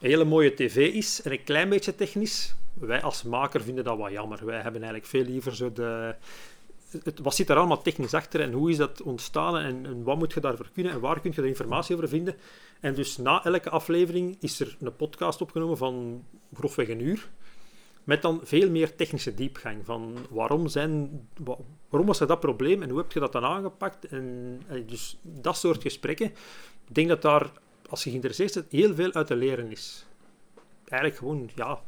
een 0.01 0.09
hele 0.09 0.24
mooie 0.24 0.53
tv 0.53 0.93
is 0.93 1.21
en 1.21 1.32
een 1.32 1.43
klein 1.43 1.69
beetje 1.69 1.95
technisch. 1.95 2.55
Wij 2.74 3.01
als 3.01 3.24
maker 3.24 3.61
vinden 3.61 3.84
dat 3.84 3.97
wat 3.97 4.11
jammer. 4.11 4.45
Wij 4.45 4.61
hebben 4.61 4.82
eigenlijk 4.82 5.09
veel 5.09 5.24
liever 5.24 5.55
zo 5.55 5.74
de... 5.74 6.15
Het, 7.03 7.19
wat 7.19 7.36
zit 7.36 7.49
er 7.49 7.57
allemaal 7.57 7.82
technisch 7.82 8.13
achter 8.13 8.41
en 8.41 8.51
hoe 8.51 8.69
is 8.69 8.78
dat 8.78 9.01
ontstaan 9.01 9.57
en, 9.57 9.86
en 9.86 10.03
wat 10.03 10.17
moet 10.17 10.34
je 10.34 10.39
daarvoor 10.39 10.69
kunnen 10.74 10.91
en 10.91 10.99
waar 10.99 11.19
kun 11.19 11.32
je 11.36 11.41
de 11.41 11.47
informatie 11.47 11.95
over 11.95 12.09
vinden? 12.09 12.36
En 12.80 12.93
dus 12.93 13.17
na 13.17 13.43
elke 13.43 13.69
aflevering 13.69 14.38
is 14.39 14.59
er 14.59 14.78
een 14.80 14.95
podcast 14.95 15.41
opgenomen 15.41 15.78
van 15.78 16.24
grofweg 16.53 16.89
een 16.89 17.01
uur. 17.01 17.30
Met 18.04 18.22
dan 18.22 18.39
veel 18.43 18.70
meer 18.70 18.95
technische 18.95 19.34
diepgang. 19.34 19.86
Van 19.86 20.18
waarom, 20.30 20.68
zijn, 20.68 21.10
waarom 21.89 22.08
was 22.08 22.20
er 22.20 22.28
dat 22.28 22.39
probleem 22.39 22.82
en 22.82 22.89
hoe 22.89 22.97
heb 22.97 23.12
je 23.12 23.20
dat 23.20 23.32
dan 23.32 23.43
aangepakt? 23.43 24.06
En, 24.06 24.62
dus 24.86 25.18
dat 25.22 25.58
soort 25.58 25.82
gesprekken. 25.82 26.26
Ik 26.88 26.95
denk 26.95 27.08
dat 27.08 27.22
daar, 27.22 27.51
als 27.89 28.04
je 28.04 28.10
geïnteresseerd 28.10 28.54
bent, 28.54 28.72
heel 28.72 28.95
veel 28.95 29.14
uit 29.14 29.28
te 29.28 29.36
leren 29.36 29.72
is. 29.72 30.06
Eigenlijk 30.86 31.22
gewoon, 31.22 31.49
ja. 31.56 31.82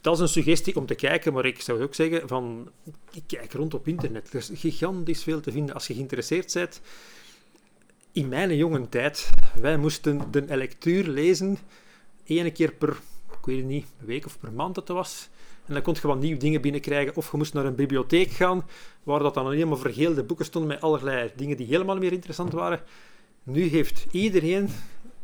Dat 0.00 0.14
is 0.14 0.20
een 0.20 0.28
suggestie 0.28 0.76
om 0.76 0.86
te 0.86 0.94
kijken, 0.94 1.32
maar 1.32 1.46
ik 1.46 1.60
zou 1.60 1.82
ook 1.82 1.94
zeggen 1.94 2.28
van, 2.28 2.70
ik 3.12 3.22
kijk 3.26 3.52
rond 3.52 3.74
op 3.74 3.88
internet. 3.88 4.28
Er 4.32 4.38
is 4.38 4.50
gigantisch 4.54 5.22
veel 5.22 5.40
te 5.40 5.52
vinden. 5.52 5.74
Als 5.74 5.86
je 5.86 5.94
geïnteresseerd 5.94 6.52
bent, 6.52 6.80
in 8.12 8.28
mijn 8.28 8.56
jonge 8.56 8.88
tijd, 8.88 9.30
wij 9.60 9.76
moesten 9.76 10.30
de 10.30 10.56
lectuur 10.56 11.08
lezen 11.08 11.58
één 12.24 12.52
keer 12.52 12.72
per, 12.72 12.96
ik 13.46 13.52
weet 13.52 13.60
het 13.60 13.70
niet, 13.72 13.86
een 14.00 14.06
week 14.06 14.26
of 14.26 14.38
per 14.38 14.52
maand 14.52 14.74
dat 14.74 14.88
het 14.88 14.96
was. 14.96 15.28
En 15.66 15.74
dan 15.74 15.82
kon 15.82 15.94
je 16.00 16.06
wat 16.06 16.20
nieuwe 16.20 16.38
dingen 16.38 16.60
binnenkrijgen. 16.60 17.16
Of 17.16 17.30
je 17.30 17.36
moest 17.36 17.54
naar 17.54 17.64
een 17.64 17.74
bibliotheek 17.74 18.30
gaan, 18.30 18.66
waar 19.02 19.18
dat 19.18 19.34
dan 19.34 19.50
helemaal 19.50 19.76
vergeelde 19.76 20.22
boeken 20.22 20.44
stonden 20.44 20.70
met 20.70 20.80
allerlei 20.80 21.32
dingen 21.36 21.56
die 21.56 21.66
helemaal 21.66 21.96
meer 21.96 22.12
interessant 22.12 22.52
waren. 22.52 22.80
Nu 23.42 23.62
heeft 23.62 24.06
iedereen 24.10 24.68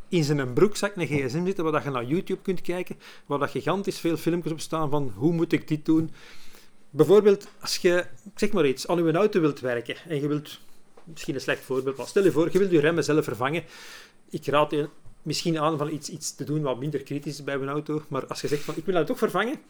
in 0.09 0.25
zijn 0.25 0.53
broekzak 0.53 0.97
een 0.97 1.07
gsm 1.07 1.45
zitten, 1.45 1.65
waar 1.65 1.73
dat 1.73 1.83
je 1.83 1.91
naar 1.91 2.05
YouTube 2.05 2.43
kunt 2.43 2.61
kijken, 2.61 2.97
waar 3.27 3.39
dat 3.39 3.51
gigantisch 3.51 3.99
veel 3.99 4.17
filmpjes 4.17 4.53
op 4.53 4.61
staan 4.61 4.91
van 4.91 5.13
hoe 5.17 5.33
moet 5.33 5.53
ik 5.53 5.69
dit 5.69 5.85
doen. 5.85 6.11
Bijvoorbeeld, 6.91 7.49
als 7.61 7.77
je, 7.77 8.07
zeg 8.35 8.53
maar 8.53 8.67
iets, 8.67 8.87
aan 8.89 9.05
je 9.05 9.13
auto 9.13 9.41
wilt 9.41 9.61
werken 9.61 9.97
en 10.09 10.21
je 10.21 10.29
wilt, 10.29 10.59
misschien 11.05 11.35
een 11.35 11.41
slecht 11.41 11.63
voorbeeld, 11.65 11.97
maar 11.97 12.07
stel 12.07 12.25
je 12.25 12.33
voor, 12.33 12.49
je 12.53 12.59
wilt 12.59 12.71
je 12.71 12.81
remmen 12.81 13.05
zelf 13.05 13.25
vervangen. 13.25 13.65
Ik 14.31 14.47
raad 14.47 14.73
misschien 15.23 15.59
aan 15.59 15.79
van 15.79 15.91
iets, 15.91 16.09
iets 16.09 16.35
te 16.35 16.45
doen 16.45 16.63
wat 16.63 16.79
minder 16.79 17.03
kritisch 17.03 17.33
is 17.33 17.45
bij 17.45 17.55
een 17.55 17.69
auto, 17.69 18.03
maar 18.09 18.27
als 18.27 18.41
je 18.41 18.49
zegt 18.49 18.63
van 18.63 18.75
ik 18.77 18.85
wil 18.85 18.95
dat 18.95 19.07
toch 19.07 19.19
vervangen, 19.19 19.61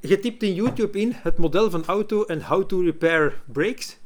je 0.00 0.18
typt 0.18 0.42
in 0.42 0.54
YouTube 0.54 0.98
in 0.98 1.12
het 1.14 1.38
model 1.38 1.70
van 1.70 1.84
auto 1.84 2.24
en 2.24 2.42
how 2.42 2.64
to 2.64 2.80
repair 2.80 3.42
brakes. 3.52 3.96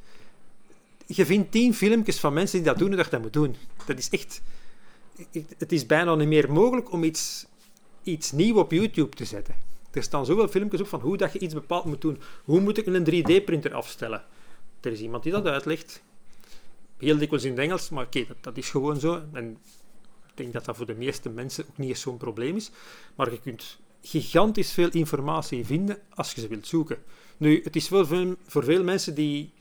Je 1.07 1.27
vindt 1.27 1.51
tien 1.51 1.75
filmpjes 1.75 2.21
van 2.21 2.33
mensen 2.33 2.59
die 2.59 2.67
dat 2.67 2.79
doen 2.79 2.91
en 2.91 2.97
dat 2.97 3.11
dat 3.11 3.21
moet 3.21 3.33
doen. 3.33 3.57
Dat 3.87 3.99
is 3.99 4.09
echt... 4.09 4.43
Het 5.59 5.73
is 5.73 5.87
bijna 5.87 6.15
niet 6.15 6.29
meer 6.29 6.53
mogelijk 6.53 6.93
om 6.93 7.05
iets, 7.05 7.47
iets 8.03 8.33
nieuws 8.33 8.59
op 8.59 8.71
YouTube 8.71 9.17
te 9.17 9.25
zetten. 9.25 9.55
Er 9.91 10.03
staan 10.03 10.27
zoveel 10.27 10.49
filmpjes 10.49 10.81
op 10.81 10.89
van 10.89 11.01
hoe 11.01 11.17
dat 11.17 11.33
je 11.33 11.39
iets 11.39 11.55
bepaald 11.55 11.85
moet 11.85 12.01
doen. 12.01 12.21
Hoe 12.45 12.61
moet 12.61 12.79
ik 12.79 12.87
een 12.87 13.05
3D-printer 13.05 13.75
afstellen? 13.75 14.25
Er 14.81 14.93
is 14.93 15.01
iemand 15.01 15.23
die 15.23 15.33
dat 15.33 15.47
uitlegt. 15.47 16.03
Heel 16.97 17.19
dikwijls 17.19 17.45
in 17.45 17.51
het 17.51 17.61
Engels, 17.61 17.89
maar 17.89 18.05
oké, 18.05 18.25
dat, 18.27 18.37
dat, 18.41 18.57
is 18.57 18.71
gewoon 18.71 19.01
zo. 19.01 19.23
En 19.33 19.59
denk 20.41 20.53
dat 20.53 20.65
dat 20.65 20.77
voor 20.77 20.87
de 20.87 20.95
meeste 20.95 21.29
mensen 21.29 21.65
ook 21.71 21.79
niet 21.79 21.89
eens 21.89 22.01
zo'n 22.01 22.17
probleem 22.17 22.57
is. 22.57 22.71
Maar 23.15 23.31
je 23.31 23.41
kunt 23.41 23.79
gigantisch 24.03 24.73
veel 24.73 24.91
informatie 24.91 25.67
vinden 25.67 25.99
als 26.15 26.33
je 26.33 26.41
ze 26.41 26.49
wilt 26.49 26.67
zoeken. 26.67 26.99
Nu, 27.37 27.61
het 27.65 27.77
is 27.77 27.89
wel 27.89 28.07
voor, 28.07 28.65
veel 28.65 28.83
mensen 28.85 29.15
die, 29.15 29.53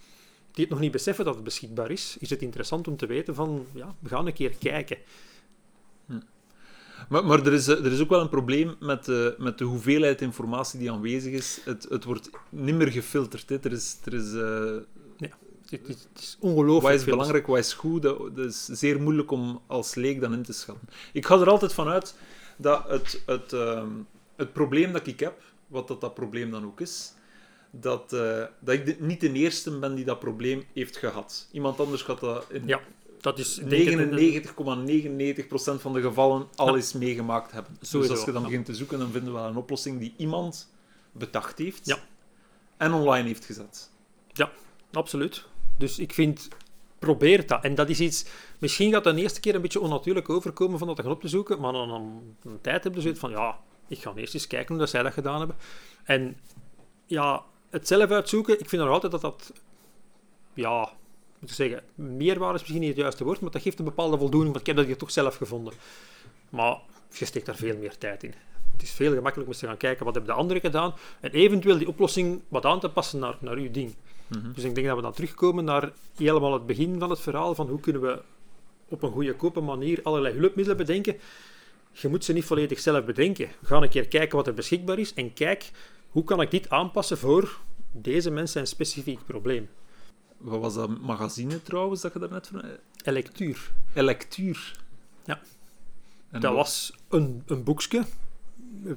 die 0.51 0.63
het 0.63 0.69
nog 0.69 0.79
niet 0.79 0.91
beseffen 0.91 1.25
dat 1.25 1.35
het 1.35 1.43
beschikbaar 1.43 1.91
is, 1.91 2.17
is 2.19 2.29
het 2.29 2.41
interessant 2.41 2.87
om 2.87 2.97
te 2.97 3.05
weten 3.05 3.35
van, 3.35 3.65
ja, 3.73 3.95
we 3.99 4.09
gaan 4.09 4.27
een 4.27 4.33
keer 4.33 4.53
kijken. 4.59 4.97
Hm. 6.05 6.19
Maar, 7.09 7.25
maar 7.25 7.45
er, 7.45 7.53
is, 7.53 7.67
er 7.67 7.91
is 7.91 7.99
ook 7.99 8.09
wel 8.09 8.21
een 8.21 8.29
probleem 8.29 8.75
met 8.79 9.05
de, 9.05 9.35
met 9.37 9.57
de 9.57 9.63
hoeveelheid 9.63 10.21
informatie 10.21 10.79
die 10.79 10.91
aanwezig 10.91 11.33
is. 11.33 11.61
Het, 11.65 11.85
het 11.89 12.03
wordt 12.03 12.29
niet 12.49 12.75
meer 12.75 12.91
gefilterd. 12.91 13.49
Hè. 13.49 13.59
Er 13.59 13.71
is... 13.71 13.97
Er 14.03 14.13
is 14.13 14.33
uh... 14.33 14.75
Het 15.69 15.87
is, 15.87 16.07
het 16.13 16.21
is 16.21 16.37
ongelooflijk 16.39 16.83
Wat 16.83 16.93
is 16.93 17.03
belangrijk, 17.03 17.47
wat 17.47 17.57
is 17.57 17.73
goed, 17.73 18.01
dat, 18.01 18.35
dat, 18.35 18.45
is 18.45 18.65
zeer 18.65 19.01
moeilijk 19.01 19.31
om 19.31 19.61
als 19.67 19.95
leek 19.95 20.21
dan 20.21 20.33
in 20.33 20.43
te 20.43 20.53
schatten. 20.53 20.89
Ik 21.13 21.25
ga 21.25 21.39
er 21.39 21.49
altijd 21.49 21.73
vanuit 21.73 22.15
dat 22.57 22.89
het, 22.89 23.21
het, 23.25 23.53
uh, 23.53 23.83
het 24.35 24.53
probleem 24.53 24.91
dat 24.91 25.07
ik 25.07 25.19
heb, 25.19 25.41
wat 25.67 25.87
dat, 25.87 26.01
dat 26.01 26.13
probleem 26.13 26.51
dan 26.51 26.65
ook 26.65 26.81
is, 26.81 27.13
dat, 27.71 28.13
uh, 28.13 28.43
dat 28.59 28.75
ik 28.75 28.99
niet 28.99 29.21
de 29.21 29.31
eerste 29.31 29.79
ben 29.79 29.95
die 29.95 30.05
dat 30.05 30.19
probleem 30.19 30.63
heeft 30.73 30.97
gehad. 30.97 31.47
Iemand 31.51 31.79
anders 31.79 32.01
gaat 32.01 32.19
dat 32.19 32.45
in 32.49 32.63
ja, 32.65 32.81
dat 33.21 33.39
is 33.39 33.61
99,99% 33.61 33.65
van 35.77 35.93
de 35.93 36.01
gevallen 36.01 36.47
al 36.55 36.77
ja. 36.77 36.83
meegemaakt 36.97 37.51
hebben. 37.51 37.77
Sowieso, 37.81 37.99
dus 37.99 38.09
als 38.09 38.25
je 38.25 38.31
dan 38.31 38.43
begint 38.43 38.65
te 38.65 38.75
zoeken, 38.75 38.99
dan 38.99 39.11
vinden 39.11 39.33
we 39.33 39.39
wel 39.39 39.47
een 39.47 39.55
oplossing 39.55 39.99
die 39.99 40.13
iemand 40.17 40.71
bedacht 41.11 41.57
heeft 41.57 41.85
ja. 41.85 41.97
en 42.77 42.93
online 42.93 43.27
heeft 43.27 43.45
gezet. 43.45 43.89
Ja, 44.33 44.51
absoluut. 44.91 45.45
Dus 45.79 45.99
ik 45.99 46.13
vind, 46.13 46.47
probeer 46.99 47.47
dat. 47.47 47.63
En 47.63 47.75
dat 47.75 47.89
is 47.89 47.99
iets, 47.99 48.25
misschien 48.57 48.91
gaat 48.91 49.03
dat 49.03 49.15
de 49.15 49.21
eerste 49.21 49.39
keer 49.39 49.55
een 49.55 49.61
beetje 49.61 49.79
onnatuurlijk 49.79 50.29
overkomen 50.29 50.77
van 50.77 50.87
dat 50.87 50.95
te 50.95 51.01
gaan 51.01 51.11
op 51.11 51.21
te 51.21 51.27
zoeken, 51.27 51.59
maar 51.59 51.73
dan 51.73 51.89
een, 51.89 52.35
een 52.43 52.61
tijd 52.61 52.83
heb 52.83 52.95
je 52.95 53.01
zoiets 53.01 53.19
van, 53.19 53.29
ja, 53.29 53.59
ik 53.87 53.99
ga 53.99 54.13
eerst 54.15 54.33
eens 54.33 54.47
kijken 54.47 54.75
hoe 54.75 54.85
zij 54.85 55.03
dat 55.03 55.13
gedaan 55.13 55.37
hebben. 55.37 55.55
En 56.03 56.37
ja, 57.05 57.43
het 57.69 57.87
zelf 57.87 58.11
uitzoeken, 58.11 58.59
ik 58.59 58.69
vind 58.69 58.81
nog 58.81 58.91
altijd 58.91 59.11
dat 59.11 59.21
dat, 59.21 59.53
ja, 60.53 60.89
moet 61.39 61.49
ik 61.49 61.55
zeggen, 61.55 61.83
meerwaarde 61.95 62.53
is 62.53 62.59
misschien 62.59 62.81
niet 62.81 62.89
het 62.89 62.99
juiste 62.99 63.23
woord, 63.23 63.39
maar 63.39 63.51
dat 63.51 63.61
geeft 63.61 63.79
een 63.79 63.85
bepaalde 63.85 64.17
voldoening, 64.17 64.51
want 64.51 64.59
ik 64.59 64.67
heb 64.67 64.75
dat 64.75 64.85
hier 64.85 64.97
toch 64.97 65.11
zelf 65.11 65.35
gevonden. 65.35 65.73
Maar 66.49 66.77
je 67.13 67.25
steekt 67.25 67.45
daar 67.45 67.55
veel 67.55 67.77
meer 67.77 67.97
tijd 67.97 68.23
in. 68.23 68.33
Het 68.71 68.81
is 68.81 68.91
veel 68.91 69.13
gemakkelijker 69.13 69.53
om 69.53 69.59
te 69.59 69.67
gaan 69.67 69.77
kijken 69.77 70.05
wat 70.05 70.13
hebben 70.13 70.33
de 70.33 70.39
anderen 70.39 70.61
gedaan 70.61 70.93
en 71.19 71.31
eventueel 71.31 71.77
die 71.77 71.87
oplossing 71.87 72.41
wat 72.47 72.65
aan 72.65 72.79
te 72.79 72.89
passen 72.89 73.19
naar, 73.19 73.37
naar 73.39 73.55
uw 73.55 73.71
ding. 73.71 73.95
Mhm. 74.29 74.39
Mm 74.39 74.45
-hmm. 74.45 74.53
Dus 74.53 74.63
ik 74.63 74.75
denk 74.75 74.87
dat 74.87 74.95
we 74.95 75.01
dan 75.01 75.13
terugkomen 75.13 75.63
naar 75.63 75.91
helemaal 76.15 76.53
het 76.53 76.65
begin 76.65 76.99
van 76.99 77.09
het 77.09 77.19
verhaal, 77.19 77.55
van 77.55 77.67
hoe 77.67 77.79
kunnen 77.79 78.01
we 78.01 78.21
op 78.87 79.03
een 79.03 79.11
goede 79.11 79.35
kope 79.35 79.61
manier 79.61 79.99
allerlei 80.03 80.37
hulpmiddelen 80.39 80.77
bedenken 80.77 81.15
je 81.91 82.07
moet 82.07 82.25
ze 82.25 82.33
niet 82.33 82.45
volledig 82.45 82.79
zelf 82.79 83.05
bedenken. 83.05 83.49
Ga 83.63 83.81
een 83.81 83.89
keer 83.89 84.07
kijken 84.07 84.37
wat 84.37 84.47
er 84.47 84.53
beschikbaar 84.53 84.99
is 84.99 85.13
en 85.13 85.33
kijk 85.33 85.71
hoe 86.09 86.23
kan 86.23 86.41
ik 86.41 86.51
dit 86.51 86.69
aanpassen 86.69 87.17
voor 87.17 87.59
deze 87.91 88.31
mensen 88.31 88.61
een 88.61 88.67
specifiek 88.67 89.25
probleem. 89.25 89.69
Wat 90.37 90.59
was 90.59 90.73
dat 90.73 90.99
magazine 90.99 91.61
trouwens 91.61 92.01
dat 92.01 92.13
je 92.13 92.19
daarnet 92.19 92.47
van... 92.47 92.63
Electuur. 93.03 93.71
Electuur. 93.93 94.79
Ja. 95.25 95.39
En 96.29 96.41
dat 96.41 96.53
was 96.53 96.93
een, 97.09 97.43
een 97.45 97.63
boekje, 97.63 98.05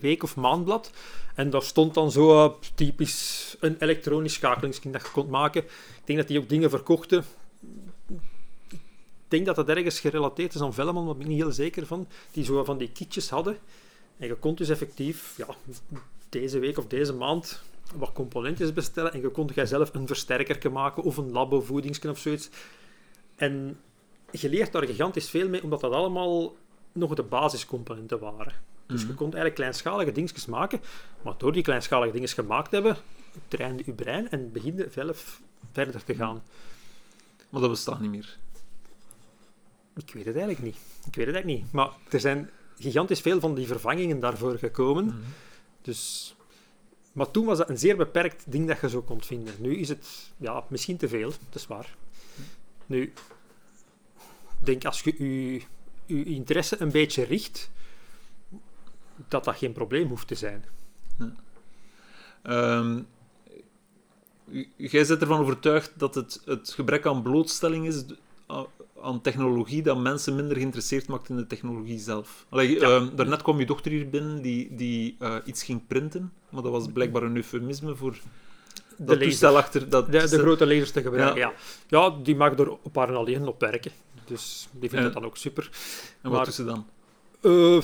week- 0.00 0.22
of 0.22 0.36
maandblad. 0.36 0.90
En 1.34 1.50
daar 1.50 1.62
stond 1.62 1.94
dan 1.94 2.10
zo 2.10 2.44
uh, 2.44 2.52
typisch 2.74 3.56
een 3.60 3.76
elektronisch 3.78 4.32
schakelingskin 4.34 4.92
dat 4.92 5.02
je 5.02 5.10
kon 5.12 5.28
maken. 5.28 5.62
Ik 5.62 6.02
denk 6.04 6.18
dat 6.18 6.28
die 6.28 6.38
ook 6.38 6.48
dingen 6.48 6.70
verkochten 6.70 7.24
ik 9.32 9.38
denk 9.38 9.56
dat 9.56 9.66
dat 9.66 9.76
ergens 9.76 10.00
gerelateerd 10.00 10.54
is 10.54 10.60
aan 10.60 10.74
Velleman, 10.74 11.04
maar 11.04 11.14
ben 11.14 11.22
ik 11.22 11.28
niet 11.28 11.42
heel 11.42 11.52
zeker 11.52 11.86
van, 11.86 12.06
die 12.30 12.44
zo 12.44 12.64
van 12.64 12.78
die 12.78 12.92
kitjes 12.92 13.30
hadden. 13.30 13.58
En 14.16 14.26
je 14.26 14.34
kon 14.34 14.54
dus 14.54 14.68
effectief 14.68 15.34
ja, 15.36 15.46
deze 16.28 16.58
week 16.58 16.78
of 16.78 16.86
deze 16.86 17.12
maand 17.12 17.62
wat 17.94 18.12
componentjes 18.12 18.72
bestellen 18.72 19.12
en 19.12 19.20
je 19.20 19.28
kon 19.28 19.50
jij 19.54 19.66
zelf 19.66 19.94
een 19.94 20.06
versterker 20.06 20.72
maken 20.72 21.02
of 21.02 21.16
een 21.16 21.30
labo-voedingsken 21.30 22.10
of 22.10 22.18
zoiets. 22.18 22.48
En 23.36 23.80
je 24.30 24.48
leert 24.48 24.72
daar 24.72 24.86
gigantisch 24.86 25.30
veel 25.30 25.48
mee, 25.48 25.62
omdat 25.62 25.80
dat 25.80 25.92
allemaal 25.92 26.54
nog 26.92 27.14
de 27.14 27.22
basiscomponenten 27.22 28.18
waren. 28.18 28.52
Dus 28.86 29.00
Mhm. 29.00 29.10
je 29.10 29.14
kon 29.14 29.24
eigenlijk 29.26 29.54
kleinschalige 29.54 30.12
dingetjes 30.12 30.46
maken, 30.46 30.80
maar 31.22 31.34
door 31.38 31.52
die 31.52 31.62
kleinschalige 31.62 32.12
dingen 32.12 32.28
gemaakt 32.28 32.68
te 32.70 32.74
hebben, 32.74 32.96
trainde 33.48 33.82
je 33.86 33.92
brein 33.92 34.30
en 34.30 34.52
beginde 34.52 34.88
zelf 34.92 35.40
verder 35.72 36.04
te 36.04 36.14
gaan. 36.14 36.42
Maar 37.50 37.60
dat 37.60 37.70
bestaat 37.70 38.00
niet 38.00 38.10
meer. 38.10 38.38
Ik 39.96 40.10
weet 40.14 40.24
het 40.24 40.36
eigenlijk 40.36 40.64
niet. 40.64 40.76
Ik 41.06 41.14
weet 41.14 41.26
het 41.26 41.34
eigenlijk 41.34 41.62
niet. 41.62 41.72
Maar 41.72 41.90
er 42.10 42.20
zijn 42.20 42.50
gigantisch 42.78 43.20
veel 43.20 43.40
van 43.40 43.54
die 43.54 43.66
vervangingen 43.66 44.20
daarvoor 44.20 44.58
gekomen. 44.58 45.04
Mhm. 45.04 45.16
Dus... 45.82 46.34
Maar 47.12 47.30
toen 47.30 47.44
was 47.44 47.58
dat 47.58 47.68
een 47.68 47.78
zeer 47.78 47.96
beperkt 47.96 48.44
ding 48.52 48.68
dat 48.68 48.80
je 48.80 48.88
zo 48.88 49.02
kon 49.02 49.22
vinden. 49.22 49.54
Nu 49.58 49.76
is 49.76 49.88
het 49.88 50.30
ja, 50.36 50.64
misschien 50.68 50.96
te 50.96 51.08
veel, 51.08 51.28
dat 51.28 51.54
is 51.54 51.66
waar. 51.66 51.94
Nu, 52.86 53.02
ik 53.02 53.12
denk 54.58 54.84
als 54.84 55.00
je 55.00 55.14
je, 55.24 55.62
je 56.18 56.24
interesse 56.24 56.76
een 56.80 56.90
beetje 56.90 57.24
richt, 57.24 57.70
dat 59.28 59.44
dat 59.44 59.56
geen 59.56 59.72
probleem 59.72 60.08
hoeft 60.08 60.26
te 60.28 60.34
zijn. 60.34 60.64
Ehm, 62.42 63.00
jij 64.76 65.06
bent 65.06 65.20
ervan 65.20 65.40
overtuigd 65.40 65.92
dat 65.98 66.14
het, 66.14 66.42
het 66.44 66.70
gebrek 66.70 67.06
aan 67.06 67.22
blootstelling 67.22 67.86
is 67.86 68.04
aan 69.02 69.20
technologie 69.20 69.82
dat 69.82 69.98
mensen 69.98 70.34
minder 70.36 70.56
geïnteresseerd 70.56 71.06
maakt 71.08 71.28
in 71.28 71.36
de 71.36 71.46
technologie 71.46 71.98
zelf. 71.98 72.46
Allee, 72.48 72.70
Ja. 72.70 72.80
ehm, 72.80 73.16
daarnet 73.16 73.42
kwam 73.42 73.58
je 73.58 73.66
dochter 73.66 73.90
hier 73.90 74.08
binnen 74.08 74.42
die, 74.42 74.74
die 74.74 75.16
eh, 75.18 75.36
iets 75.44 75.62
ging 75.62 75.86
printen, 75.86 76.32
maar 76.48 76.62
dat 76.62 76.72
was 76.72 76.86
blijkbaar 76.92 77.22
een 77.22 77.36
eufemisme 77.36 77.96
voor 77.96 78.18
dat 78.98 79.08
laser. 79.08 79.22
toestel 79.22 79.56
achter 79.56 79.88
dat 79.88 80.12
De, 80.12 80.28
de 80.28 80.38
grote 80.38 80.66
lasers 80.66 80.90
te 80.90 81.02
gebruiken, 81.02 81.40
Ja. 81.40 81.52
ja. 81.88 81.98
Ja, 82.00 82.16
die 82.22 82.36
mag 82.36 82.58
er 82.58 82.70
op 82.70 82.96
haar 82.96 83.08
en 83.08 83.14
alleen 83.14 83.46
op 83.46 83.60
werken. 83.60 83.92
Dus 84.24 84.68
die 84.70 84.88
vindt 84.88 85.04
het 85.04 85.14
dan 85.14 85.24
ook 85.24 85.36
super. 85.36 85.70
En 86.22 86.30
wat 86.30 86.44
doet 86.44 86.54
ze 86.54 86.64
dan? 86.64 86.86
Eh, 87.40 87.82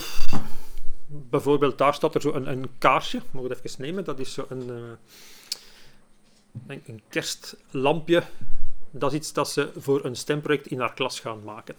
bijvoorbeeld, 1.07 1.79
daar 1.79 1.95
staat 1.95 2.15
er 2.15 2.21
zo 2.21 2.33
een, 2.33 2.47
een 2.51 2.67
kaarsje. 2.79 3.21
Mag 3.31 3.45
ik 3.45 3.49
het 3.51 3.65
even 3.65 3.83
nemen? 3.83 4.05
Dat 4.05 4.19
is 4.19 4.33
zo 4.33 4.47
een, 4.49 4.71
eh, 4.71 4.77
een, 6.67 6.83
een 6.87 7.03
kerstlampje. 7.09 8.23
Dat 8.91 9.13
is 9.13 9.19
iets 9.19 9.33
dat 9.33 9.51
ze 9.51 9.71
voor 9.77 10.05
een 10.05 10.17
stemproject 10.17 10.67
in 10.67 10.81
haar 10.81 10.95
klas 10.95 11.21
gaan 11.21 11.43
maken. 11.45 11.75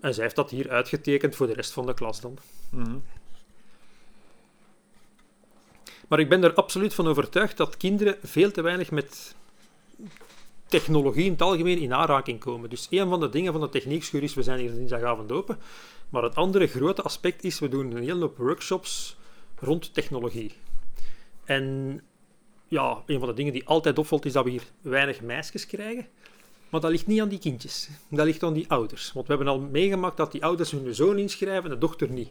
En 0.00 0.14
zij 0.14 0.22
heeft 0.22 0.36
dat 0.36 0.50
hier 0.50 0.70
uitgetekend 0.70 1.36
voor 1.36 1.46
de 1.46 1.52
rest 1.52 1.72
van 1.72 1.86
de 1.86 1.94
klas 1.94 2.20
dan. 2.20 2.38
Mhm. 2.70 2.96
Maar 6.08 6.20
ik 6.20 6.28
ben 6.28 6.44
er 6.44 6.54
absoluut 6.54 6.94
van 6.94 7.06
overtuigd 7.06 7.56
dat 7.56 7.76
kinderen 7.76 8.16
veel 8.22 8.50
te 8.50 8.62
weinig 8.62 8.90
met 8.90 9.34
technologie 10.66 11.24
in 11.24 11.32
het 11.32 11.42
algemeen 11.42 11.78
in 11.78 11.94
aanraking 11.94 12.40
komen. 12.40 12.70
Dus 12.70 12.86
een 12.90 13.08
van 13.08 13.20
de 13.20 13.28
dingen 13.28 13.52
van 13.52 13.60
de 13.60 13.68
techniekschuur 13.68 14.22
is, 14.22 14.34
we 14.34 14.42
zijn 14.42 14.58
hier 14.58 14.74
dinsdagavond 14.74 15.32
open, 15.32 15.58
maar 16.08 16.22
het 16.22 16.34
andere 16.34 16.66
grote 16.66 17.02
aspect 17.02 17.44
is, 17.44 17.58
we 17.58 17.68
doen 17.68 17.96
een 17.96 18.02
hele 18.02 18.20
hoop 18.20 18.36
workshops 18.36 19.16
rond 19.58 19.94
technologie. 19.94 20.52
En 21.44 22.00
ja, 22.68 23.02
een 23.06 23.18
van 23.18 23.28
de 23.28 23.34
dingen 23.34 23.52
die 23.52 23.66
altijd 23.66 23.98
opvalt, 23.98 24.24
is 24.24 24.32
dat 24.32 24.44
we 24.44 24.50
hier 24.50 24.64
weinig 24.80 25.20
meisjes 25.20 25.66
krijgen. 25.66 26.06
Maar 26.68 26.80
dat 26.80 26.90
ligt 26.90 27.06
niet 27.06 27.20
aan 27.20 27.28
die 27.28 27.38
kindjes. 27.38 27.88
Dat 28.08 28.26
ligt 28.26 28.42
aan 28.42 28.52
die 28.52 28.70
ouders. 28.70 29.12
Want 29.12 29.26
we 29.26 29.34
hebben 29.34 29.52
al 29.52 29.60
meegemaakt 29.60 30.16
dat 30.16 30.32
die 30.32 30.44
ouders 30.44 30.70
hun 30.70 30.94
zoon 30.94 31.18
inschrijven 31.18 31.64
en 31.64 31.70
de 31.70 31.78
dochter 31.78 32.08
niet. 32.08 32.30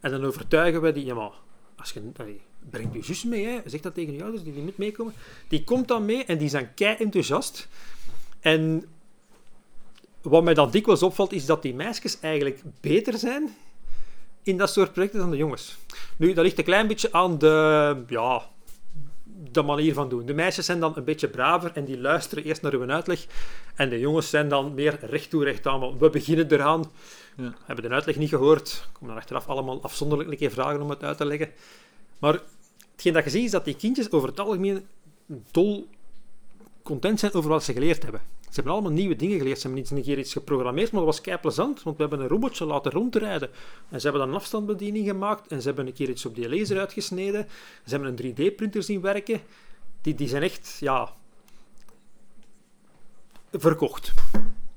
En 0.00 0.10
dan 0.10 0.24
overtuigen 0.24 0.82
we 0.82 0.92
die, 0.92 1.04
ja 1.04 1.14
maar, 1.14 1.32
als 1.76 1.92
je, 1.92 2.02
allee, 2.16 2.40
breng 2.70 2.88
je 2.92 3.04
zus 3.04 3.24
mee, 3.24 3.46
hè. 3.46 3.60
zeg 3.64 3.80
dat 3.80 3.94
tegen 3.94 4.14
je 4.14 4.22
ouders, 4.22 4.42
die, 4.42 4.52
die 4.52 4.62
moet 4.62 4.78
meekomen. 4.78 5.14
Die 5.48 5.64
komt 5.64 5.88
dan 5.88 6.04
mee 6.04 6.24
en 6.24 6.38
die 6.38 6.48
zijn 6.48 6.74
kei 6.74 6.96
enthousiast. 6.96 7.68
En 8.40 8.84
wat 10.22 10.44
mij 10.44 10.54
dan 10.54 10.70
dikwijls 10.70 11.02
opvalt, 11.02 11.32
is 11.32 11.46
dat 11.46 11.62
die 11.62 11.74
meisjes 11.74 12.20
eigenlijk 12.20 12.62
beter 12.80 13.18
zijn 13.18 13.56
in 14.42 14.56
dat 14.56 14.72
soort 14.72 14.92
projecten 14.92 15.18
dan 15.18 15.30
de 15.30 15.36
jongens. 15.36 15.76
Nu, 16.16 16.32
dat 16.32 16.44
ligt 16.44 16.58
een 16.58 16.64
klein 16.64 16.86
beetje 16.86 17.12
aan 17.12 17.38
de, 17.38 17.96
ja, 18.08 18.42
de 19.50 19.62
manier 19.62 19.94
van 19.94 20.08
doen. 20.08 20.26
De 20.26 20.34
meisjes 20.34 20.66
zijn 20.66 20.80
dan 20.80 20.92
een 20.96 21.04
beetje 21.04 21.28
braver 21.28 21.70
en 21.74 21.84
die 21.84 22.00
luisteren 22.00 22.44
eerst 22.44 22.62
naar 22.62 22.72
uw 22.72 22.90
uitleg. 22.90 23.26
En 23.74 23.88
de 23.88 23.98
jongens 23.98 24.30
zijn 24.30 24.48
dan 24.48 24.74
meer 24.74 24.98
recht 25.00 25.30
toe, 25.30 25.44
recht 25.44 25.66
aan. 25.66 25.98
We 25.98 26.10
beginnen 26.10 26.52
eraan. 26.52 26.84
Ja. 27.36 27.54
Hebben 27.64 27.88
de 27.88 27.94
uitleg 27.94 28.16
niet 28.16 28.28
gehoord. 28.28 28.88
Komen 28.92 29.08
dan 29.08 29.16
achteraf 29.16 29.48
allemaal 29.48 29.82
afzonderlijk 29.82 30.30
een 30.30 30.36
keer 30.36 30.50
vragen 30.50 30.82
om 30.82 30.90
het 30.90 31.02
uit 31.02 31.16
te 31.16 31.24
leggen. 31.24 31.50
Maar 32.18 32.40
hetgeen 32.98 33.12
dat 33.12 33.24
je 33.24 33.30
ziet 33.30 33.44
is 33.44 33.50
dat 33.50 33.64
die 33.64 33.76
kindjes 33.76 34.10
over 34.10 34.28
het 34.28 34.40
algemeen 34.40 34.86
dol 35.50 35.88
content 36.82 37.20
zijn 37.20 37.32
over 37.32 37.50
wat 37.50 37.64
ze 37.64 37.72
geleerd 37.72 38.02
hebben. 38.02 38.20
Ze 38.40 38.54
hebben 38.54 38.72
allemaal 38.72 38.92
nieuwe 38.92 39.16
dingen 39.16 39.38
geleerd. 39.38 39.56
Ze 39.56 39.62
hebben 39.62 39.82
iets, 39.82 39.90
een 39.90 40.02
keer 40.02 40.18
iets 40.18 40.32
geprogrammeerd, 40.32 40.90
maar 40.90 41.04
dat 41.04 41.10
was 41.14 41.20
kei 41.20 41.38
plezant, 41.38 41.82
want 41.82 41.96
we 41.96 42.02
hebben 42.02 42.20
een 42.20 42.28
robotje 42.28 42.64
laten 42.64 42.92
rondrijden. 42.92 43.48
En 43.88 44.00
ze 44.00 44.08
hebben 44.08 44.20
dan 44.20 44.30
een 44.30 44.40
afstandsbediening 44.40 45.06
gemaakt 45.06 45.46
en 45.46 45.60
ze 45.60 45.66
hebben 45.66 45.86
een 45.86 45.92
keer 45.92 46.08
iets 46.08 46.26
op 46.26 46.34
die 46.34 46.56
laser 46.56 46.78
uitgesneden. 46.78 47.46
Ze 47.84 47.90
hebben 47.90 48.08
een 48.08 48.34
3D-printer 48.34 48.82
zien 48.82 49.00
werken. 49.00 49.40
Die, 50.02 50.14
die 50.14 50.28
zijn 50.28 50.42
echt, 50.42 50.76
ja, 50.80 51.12
verkocht. 53.52 54.12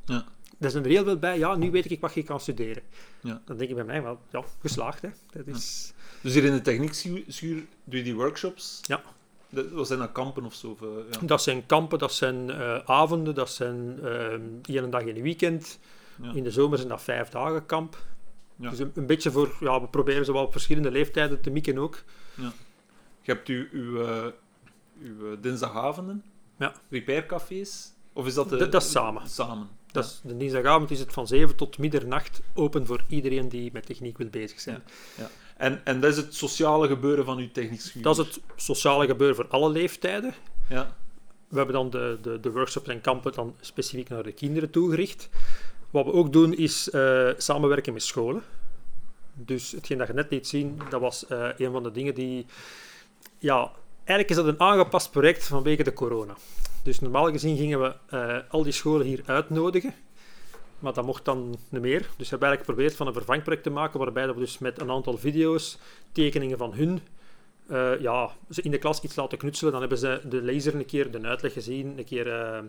Ja. 0.05 0.25
Daar 0.61 0.71
zijn 0.71 0.83
er 0.83 0.89
heel 0.89 1.03
veel 1.03 1.17
bij. 1.17 1.37
Ja, 1.37 1.55
nu 1.55 1.71
weet 1.71 1.91
ik 1.91 1.99
wat 2.01 2.13
je 2.13 2.23
kan 2.23 2.39
studeren. 2.39 2.83
Ja. 3.21 3.41
Dan 3.45 3.57
denk 3.57 3.69
ik 3.69 3.75
bij 3.75 3.85
mij, 3.85 4.03
wel, 4.03 4.19
ja, 4.31 4.43
geslaagd. 4.59 5.01
Hè. 5.01 5.09
Dat 5.31 5.47
is... 5.47 5.93
Dus 6.21 6.33
hier 6.33 6.43
in 6.43 6.51
de 6.51 6.61
techniekschuur 6.61 7.65
doe 7.83 7.97
je 7.97 8.03
die 8.03 8.15
workshops? 8.15 8.79
Ja. 8.81 9.01
Dat, 9.49 9.69
wat 9.71 9.87
zijn 9.87 9.99
dat 9.99 10.11
kampen 10.11 10.45
of 10.45 10.53
zo? 10.53 10.77
Eh, 10.81 10.87
ja. 11.11 11.27
Dat 11.27 11.41
zijn 11.41 11.65
kampen, 11.65 11.99
dat 11.99 12.13
zijn 12.13 12.49
eh, 12.49 12.79
avonden, 12.85 13.35
dat 13.35 13.49
zijn 13.49 13.99
uh, 14.03 14.75
één 14.75 14.89
dag 14.89 15.01
in 15.01 15.15
een 15.15 15.21
weekend. 15.21 15.79
In 16.33 16.43
de 16.43 16.51
zomer 16.51 16.77
zijn 16.77 16.89
dat 16.89 17.01
vijf 17.01 17.29
dagen 17.29 17.65
kamp. 17.65 17.97
Ja. 18.55 18.69
Dus 18.69 18.79
een, 18.79 18.91
een, 18.95 19.05
beetje 19.05 19.31
voor, 19.31 19.55
ja, 19.59 19.81
we 19.81 19.87
proberen 19.87 20.25
ze 20.25 20.33
wel 20.33 20.43
op 20.43 20.51
verschillende 20.51 20.91
leeftijden 20.91 21.41
te 21.41 21.49
mikken 21.49 21.77
ook. 21.77 22.03
Ja. 22.35 22.51
Je 23.21 23.31
hebt 23.31 23.47
uw, 23.47 23.65
uw, 23.71 24.01
uh, 24.01 24.25
uw 25.01 25.39
dinsdagavonden, 25.39 26.23
ja. 26.57 26.73
repaircafés, 26.89 27.91
of 28.13 28.25
is 28.25 28.33
dat 28.33 28.49
de, 28.49 28.57
dat, 28.57 28.71
dat 28.71 28.81
is 28.81 28.91
samen. 28.91 29.29
Samen. 29.29 29.69
Dat 29.91 30.05
is, 30.05 30.19
de 30.23 30.37
dinsdagavond 30.37 30.91
is 30.91 30.99
het 30.99 31.13
van 31.13 31.27
7 31.27 31.55
tot 31.55 31.77
middernacht 31.77 32.41
open 32.53 32.85
voor 32.85 33.03
iedereen 33.07 33.49
die 33.49 33.69
met 33.73 33.85
techniek 33.85 34.17
wil 34.17 34.29
bezig 34.29 34.59
zijn. 34.59 34.83
Ja. 35.17 35.29
En, 35.57 35.81
en 35.83 35.99
dat 35.99 36.11
is 36.11 36.17
het 36.17 36.35
sociale 36.35 36.87
gebeuren 36.87 37.25
van 37.25 37.37
uw 37.37 37.51
techniek 37.51 38.03
Dat 38.03 38.17
is 38.17 38.25
het 38.25 38.39
sociale 38.55 39.05
gebeuren 39.05 39.35
voor 39.35 39.47
alle 39.47 39.69
leeftijden. 39.69 40.33
Ja. 40.69 40.95
We 41.47 41.57
hebben 41.57 41.75
dan 41.75 41.89
de, 41.89 42.17
de, 42.21 42.39
de 42.39 42.51
workshops 42.51 42.87
en 42.87 43.01
kampen 43.01 43.33
dan 43.33 43.55
specifiek 43.59 44.09
naar 44.09 44.23
de 44.23 44.31
kinderen 44.31 44.69
toegericht. 44.69 45.29
Wat 45.89 46.05
we 46.05 46.11
ook 46.11 46.33
doen 46.33 46.53
is 46.53 46.89
uh, 46.93 47.29
samenwerken 47.37 47.93
met 47.93 48.03
scholen. 48.03 48.43
Dus 49.33 49.71
hetgeen 49.71 49.97
dat 49.97 50.07
je 50.07 50.13
net 50.13 50.31
liet 50.31 50.47
zien, 50.47 50.81
dat 50.89 51.01
was 51.01 51.25
uh, 51.29 51.49
een 51.57 51.71
van 51.71 51.83
de 51.83 51.91
dingen 51.91 52.13
die... 52.13 52.45
Ja, 53.37 53.71
eigenlijk 53.95 54.29
is 54.29 54.35
dat 54.35 54.45
een 54.45 54.59
aangepast 54.59 55.11
project 55.11 55.43
vanwege 55.43 55.83
de 55.83 55.93
corona. 55.93 56.35
Dus 56.83 56.99
normaal 56.99 57.31
gezien 57.31 57.57
gingen 57.57 57.81
we 57.81 57.95
uh, 58.13 58.37
al 58.49 58.63
die 58.63 58.71
scholen 58.71 59.05
hier 59.05 59.21
uitnodigen. 59.25 59.93
Maar 60.79 60.93
dat 60.93 61.05
mocht 61.05 61.25
dan 61.25 61.57
niet 61.69 61.81
meer. 61.81 61.99
Dus 61.99 62.09
we 62.09 62.29
hebben 62.29 62.47
eigenlijk 62.47 62.59
geprobeerd 62.59 62.95
van 62.95 63.07
een 63.07 63.13
vervangproject 63.13 63.63
te 63.63 63.69
maken, 63.69 63.99
waarbij 63.99 64.27
we 64.27 64.39
dus 64.39 64.57
met 64.57 64.81
een 64.81 64.91
aantal 64.91 65.17
video's, 65.17 65.77
tekeningen 66.11 66.57
van 66.57 66.73
hun, 66.73 66.99
uh, 67.71 67.99
ja, 67.99 68.31
ze 68.49 68.61
in 68.61 68.71
de 68.71 68.77
klas 68.77 69.01
iets 69.01 69.15
laten 69.15 69.37
knutselen. 69.37 69.71
Dan 69.71 69.81
hebben 69.81 69.99
ze 69.99 70.21
de 70.29 70.41
laser 70.41 70.75
een 70.75 70.85
keer 70.85 71.11
de 71.11 71.21
uitleg 71.21 71.53
gezien, 71.53 71.97
een 71.97 72.05
keer 72.05 72.27
uh, 72.27 72.59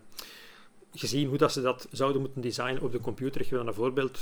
gezien 0.94 1.28
hoe 1.28 1.38
dat 1.38 1.52
ze 1.52 1.60
dat 1.60 1.88
zouden 1.90 2.20
moeten 2.20 2.40
designen 2.40 2.82
op 2.82 2.92
de 2.92 3.00
computer. 3.00 3.40
Ik 3.40 3.50
wil 3.50 3.66
een 3.66 3.74
voorbeeld 3.74 4.20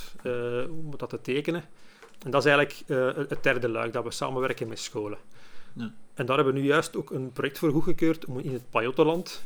om 0.71 0.97
dat 0.97 1.11
te 1.11 1.21
tekenen. 1.21 1.65
En 2.25 2.31
dat 2.31 2.45
is 2.45 2.51
eigenlijk 2.51 2.83
het 3.29 3.43
derde 3.43 3.69
luik, 3.69 3.93
dat 3.93 4.05
we 4.05 4.11
samenwerken 4.11 4.69
met 4.69 4.79
scholen. 4.79 5.19
Ja. 5.73 5.93
En 6.15 6.27
daar 6.27 6.37
hebben 6.37 6.55
we 6.55 6.61
nu 6.61 6.67
juist 6.67 6.97
ook 6.97 7.11
een 7.11 7.33
project 7.33 7.59
voor 7.59 7.71
goedgekeurd 7.71 8.25
om 8.25 8.39
in 8.39 8.53
het 8.53 8.71
Pajottenland 8.71 9.43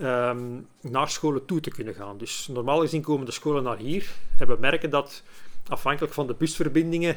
um, 0.00 0.66
naar 0.80 1.08
scholen 1.08 1.44
toe 1.44 1.60
te 1.60 1.70
kunnen 1.70 1.94
gaan. 1.94 2.18
Dus 2.18 2.48
normaal 2.52 2.80
gezien 2.80 3.02
komen 3.02 3.26
de 3.26 3.32
scholen 3.32 3.62
naar 3.62 3.76
hier 3.76 4.10
en 4.38 4.46
we 4.46 4.56
merken 4.60 4.90
dat 4.90 5.22
afhankelijk 5.68 6.14
van 6.14 6.26
de 6.26 6.34
busverbindingen 6.34 7.16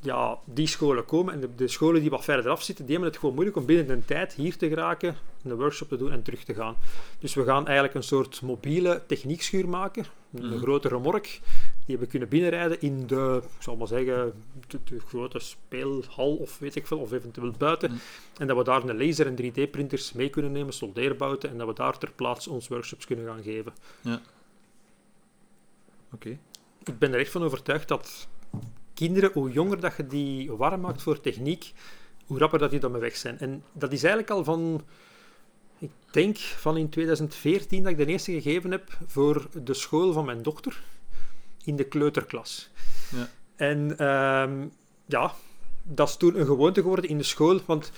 ja, 0.00 0.38
die 0.44 0.66
scholen 0.66 1.04
komen 1.04 1.34
en 1.34 1.40
de, 1.40 1.54
de, 1.54 1.68
scholen 1.68 2.00
die 2.00 2.10
wat 2.10 2.24
verder 2.24 2.50
af 2.50 2.62
zitten, 2.62 2.84
die 2.84 2.94
hebben 2.94 3.10
het 3.12 3.20
gewoon 3.20 3.34
moeilijk 3.34 3.56
om 3.58 3.66
binnen 3.66 3.90
een 3.90 4.04
tijd 4.04 4.32
hier 4.32 4.56
te 4.56 4.68
geraken, 4.68 5.16
een 5.44 5.54
workshop 5.54 5.88
te 5.88 5.96
doen 5.96 6.12
en 6.12 6.22
terug 6.22 6.44
te 6.44 6.54
gaan. 6.54 6.76
Dus 7.18 7.34
we 7.34 7.44
gaan 7.44 7.64
eigenlijk 7.64 7.94
een 7.94 8.02
soort 8.02 8.42
mobiele 8.42 9.02
techniekschuur 9.06 9.68
maken, 9.68 10.04
een 10.34 10.46
Mhm. 10.46 10.58
grote 10.58 10.88
remork, 10.88 11.40
die 11.86 11.98
we 11.98 12.06
kunnen 12.06 12.28
binnenrijden 12.28 12.80
in 12.80 13.06
de, 13.06 13.40
ik 13.56 13.62
zal 13.62 13.76
maar 13.76 13.86
zeggen, 13.86 14.32
de, 14.66 14.78
de 14.84 15.00
grote 15.00 15.38
speelhal 15.38 16.36
of 16.36 16.58
weet 16.58 16.74
ik 16.74 16.86
veel, 16.86 16.98
of 16.98 17.12
eventueel 17.12 17.50
buiten. 17.58 17.90
Mhm. 17.90 18.00
En 18.38 18.46
dat 18.46 18.56
we 18.56 18.64
daar 18.64 18.88
een 18.88 19.06
laser 19.06 19.26
en 19.26 19.36
3D-printers 19.36 20.12
mee 20.12 20.30
kunnen 20.30 20.52
nemen, 20.52 20.72
soldeerbouten, 20.72 21.50
en 21.50 21.58
dat 21.58 21.66
we 21.66 21.74
daar 21.74 21.98
ter 21.98 22.12
plaatse 22.12 22.50
ons 22.50 22.68
workshops 22.68 23.06
kunnen 23.06 23.26
gaan 23.26 23.42
geven. 23.42 23.72
Ja. 24.00 24.20
Oké. 26.12 26.38
Ik 26.84 26.98
ben 26.98 27.12
er 27.12 27.20
echt 27.20 27.30
van 27.30 27.42
overtuigd 27.42 27.88
dat 27.88 28.28
kinderen, 28.94 29.30
hoe 29.32 29.50
jonger 29.50 29.80
dat 29.80 29.96
je 29.96 30.06
die 30.06 30.52
warm 30.52 30.80
maakt 30.80 31.02
voor 31.02 31.20
techniek, 31.20 31.72
hoe 32.26 32.38
rapper 32.38 32.58
dat 32.58 32.70
die 32.70 32.80
daarmee 32.80 33.00
weg 33.00 33.16
zijn. 33.16 33.38
En 33.38 33.64
dat 33.72 33.92
is 33.92 34.02
eigenlijk 34.02 34.30
al 34.30 34.44
van, 34.44 34.84
ik 35.78 35.90
denk 36.10 36.38
van 36.38 36.76
in 36.76 36.88
2014 36.88 37.82
dat 37.82 37.92
ik 37.92 37.98
de 37.98 38.06
eerste 38.06 38.32
gegeven 38.32 38.70
heb 38.70 38.98
voor 39.06 39.48
de 39.62 39.74
school 39.74 40.12
van 40.12 40.24
mijn 40.24 40.42
dochter 40.42 40.82
in 41.66 41.76
de 41.76 41.84
kleuterklas. 41.84 42.68
Ja. 43.10 43.30
En 43.56 43.98
ehm, 43.98 44.66
ja, 45.06 45.34
dat 45.82 46.08
is 46.08 46.16
toen 46.16 46.40
een 46.40 46.46
gewoonte 46.46 46.80
geworden 46.80 47.10
in 47.10 47.18
de 47.18 47.24
school, 47.24 47.60
want 47.66 47.92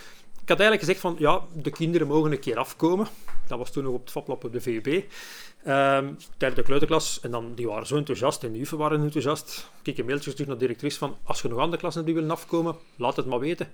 ik 0.49 0.49
had 0.49 0.63
eigenlijk 0.63 0.81
gezegd 0.81 1.01
van, 1.01 1.17
ja, 1.19 1.43
de 1.63 1.71
kinderen 1.71 2.07
mogen 2.07 2.33
een 2.33 2.41
keer 2.41 2.57
afkomen. 2.57 3.07
Dat 3.47 3.59
was 3.59 3.71
toen 3.71 3.85
nog 3.85 3.93
op 3.93 4.01
het 4.01 4.11
vaplab 4.11 4.45
op 4.45 4.53
de 4.53 4.61
VUB. 4.61 4.87
Um, 4.87 6.17
tijdens 6.37 6.61
de 6.61 6.63
kleuterklas. 6.63 7.21
En 7.21 7.31
dan, 7.31 7.55
die 7.55 7.67
waren 7.67 7.87
zo 7.87 7.97
enthousiast 7.97 8.45
en 8.45 8.53
de 8.53 8.59
juffen 8.59 8.79
waren 8.79 9.01
enthousiast. 9.01 9.71
Ik 9.83 9.99
een 9.99 10.05
mailtje 10.05 10.25
gestuurd 10.25 10.49
naar 10.49 10.59
de 10.59 10.65
directrice 10.65 10.99
van, 10.99 11.17
als 11.23 11.43
je 11.43 11.49
nog 11.49 11.59
andere 11.59 11.81
klassen 11.81 12.05
die 12.05 12.15
willen 12.15 12.31
afkomen, 12.31 12.77
laat 12.97 13.17
het 13.17 13.27
maar 13.27 13.39
weten. 13.39 13.69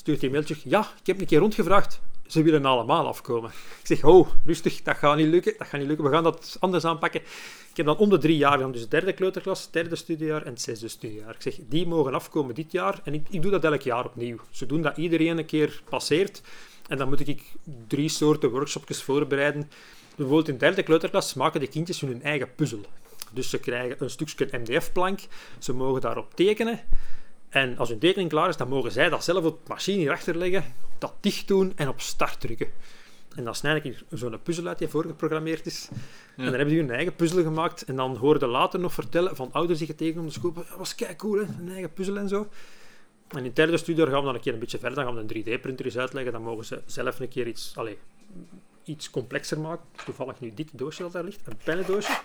Stuurt 0.00 0.20
hij 0.20 0.28
een 0.28 0.34
mailtje, 0.34 0.56
ja, 0.64 0.80
ik 1.00 1.06
heb 1.06 1.20
een 1.20 1.26
keer 1.26 1.38
rondgevraagd. 1.38 2.00
Ze 2.26 2.42
willen 2.42 2.64
allemaal 2.64 3.06
afkomen. 3.06 3.50
Ik 3.50 3.86
zeg, 3.86 4.04
oh, 4.04 4.28
rustig, 4.44 4.82
dat 4.82 4.96
gaat 4.96 5.16
niet 5.16 5.26
lukken. 5.26 5.54
Dat 5.58 5.66
gaat 5.66 5.80
niet 5.80 5.88
lukken. 5.88 6.06
We 6.06 6.12
gaan 6.12 6.22
dat 6.22 6.56
anders 6.60 6.84
aanpakken. 6.84 7.20
Ik 7.70 7.76
heb 7.76 7.86
dan 7.86 7.96
om 7.96 8.10
de 8.10 8.18
drie 8.18 8.36
jaar, 8.36 8.58
dan 8.58 8.72
dus 8.72 8.80
de 8.80 8.88
derde 8.88 9.12
kleuterklas, 9.12 9.70
derde 9.70 9.96
studiejaar 9.96 10.42
en 10.42 10.58
zesde 10.58 10.88
studiejaar. 10.88 11.34
Ik 11.34 11.42
zeg, 11.42 11.58
die 11.68 11.86
mogen 11.86 12.14
afkomen 12.14 12.54
dit 12.54 12.72
jaar. 12.72 13.00
En 13.04 13.14
ik, 13.14 13.26
ik 13.30 13.42
doe 13.42 13.50
dat 13.50 13.64
elk 13.64 13.82
jaar 13.82 14.04
opnieuw. 14.04 14.36
Ze 14.50 14.66
doen 14.66 14.82
dat 14.82 14.96
iedereen 14.96 15.38
een 15.38 15.46
keer 15.46 15.82
passeert. 15.88 16.42
En 16.88 16.96
dan 16.96 17.08
moet 17.08 17.28
ik 17.28 17.42
drie 17.86 18.08
soorten 18.08 18.50
workshopjes 18.50 19.02
voorbereiden. 19.02 19.70
Bijvoorbeeld 20.16 20.48
in 20.48 20.54
de 20.54 20.60
derde 20.60 20.82
kleuterklas 20.82 21.34
maken 21.34 21.60
de 21.60 21.68
kindjes 21.68 22.00
hun 22.00 22.22
eigen 22.22 22.54
puzzel. 22.54 22.80
Dus 23.32 23.50
ze 23.50 23.58
krijgen 23.58 23.96
een 23.98 24.10
stukje 24.10 24.48
MDF-plank. 24.52 25.20
Ze 25.58 25.72
mogen 25.72 26.00
daarop 26.00 26.34
tekenen. 26.34 26.80
En 27.50 27.78
als 27.78 27.88
hun 27.88 27.98
tekening 27.98 28.30
klaar 28.30 28.48
is, 28.48 28.56
dan 28.56 28.68
mogen 28.68 28.92
zij 28.92 29.08
dat 29.08 29.24
zelf 29.24 29.44
op 29.44 29.58
de 29.64 29.72
machine 29.72 29.98
hierachter 29.98 30.36
leggen, 30.36 30.64
dat 30.98 31.14
dicht 31.20 31.48
doen 31.48 31.72
en 31.76 31.88
op 31.88 32.00
start 32.00 32.40
drukken. 32.40 32.68
En 33.36 33.44
dan 33.44 33.54
snijd 33.54 33.84
ik 33.84 34.04
zo'n 34.10 34.42
puzzel 34.42 34.66
uit 34.66 34.78
die 34.78 34.88
voorgeprogrammeerd 34.88 35.66
is. 35.66 35.88
Ja. 35.90 35.96
En 36.36 36.44
dan 36.44 36.54
hebben 36.54 36.68
die 36.68 36.78
hun 36.78 36.90
eigen 36.90 37.14
puzzel 37.14 37.42
gemaakt. 37.42 37.84
En 37.84 37.96
dan 37.96 38.16
hoorden 38.16 38.48
later 38.48 38.80
nog 38.80 38.94
vertellen 38.94 39.36
van 39.36 39.48
ouders 39.52 39.78
die 39.78 39.88
getekend 39.88 40.18
om 40.18 40.26
de 40.26 40.32
school. 40.32 40.52
Dat 40.52 40.76
was 40.76 40.94
kei 40.94 41.16
cool, 41.16 41.38
hè? 41.38 41.44
een 41.60 41.70
eigen 41.70 41.92
puzzel 41.92 42.16
en 42.16 42.28
zo. 42.28 42.48
En 43.28 43.44
in 43.44 43.50
derde 43.54 43.76
studie 43.76 44.06
gaan 44.06 44.18
we 44.18 44.24
dan 44.24 44.34
een 44.34 44.40
keer 44.40 44.52
een 44.52 44.58
beetje 44.58 44.78
verder. 44.78 45.04
Dan 45.04 45.14
gaan 45.14 45.26
we 45.26 45.34
een 45.34 45.44
3D-printer 45.44 45.84
eens 45.84 45.98
uitleggen. 45.98 46.32
Dan 46.32 46.42
mogen 46.42 46.64
ze 46.64 46.82
zelf 46.86 47.20
een 47.20 47.28
keer 47.28 47.46
iets, 47.46 47.72
allez, 47.76 47.96
iets 48.90 49.10
complexer 49.10 49.60
maken. 49.60 49.84
Toevallig 50.04 50.40
nu 50.40 50.52
dit 50.54 50.68
doosje 50.72 51.02
dat 51.02 51.12
daar 51.12 51.24
ligt, 51.24 51.46
een 51.46 51.56
pennendoosje. 51.64 52.18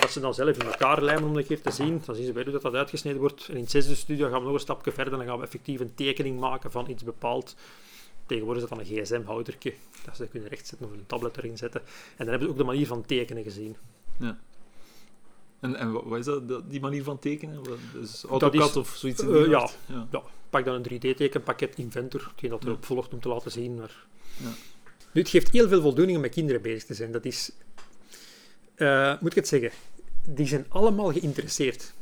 Dat 0.00 0.10
ze 0.10 0.20
dan 0.20 0.34
zelf 0.34 0.58
in 0.58 0.66
elkaar 0.66 1.02
lijmen 1.02 1.28
om 1.28 1.36
een 1.36 1.46
keer 1.46 1.62
te 1.62 1.70
zien. 1.70 2.02
Dan 2.04 2.14
zien 2.14 2.24
ze 2.24 2.32
bij 2.32 2.42
hoe 2.42 2.52
dat, 2.52 2.62
dat 2.62 2.74
uitgesneden 2.74 3.20
wordt. 3.20 3.46
En 3.48 3.54
in 3.54 3.60
het 3.60 3.70
zesde 3.70 3.94
studie 3.94 4.24
gaan 4.24 4.38
we 4.38 4.44
nog 4.44 4.54
een 4.54 4.60
stapje 4.60 4.92
verder. 4.92 5.18
Dan 5.18 5.26
gaan 5.26 5.38
we 5.38 5.44
effectief 5.44 5.80
een 5.80 5.94
tekening 5.94 6.40
maken 6.40 6.70
van 6.70 6.90
iets 6.90 7.04
bepaald. 7.04 7.56
Tegenwoordig 8.26 8.62
is 8.62 8.68
dat 8.68 8.78
dan 8.78 8.86
een 8.88 9.04
gsm-houdertje. 9.04 9.74
Dat 10.04 10.16
ze 10.16 10.22
dat 10.22 10.30
kunnen 10.30 10.48
rechtzetten 10.48 10.86
of 10.86 10.92
een 10.92 11.06
tablet 11.06 11.36
erin 11.36 11.56
zetten. 11.56 11.80
En 11.80 11.86
dan 12.16 12.28
hebben 12.28 12.46
ze 12.46 12.52
ook 12.52 12.58
de 12.58 12.64
manier 12.64 12.86
van 12.86 13.06
tekenen 13.06 13.42
gezien. 13.42 13.76
Ja. 14.18 14.38
En, 15.60 15.76
en 15.76 15.92
wat 15.92 16.18
is 16.18 16.24
dat, 16.24 16.70
die 16.70 16.80
manier 16.80 17.02
van 17.04 17.18
tekenen? 17.18 17.62
Dus 17.92 18.24
AutoCAD 18.24 18.68
is, 18.68 18.76
of 18.76 18.88
zoiets? 18.88 19.22
Uh, 19.22 19.46
ja. 19.46 19.70
Ja. 19.86 20.06
ja. 20.10 20.22
Pak 20.50 20.64
dan 20.64 20.74
een 20.74 20.90
3D-tekenpakket 20.92 21.76
Inventor, 21.76 22.26
hetgeen 22.30 22.50
dat 22.50 22.64
erop 22.64 22.80
ja. 22.80 22.86
volgt 22.86 23.12
om 23.12 23.20
te 23.20 23.28
laten 23.28 23.50
zien. 23.50 23.74
Maar... 23.74 24.06
Ja. 24.36 24.50
Nu, 25.14 25.20
het 25.20 25.30
geeft 25.30 25.50
heel 25.50 25.68
veel 25.68 25.80
voldoening 25.80 26.16
om 26.16 26.22
met 26.22 26.32
kinderen 26.32 26.62
bezig 26.62 26.84
te 26.84 26.94
zijn. 26.94 27.12
Dat 27.12 27.24
is, 27.24 27.50
uh, 28.76 29.20
moet 29.20 29.30
ik 29.30 29.36
het 29.36 29.48
zeggen, 29.48 29.70
die 30.28 30.46
zijn 30.46 30.66
allemaal 30.68 31.12
geïnteresseerd. 31.12 31.92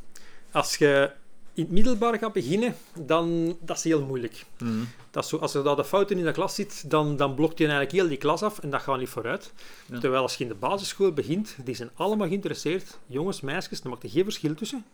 Als 0.51 0.77
je 0.77 1.11
in 1.55 1.63
het 1.63 1.73
middelbaar 1.73 2.19
gaat 2.19 2.33
beginnen, 2.33 2.77
dan 2.99 3.57
dat 3.61 3.77
is 3.77 3.85
heel 3.85 4.05
moeilijk. 4.05 4.45
Mhm. 4.59 4.85
Dat 5.11 5.25
is 5.25 5.31
zo, 5.31 5.37
als 5.37 5.55
er 5.55 5.65
daar 5.65 5.77
de 5.77 5.85
fouten 5.85 6.19
in 6.19 6.25
de 6.25 6.33
klas 6.33 6.55
zit, 6.55 6.91
dan, 6.91 7.17
dan 7.17 7.35
blokt 7.35 7.59
je 7.59 7.65
eigenlijk 7.65 7.95
heel 7.95 8.09
die 8.09 8.17
klas 8.17 8.43
af 8.43 8.59
en 8.59 8.71
dat 8.71 8.81
gaat 8.81 8.99
niet 8.99 9.09
vooruit. 9.09 9.53
Ja. 9.87 9.99
Terwijl 9.99 10.23
als 10.23 10.37
je 10.37 10.43
in 10.43 10.49
de 10.49 10.57
basisschool 10.57 11.13
begint, 11.13 11.57
die 11.65 11.75
zijn 11.75 11.91
allemaal 11.95 12.27
geïnteresseerd. 12.29 12.99
Jongens, 13.07 13.41
meisjes, 13.41 13.81
daar 13.81 13.93
maakt 13.93 14.03
er 14.03 14.11
geen 14.11 14.25
verschil 14.25 14.55
tussen. 14.55 14.85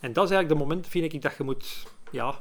En 0.00 0.12
dat 0.12 0.24
is 0.24 0.30
eigenlijk 0.30 0.48
de 0.48 0.66
moment, 0.66 0.86
vind 0.86 1.12
ik, 1.12 1.22
dat 1.22 1.36
je 1.36 1.44
moet 1.44 1.86
ja, 2.10 2.38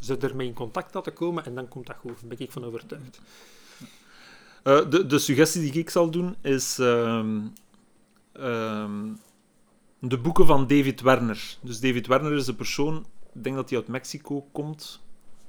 ze 0.00 0.16
ermee 0.16 0.46
in 0.46 0.54
contact 0.54 0.94
laten 0.94 1.12
komen 1.12 1.44
en 1.44 1.54
dan 1.54 1.68
komt 1.68 1.86
dat 1.86 1.96
goed. 1.96 2.20
Daar 2.20 2.28
ben 2.28 2.38
ik 2.38 2.52
van 2.52 2.64
overtuigd. 2.64 3.20
Eh, 4.64 4.90
de, 4.90 5.06
de 5.06 5.18
suggestie 5.18 5.60
die 5.60 5.80
ik 5.80 5.90
zal 5.90 6.10
doen 6.10 6.36
is 6.42 6.78
ehm, 6.78 7.40
ehm, 8.32 9.12
de 9.98 10.18
boeken 10.18 10.46
van 10.46 10.66
David 10.66 11.00
Werner. 11.00 11.56
Dus 11.60 11.80
David 11.80 12.06
Werner 12.06 12.32
is 12.32 12.46
een 12.46 12.56
persoon, 12.56 13.06
ik 13.34 13.44
denk 13.44 13.56
dat 13.56 13.68
hij 13.68 13.78
uit 13.78 13.88
Mexico 13.88 14.48
komt, 14.52 15.00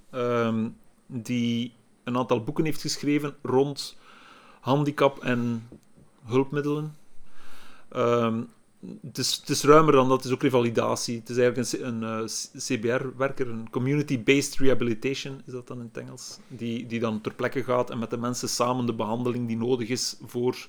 ehm, 0.10 0.70
die 1.08 1.74
een 2.04 2.18
aantal 2.18 2.44
boeken 2.44 2.66
heeft 2.66 2.82
geschreven 2.82 3.36
rond 3.42 3.98
handicap 4.62 5.24
en 5.24 5.70
hulpmiddelen. 6.26 6.96
Ehm, 7.90 8.42
het, 9.02 9.18
is, 9.18 9.36
het 9.36 9.50
is 9.50 9.64
ruimer 9.64 9.94
dan 9.94 10.08
dat, 10.08 10.18
het 10.18 10.26
is 10.26 10.32
ook 10.32 10.42
revalidatie. 10.42 11.20
Het 11.20 11.30
is 11.30 11.38
eigenlijk 11.38 11.72
een, 11.72 12.04
een 12.04 12.24
eh, 12.24 12.26
CBR-werker, 12.58 13.50
een 13.50 13.70
Community-Based 13.70 14.56
Rehabilitation, 14.56 15.42
is 15.46 15.54
dat 15.54 15.68
dan 15.68 15.80
in 15.80 15.90
het 15.94 15.98
Engels, 15.98 16.40
die, 16.48 16.86
die 16.86 17.00
dan 17.00 17.22
ter 17.22 17.34
plekke 17.34 17.64
gaat 17.64 17.90
en 17.90 18.00
met 18.00 18.10
de 18.10 18.18
mensen 18.18 18.50
samen 18.50 18.86
de 18.86 18.94
behandeling 18.94 19.48
die 19.48 19.58
nodig 19.58 19.90
is 19.90 20.18
voor 20.26 20.68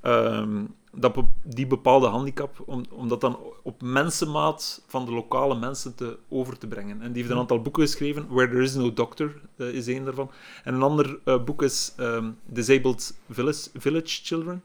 ehm, 0.00 0.64
dat 0.92 1.14
die 1.42 1.66
bepaalde 1.66 2.06
handicap, 2.06 2.62
om, 2.66 2.84
om 2.90 3.08
dat 3.08 3.20
dan 3.20 3.38
op 3.62 3.82
mensenmaat 3.82 4.82
van 4.86 5.04
de 5.04 5.12
lokale 5.12 5.58
mensen 5.58 5.94
te, 5.94 6.18
over 6.28 6.58
te 6.58 6.66
brengen. 6.66 7.00
En 7.02 7.12
die 7.12 7.22
heeft 7.22 7.34
een 7.34 7.40
aantal 7.40 7.62
boeken 7.62 7.82
geschreven, 7.82 8.26
Where 8.28 8.50
There 8.50 8.62
Is 8.62 8.74
No 8.74 8.92
Doctor 8.92 9.40
eh, 9.56 9.68
is 9.68 9.86
één 9.86 10.04
daarvan. 10.04 10.30
En 10.64 10.74
een 10.74 10.82
ander 10.82 11.18
eh, 11.24 11.44
boek 11.44 11.62
is 11.62 11.92
ehm, 11.96 12.30
Disabled 12.46 13.18
Village, 13.30 13.68
Village 13.74 14.20
Children. 14.22 14.62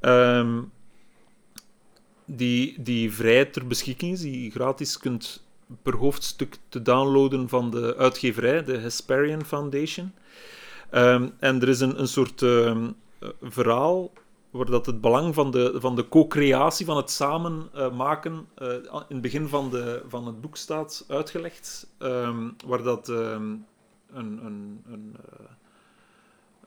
Ehm, 0.00 0.58
die, 2.36 2.82
die 2.82 3.12
vrij 3.12 3.44
ter 3.44 3.66
beschikking 3.66 4.12
is, 4.12 4.20
die 4.20 4.44
je 4.44 4.50
gratis 4.50 4.98
kunt 4.98 5.42
per 5.82 5.96
hoofdstuk 5.96 6.56
te 6.68 6.82
downloaden 6.82 7.48
van 7.48 7.70
de 7.70 7.96
uitgeverij, 7.96 8.64
de 8.64 8.76
Hesperian 8.76 9.44
Foundation. 9.44 10.12
Ehm, 10.90 11.28
en 11.38 11.62
er 11.62 11.68
is 11.68 11.80
een, 11.80 12.00
een 12.00 12.08
soort 12.08 12.42
ehm, 12.42 12.90
eh, 13.18 13.28
verhaal 13.40 14.12
waar 14.50 14.66
dat 14.66 14.86
het 14.86 15.00
belang 15.00 15.34
van 15.34 15.50
de, 15.50 15.74
van 15.80 15.96
de 15.96 16.08
co-creatie, 16.08 16.86
van 16.86 16.96
het 16.96 17.10
samen 17.10 17.68
eh, 17.74 17.92
maken, 17.92 18.46
eh, 18.54 18.72
in 18.72 19.02
het 19.08 19.20
begin 19.20 19.48
van, 19.48 19.70
de, 19.70 20.02
van 20.08 20.26
het 20.26 20.40
boek 20.40 20.56
staat 20.56 21.04
uitgelegd, 21.08 21.86
ehm, 21.98 22.48
waar 22.66 22.82
dat 22.82 23.08
een, 23.08 23.64
een, 24.12 24.40
een, 24.86 25.16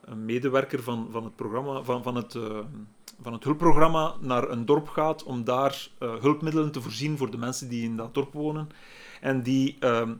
een 0.01 0.25
medewerker 0.25 0.83
van, 0.83 1.07
van 1.11 1.23
het 1.23 1.35
programma, 1.35 1.81
van, 1.81 2.03
van 2.03 2.15
het, 2.15 2.37
van 3.21 3.33
het 3.33 3.43
hulpprogramma 3.43 4.15
naar 4.19 4.49
een 4.49 4.65
dorp 4.65 4.87
gaat 4.87 5.23
om 5.23 5.43
daar 5.43 5.87
eh, 5.97 6.15
hulpmiddelen 6.15 6.71
te 6.71 6.81
voorzien 6.81 7.17
voor 7.17 7.31
de 7.31 7.37
mensen 7.37 7.69
die 7.69 7.83
in 7.83 7.97
dat 7.97 8.13
dorp 8.13 8.33
wonen. 8.33 8.69
En 9.21 9.41
die 9.41 9.77
ehm, 9.79 10.13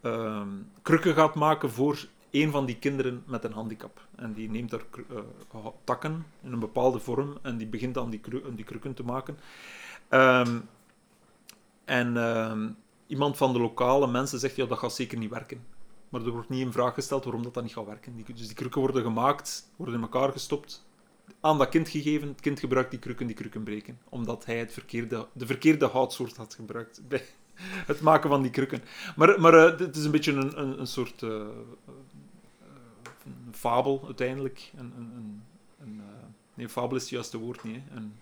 ehm, 0.00 0.48
krukken 0.82 1.14
gaat 1.14 1.34
maken 1.34 1.70
voor 1.70 2.06
een 2.30 2.50
van 2.50 2.66
die 2.66 2.76
kinderen 2.76 3.22
met 3.26 3.44
een 3.44 3.52
handicap. 3.52 4.06
En 4.14 4.32
die 4.32 4.50
neemt 4.50 4.70
daar 4.70 4.84
eh, 5.08 5.66
takken 5.84 6.26
in 6.42 6.52
een 6.52 6.58
bepaalde 6.58 6.98
vorm 6.98 7.38
en 7.42 7.56
die 7.56 7.66
begint 7.66 7.94
dan 7.94 8.10
die, 8.10 8.20
kru- 8.20 8.62
krukken 8.64 8.94
te 8.94 9.04
maken. 9.04 9.38
Ehm, 10.08 10.58
en 11.84 12.16
iemand 13.06 13.36
van 13.36 13.52
de 13.52 13.60
lokale 13.60 14.06
mensen 14.06 14.38
zegt, 14.38 14.56
ja, 14.56 14.66
dat 14.66 14.78
gaat 14.78 14.92
zeker 14.94 15.18
niet 15.18 15.30
werken. 15.30 15.64
Maar 16.08 16.20
er 16.20 16.30
wordt 16.30 16.48
niet 16.48 16.60
in 16.60 16.72
vraag 16.72 16.94
gesteld 16.94 17.24
waarom 17.24 17.42
dat, 17.42 17.54
dat 17.54 17.62
niet 17.62 17.72
gaat 17.72 17.86
werken. 17.86 18.24
Dus 18.26 18.46
die 18.46 18.54
krukken 18.56 18.80
worden 18.80 19.02
gemaakt, 19.02 19.70
worden 19.76 19.94
in 19.94 20.02
elkaar 20.02 20.32
gestopt, 20.32 20.84
aan 21.40 21.58
dat 21.58 21.68
kind 21.68 21.88
gegeven. 21.88 22.28
Het 22.28 22.40
kind 22.40 22.60
gebruikt 22.60 22.90
die 22.90 22.98
krukken, 22.98 23.26
die 23.26 23.36
krukken 23.36 23.62
breken. 23.62 23.98
Omdat 24.08 24.44
hij 24.44 24.58
het 24.58 24.72
verkeerde, 24.72 25.26
de 25.32 25.46
verkeerde 25.46 25.86
houtsoort 25.86 26.36
had 26.36 26.54
gebruikt 26.54 27.00
bij 27.08 27.24
het 27.92 28.00
maken 28.00 28.30
van 28.30 28.42
die 28.42 28.50
krukken. 28.50 28.82
Maar, 29.16 29.40
maar 29.40 29.54
eh, 29.54 29.78
het 29.78 29.96
is 29.96 30.04
een 30.04 30.10
beetje 30.10 30.32
een, 30.32 30.60
een, 30.60 30.80
een 30.80 30.86
soort 30.86 31.22
eh, 31.22 31.30
eh, 31.30 31.46
een 33.24 33.54
fabel 33.54 34.02
uiteindelijk. 34.04 34.70
Een, 34.76 34.92
een, 34.96 35.12
een, 35.16 35.42
een, 35.80 36.00
eh, 36.00 36.26
nee, 36.54 36.68
fabel 36.68 36.96
is 36.96 37.02
het 37.02 37.10
juiste 37.10 37.38
woord 37.38 37.64
niet. 37.64 37.76
Hè. 37.76 37.96
Een, 37.96 38.12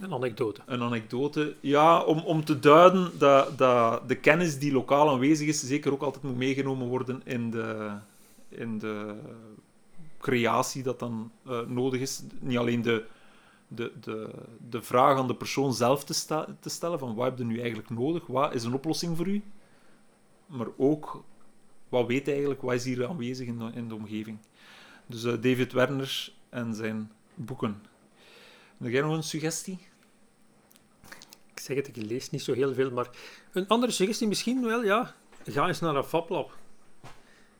Een 0.00 0.12
anekdote. 0.12 0.60
een 0.66 0.82
anekdote. 0.82 1.54
Ja, 1.60 2.02
om, 2.02 2.18
om 2.18 2.44
te 2.44 2.58
duiden 2.58 3.18
dat, 3.18 3.58
dat 3.58 4.08
de 4.08 4.16
kennis 4.16 4.58
die 4.58 4.72
lokaal 4.72 5.10
aanwezig 5.10 5.48
is, 5.48 5.60
zeker 5.60 5.92
ook 5.92 6.02
altijd 6.02 6.24
moet 6.24 6.36
meegenomen 6.36 6.86
worden 6.86 7.20
in 7.24 7.50
de, 7.50 7.90
in 8.48 8.78
de 8.78 9.14
creatie 10.24 10.82
dat 10.82 10.98
dan 10.98 11.32
eh, 11.46 11.60
nodig 11.60 12.00
is. 12.00 12.22
Niet 12.40 12.58
alleen 12.58 12.82
de, 12.82 13.06
de, 13.68 13.92
de, 14.00 14.30
de 14.68 14.82
vraag 14.82 15.18
aan 15.18 15.26
de 15.26 15.34
persoon 15.34 15.74
zelf 15.74 16.04
te, 16.04 16.46
te 16.60 16.68
stellen, 16.68 16.98
van 16.98 17.14
wat 17.14 17.24
heb 17.24 17.38
je 17.38 17.44
nu 17.44 17.58
eigenlijk 17.58 17.90
nodig, 17.90 18.26
wat 18.26 18.54
is 18.54 18.64
een 18.64 18.74
oplossing 18.74 19.16
voor 19.16 19.26
u, 19.26 19.42
maar 20.46 20.66
ook 20.76 21.24
wat 21.88 22.06
weet 22.06 22.28
eigenlijk, 22.28 22.62
wat 22.62 22.74
is 22.74 22.84
hier 22.84 23.08
aanwezig 23.08 23.46
in 23.46 23.58
de, 23.58 23.70
in 23.74 23.88
de 23.88 23.94
omgeving. 23.94 24.38
Dus 25.06 25.24
eh, 25.24 25.32
David 25.32 25.72
Werner 25.72 26.32
en 26.48 26.74
zijn 26.74 27.12
boeken. 27.34 27.82
Heb 28.78 28.92
jij 28.92 29.02
nog 29.02 29.16
een 29.16 29.22
suggestie? 29.22 29.78
Ik 31.54 31.60
zeg 31.60 31.76
het, 31.76 31.88
ik 31.88 31.96
lees 31.96 32.30
niet 32.30 32.42
zo 32.42 32.52
heel 32.52 32.74
veel, 32.74 32.90
maar 32.90 33.08
een 33.52 33.68
andere 33.68 33.92
suggestie 33.92 34.28
misschien 34.28 34.62
wel, 34.62 34.84
ja. 34.84 35.14
Ga 35.44 35.66
eens 35.66 35.80
naar 35.80 35.96
een 35.96 36.04
FabLab. 36.04 36.62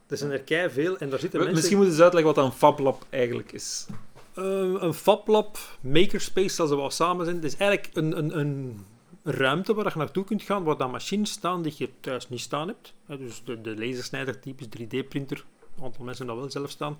Er 0.06 0.16
zijn 0.16 0.30
er 0.30 0.40
kei 0.40 0.70
veel 0.70 0.98
en 0.98 1.10
daar 1.10 1.18
zitten 1.18 1.38
mensen... 1.38 1.56
Misschien 1.56 1.76
moeten 1.76 1.96
ze 1.96 2.02
uitleggen 2.02 2.34
wat 2.34 2.44
een 2.44 2.52
FabLab 2.52 3.06
eigenlijk 3.10 3.52
is. 3.52 3.86
Eh, 4.34 4.44
een 4.78 4.94
FabLab, 4.94 5.58
Makerspace, 5.80 6.60
als 6.60 6.70
we 6.70 6.76
wel 6.76 6.90
samen 6.90 7.24
zijn. 7.24 7.36
Het 7.36 7.44
is 7.44 7.56
eigenlijk 7.56 7.96
een, 7.96 8.18
een, 8.18 8.38
een 8.38 8.84
ruimte 9.22 9.74
waar 9.74 9.84
je 9.92 9.98
naartoe 9.98 10.24
kunt 10.24 10.42
gaan, 10.42 10.64
waar 10.64 10.76
dan 10.76 10.90
machines 10.90 11.30
staan 11.30 11.62
die 11.62 11.74
je 11.76 11.88
thuis 12.00 12.28
niet 12.28 12.40
staan 12.40 12.68
hebt. 12.68 12.94
Hè, 13.06 13.18
dus 13.18 13.42
de, 13.44 13.60
de 13.60 13.76
lasersnijdertypes, 13.76 14.66
3D-printer, 14.66 15.44
een 15.76 15.84
aantal 15.84 16.04
mensen 16.04 16.26
hebben 16.26 16.44
dat 16.44 16.52
wel 16.52 16.62
zelf 16.62 16.70
staan. 16.70 16.96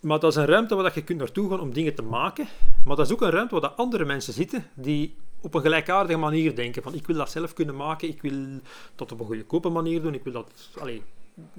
Maar 0.00 0.18
dat 0.18 0.30
is 0.30 0.36
een 0.36 0.46
ruimte 0.46 0.74
waar 0.74 0.92
je 0.94 1.04
kunt 1.04 1.18
naartoe 1.18 1.50
gaan 1.50 1.60
om 1.60 1.72
dingen 1.72 1.94
te 1.94 2.02
maken. 2.02 2.46
Maar 2.84 2.96
dat 2.96 3.06
is 3.06 3.12
ook 3.12 3.20
een 3.20 3.30
ruimte 3.30 3.52
waar 3.52 3.68
dat 3.70 3.76
andere 3.76 4.04
mensen 4.04 4.32
zitten 4.32 4.66
die 4.74 5.14
op 5.40 5.54
een 5.54 5.60
gelijkaardige 5.60 6.18
manier 6.18 6.54
denken. 6.54 6.82
Van, 6.82 6.94
ik 6.94 7.06
wil 7.06 7.16
dat 7.16 7.30
zelf 7.30 7.52
kunnen 7.52 7.76
maken, 7.76 8.08
ik 8.08 8.22
wil 8.22 8.60
dat 8.94 9.12
op 9.12 9.20
een 9.20 9.26
goedkope 9.26 9.68
manier 9.68 10.02
doen, 10.02 10.14
ik 10.14 10.24
wil 10.24 10.32
dat... 10.32 10.70
Allee, 10.78 11.02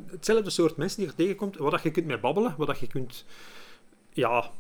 hetzelfde 0.06 0.50
soort 0.50 0.78
mensen 0.78 1.00
die 1.00 1.08
je 1.08 1.16
tegenkomt, 1.16 1.58
waar 1.58 1.80
je 1.84 1.92
kunt 1.92 2.06
mee 2.06 2.20
babbelen, 2.20 2.56
waar 2.58 2.78
je 2.80 2.88
kunt... 2.88 3.26
Ja, 4.14 4.52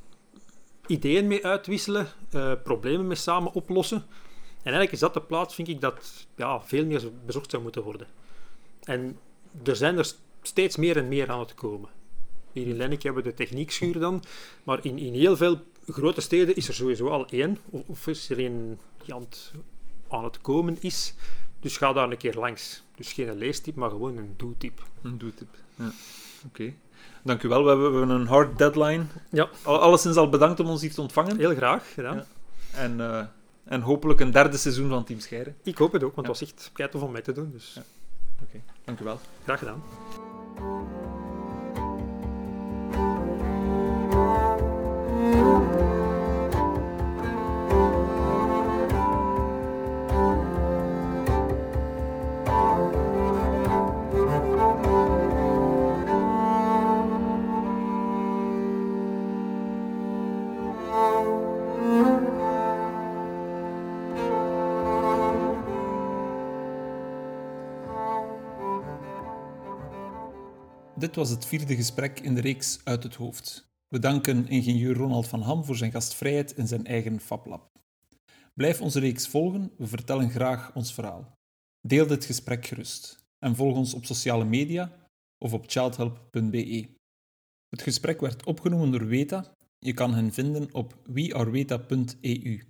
ideeën 0.88 1.28
mee 1.28 1.46
uitwisselen, 1.46 2.08
eh, 2.30 2.54
problemen 2.64 3.08
mee 3.08 3.16
samen 3.16 3.54
oplossen. 3.54 3.98
En 4.64 4.72
eigenlijk 4.72 4.92
is 4.92 5.00
dat 5.00 5.14
de 5.14 5.22
plaats, 5.22 5.56
vind 5.56 5.68
ik, 5.68 5.82
dat 5.82 6.28
ja, 6.36 6.62
veel 6.62 6.86
meer 6.86 7.02
bezocht 7.26 7.52
zou 7.52 7.64
moeten 7.64 7.84
worden. 7.84 8.08
En 8.84 9.18
er 9.64 9.76
zijn 9.76 9.98
er 9.98 10.12
steeds 10.42 10.76
meer 10.76 10.98
en 10.98 11.08
meer 11.08 11.30
aan 11.30 11.40
het 11.40 11.54
komen. 11.54 11.90
Hier 12.52 12.68
in 12.68 12.78
Lennik 12.78 13.04
hebben 13.04 13.24
we 13.24 13.30
de 13.30 13.36
techniekschuur 13.36 14.00
dan, 14.00 14.24
maar 14.64 14.86
in, 14.86 14.98
in 14.98 15.14
heel 15.14 15.38
veel 15.38 15.60
grote 15.86 16.22
steden 16.22 16.56
is 16.56 16.68
er 16.68 16.74
sowieso 16.74 17.08
al 17.08 17.26
één, 17.26 17.58
of, 17.70 18.08
is 18.08 18.30
er 18.30 18.38
één 18.38 18.80
die 19.06 19.14
aan 20.08 20.24
het 20.24 20.42
komen 20.42 20.78
is. 20.80 21.14
Dus 21.62 21.78
ga 21.78 21.94
daar 21.94 22.10
een 22.12 22.18
keer 22.18 22.34
langs. 22.36 22.84
Dus 22.96 23.14
geen 23.14 23.36
leestip, 23.38 23.76
maar 23.76 23.90
gewoon 23.90 24.18
een 24.18 24.34
doetip. 24.38 24.84
Een 25.02 25.18
doetip. 25.18 25.56
Ja. 25.76 25.92
Oké. 26.48 26.74
Dank 27.24 27.44
u 27.44 27.48
wel. 27.48 27.64
We 27.64 27.70
hebben, 27.70 28.10
een 28.10 28.28
hard 28.28 28.58
deadline. 28.58 29.04
Ja. 29.30 29.50
Al, 29.64 29.80
alleszins 29.82 30.16
al 30.16 30.30
bedankt 30.30 30.60
om 30.60 30.68
ons 30.68 30.82
hier 30.82 30.94
te 30.94 31.02
ontvangen. 31.02 31.38
Heel 31.38 31.56
graag 31.56 31.94
gedaan. 31.94 32.16
Ja. 32.16 32.26
En, 32.74 33.02
eh, 33.02 33.26
en 33.64 33.82
hopelijk 33.82 34.20
een 34.20 34.32
derde 34.32 34.58
seizoen 34.58 34.90
van 34.90 35.04
Team 35.04 35.20
Scheiden. 35.20 35.56
Ik 35.64 35.78
hoop 35.78 35.92
het 35.92 36.04
ook, 36.04 36.16
want 36.16 36.28
Ja. 36.28 36.32
het 36.34 36.42
was 36.42 36.50
echt 36.52 36.70
kei 36.74 36.90
tof 36.90 37.02
om 37.02 37.12
mee 37.12 37.22
te 37.22 37.32
doen. 37.32 37.52
Dus 37.52 37.74
Ja. 37.74 37.82
Oké. 38.44 38.62
Dank 38.86 39.00
u 39.00 39.04
wel. 39.04 39.20
graag 39.44 39.60
gedaan. 39.60 39.82
Dit 71.02 71.16
was 71.16 71.30
het 71.30 71.46
vierde 71.46 71.76
gesprek 71.76 72.20
in 72.20 72.36
de 72.36 72.42
reeks 72.42 72.80
Uit 72.84 73.04
het 73.04 73.16
Hoofd. 73.16 73.70
We 73.88 74.00
danken 74.00 74.48
ingenieur 74.48 74.96
Ronald 74.96 75.28
van 75.28 75.42
Ham 75.42 75.64
voor 75.64 75.76
zijn 75.76 75.92
gastvrijheid 75.92 76.58
in 76.58 76.68
zijn 76.68 76.86
eigen 76.86 77.20
FabLab. 77.20 77.70
Blijf 78.54 78.82
onze 78.82 79.00
reeks 79.00 79.28
volgen, 79.28 79.72
we 79.78 79.88
vertellen 79.88 80.30
graag 80.30 80.76
ons 80.76 80.94
verhaal. 80.94 81.34
Deel 81.88 82.08
dit 82.08 82.26
gesprek 82.26 82.66
gerust 82.66 83.26
en 83.40 83.56
volg 83.56 83.78
ons 83.78 83.94
op 83.94 84.06
sociale 84.06 84.46
media 84.46 84.92
of 85.38 85.54
op 85.54 85.64
childhelp.be. 85.68 86.90
Het 87.70 87.82
gesprek 87.82 88.22
werd 88.22 88.46
opgenomen 88.46 88.92
door 88.92 89.06
Weta. 89.06 89.54
Je 89.80 89.94
kan 89.94 90.14
hen 90.14 90.34
vinden 90.34 90.74
op 90.74 90.98
weareweta.eu. 91.04 92.62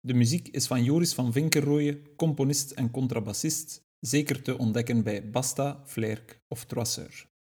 De 0.00 0.14
muziek 0.14 0.48
is 0.48 0.66
van 0.66 0.84
Joris 0.84 1.14
van 1.14 1.32
Vinkerrooyen, 1.32 2.16
componist 2.16 2.70
en 2.70 2.90
contrabassist, 2.90 3.80
zeker 4.00 4.42
te 4.42 4.58
ontdekken 4.58 5.02
bij 5.02 5.30
Basta, 5.30 5.82
Flerk 5.86 6.40
of 6.48 6.64
Troisseur. 6.64 7.32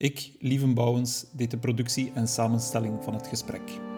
Ik, 0.00 0.32
Lieven 0.38 0.74
Bouwens, 0.74 1.26
deed 1.32 1.50
de 1.50 1.58
productie 1.58 2.12
en 2.14 2.28
samenstelling 2.28 3.04
van 3.04 3.14
het 3.14 3.26
gesprek. 3.26 3.89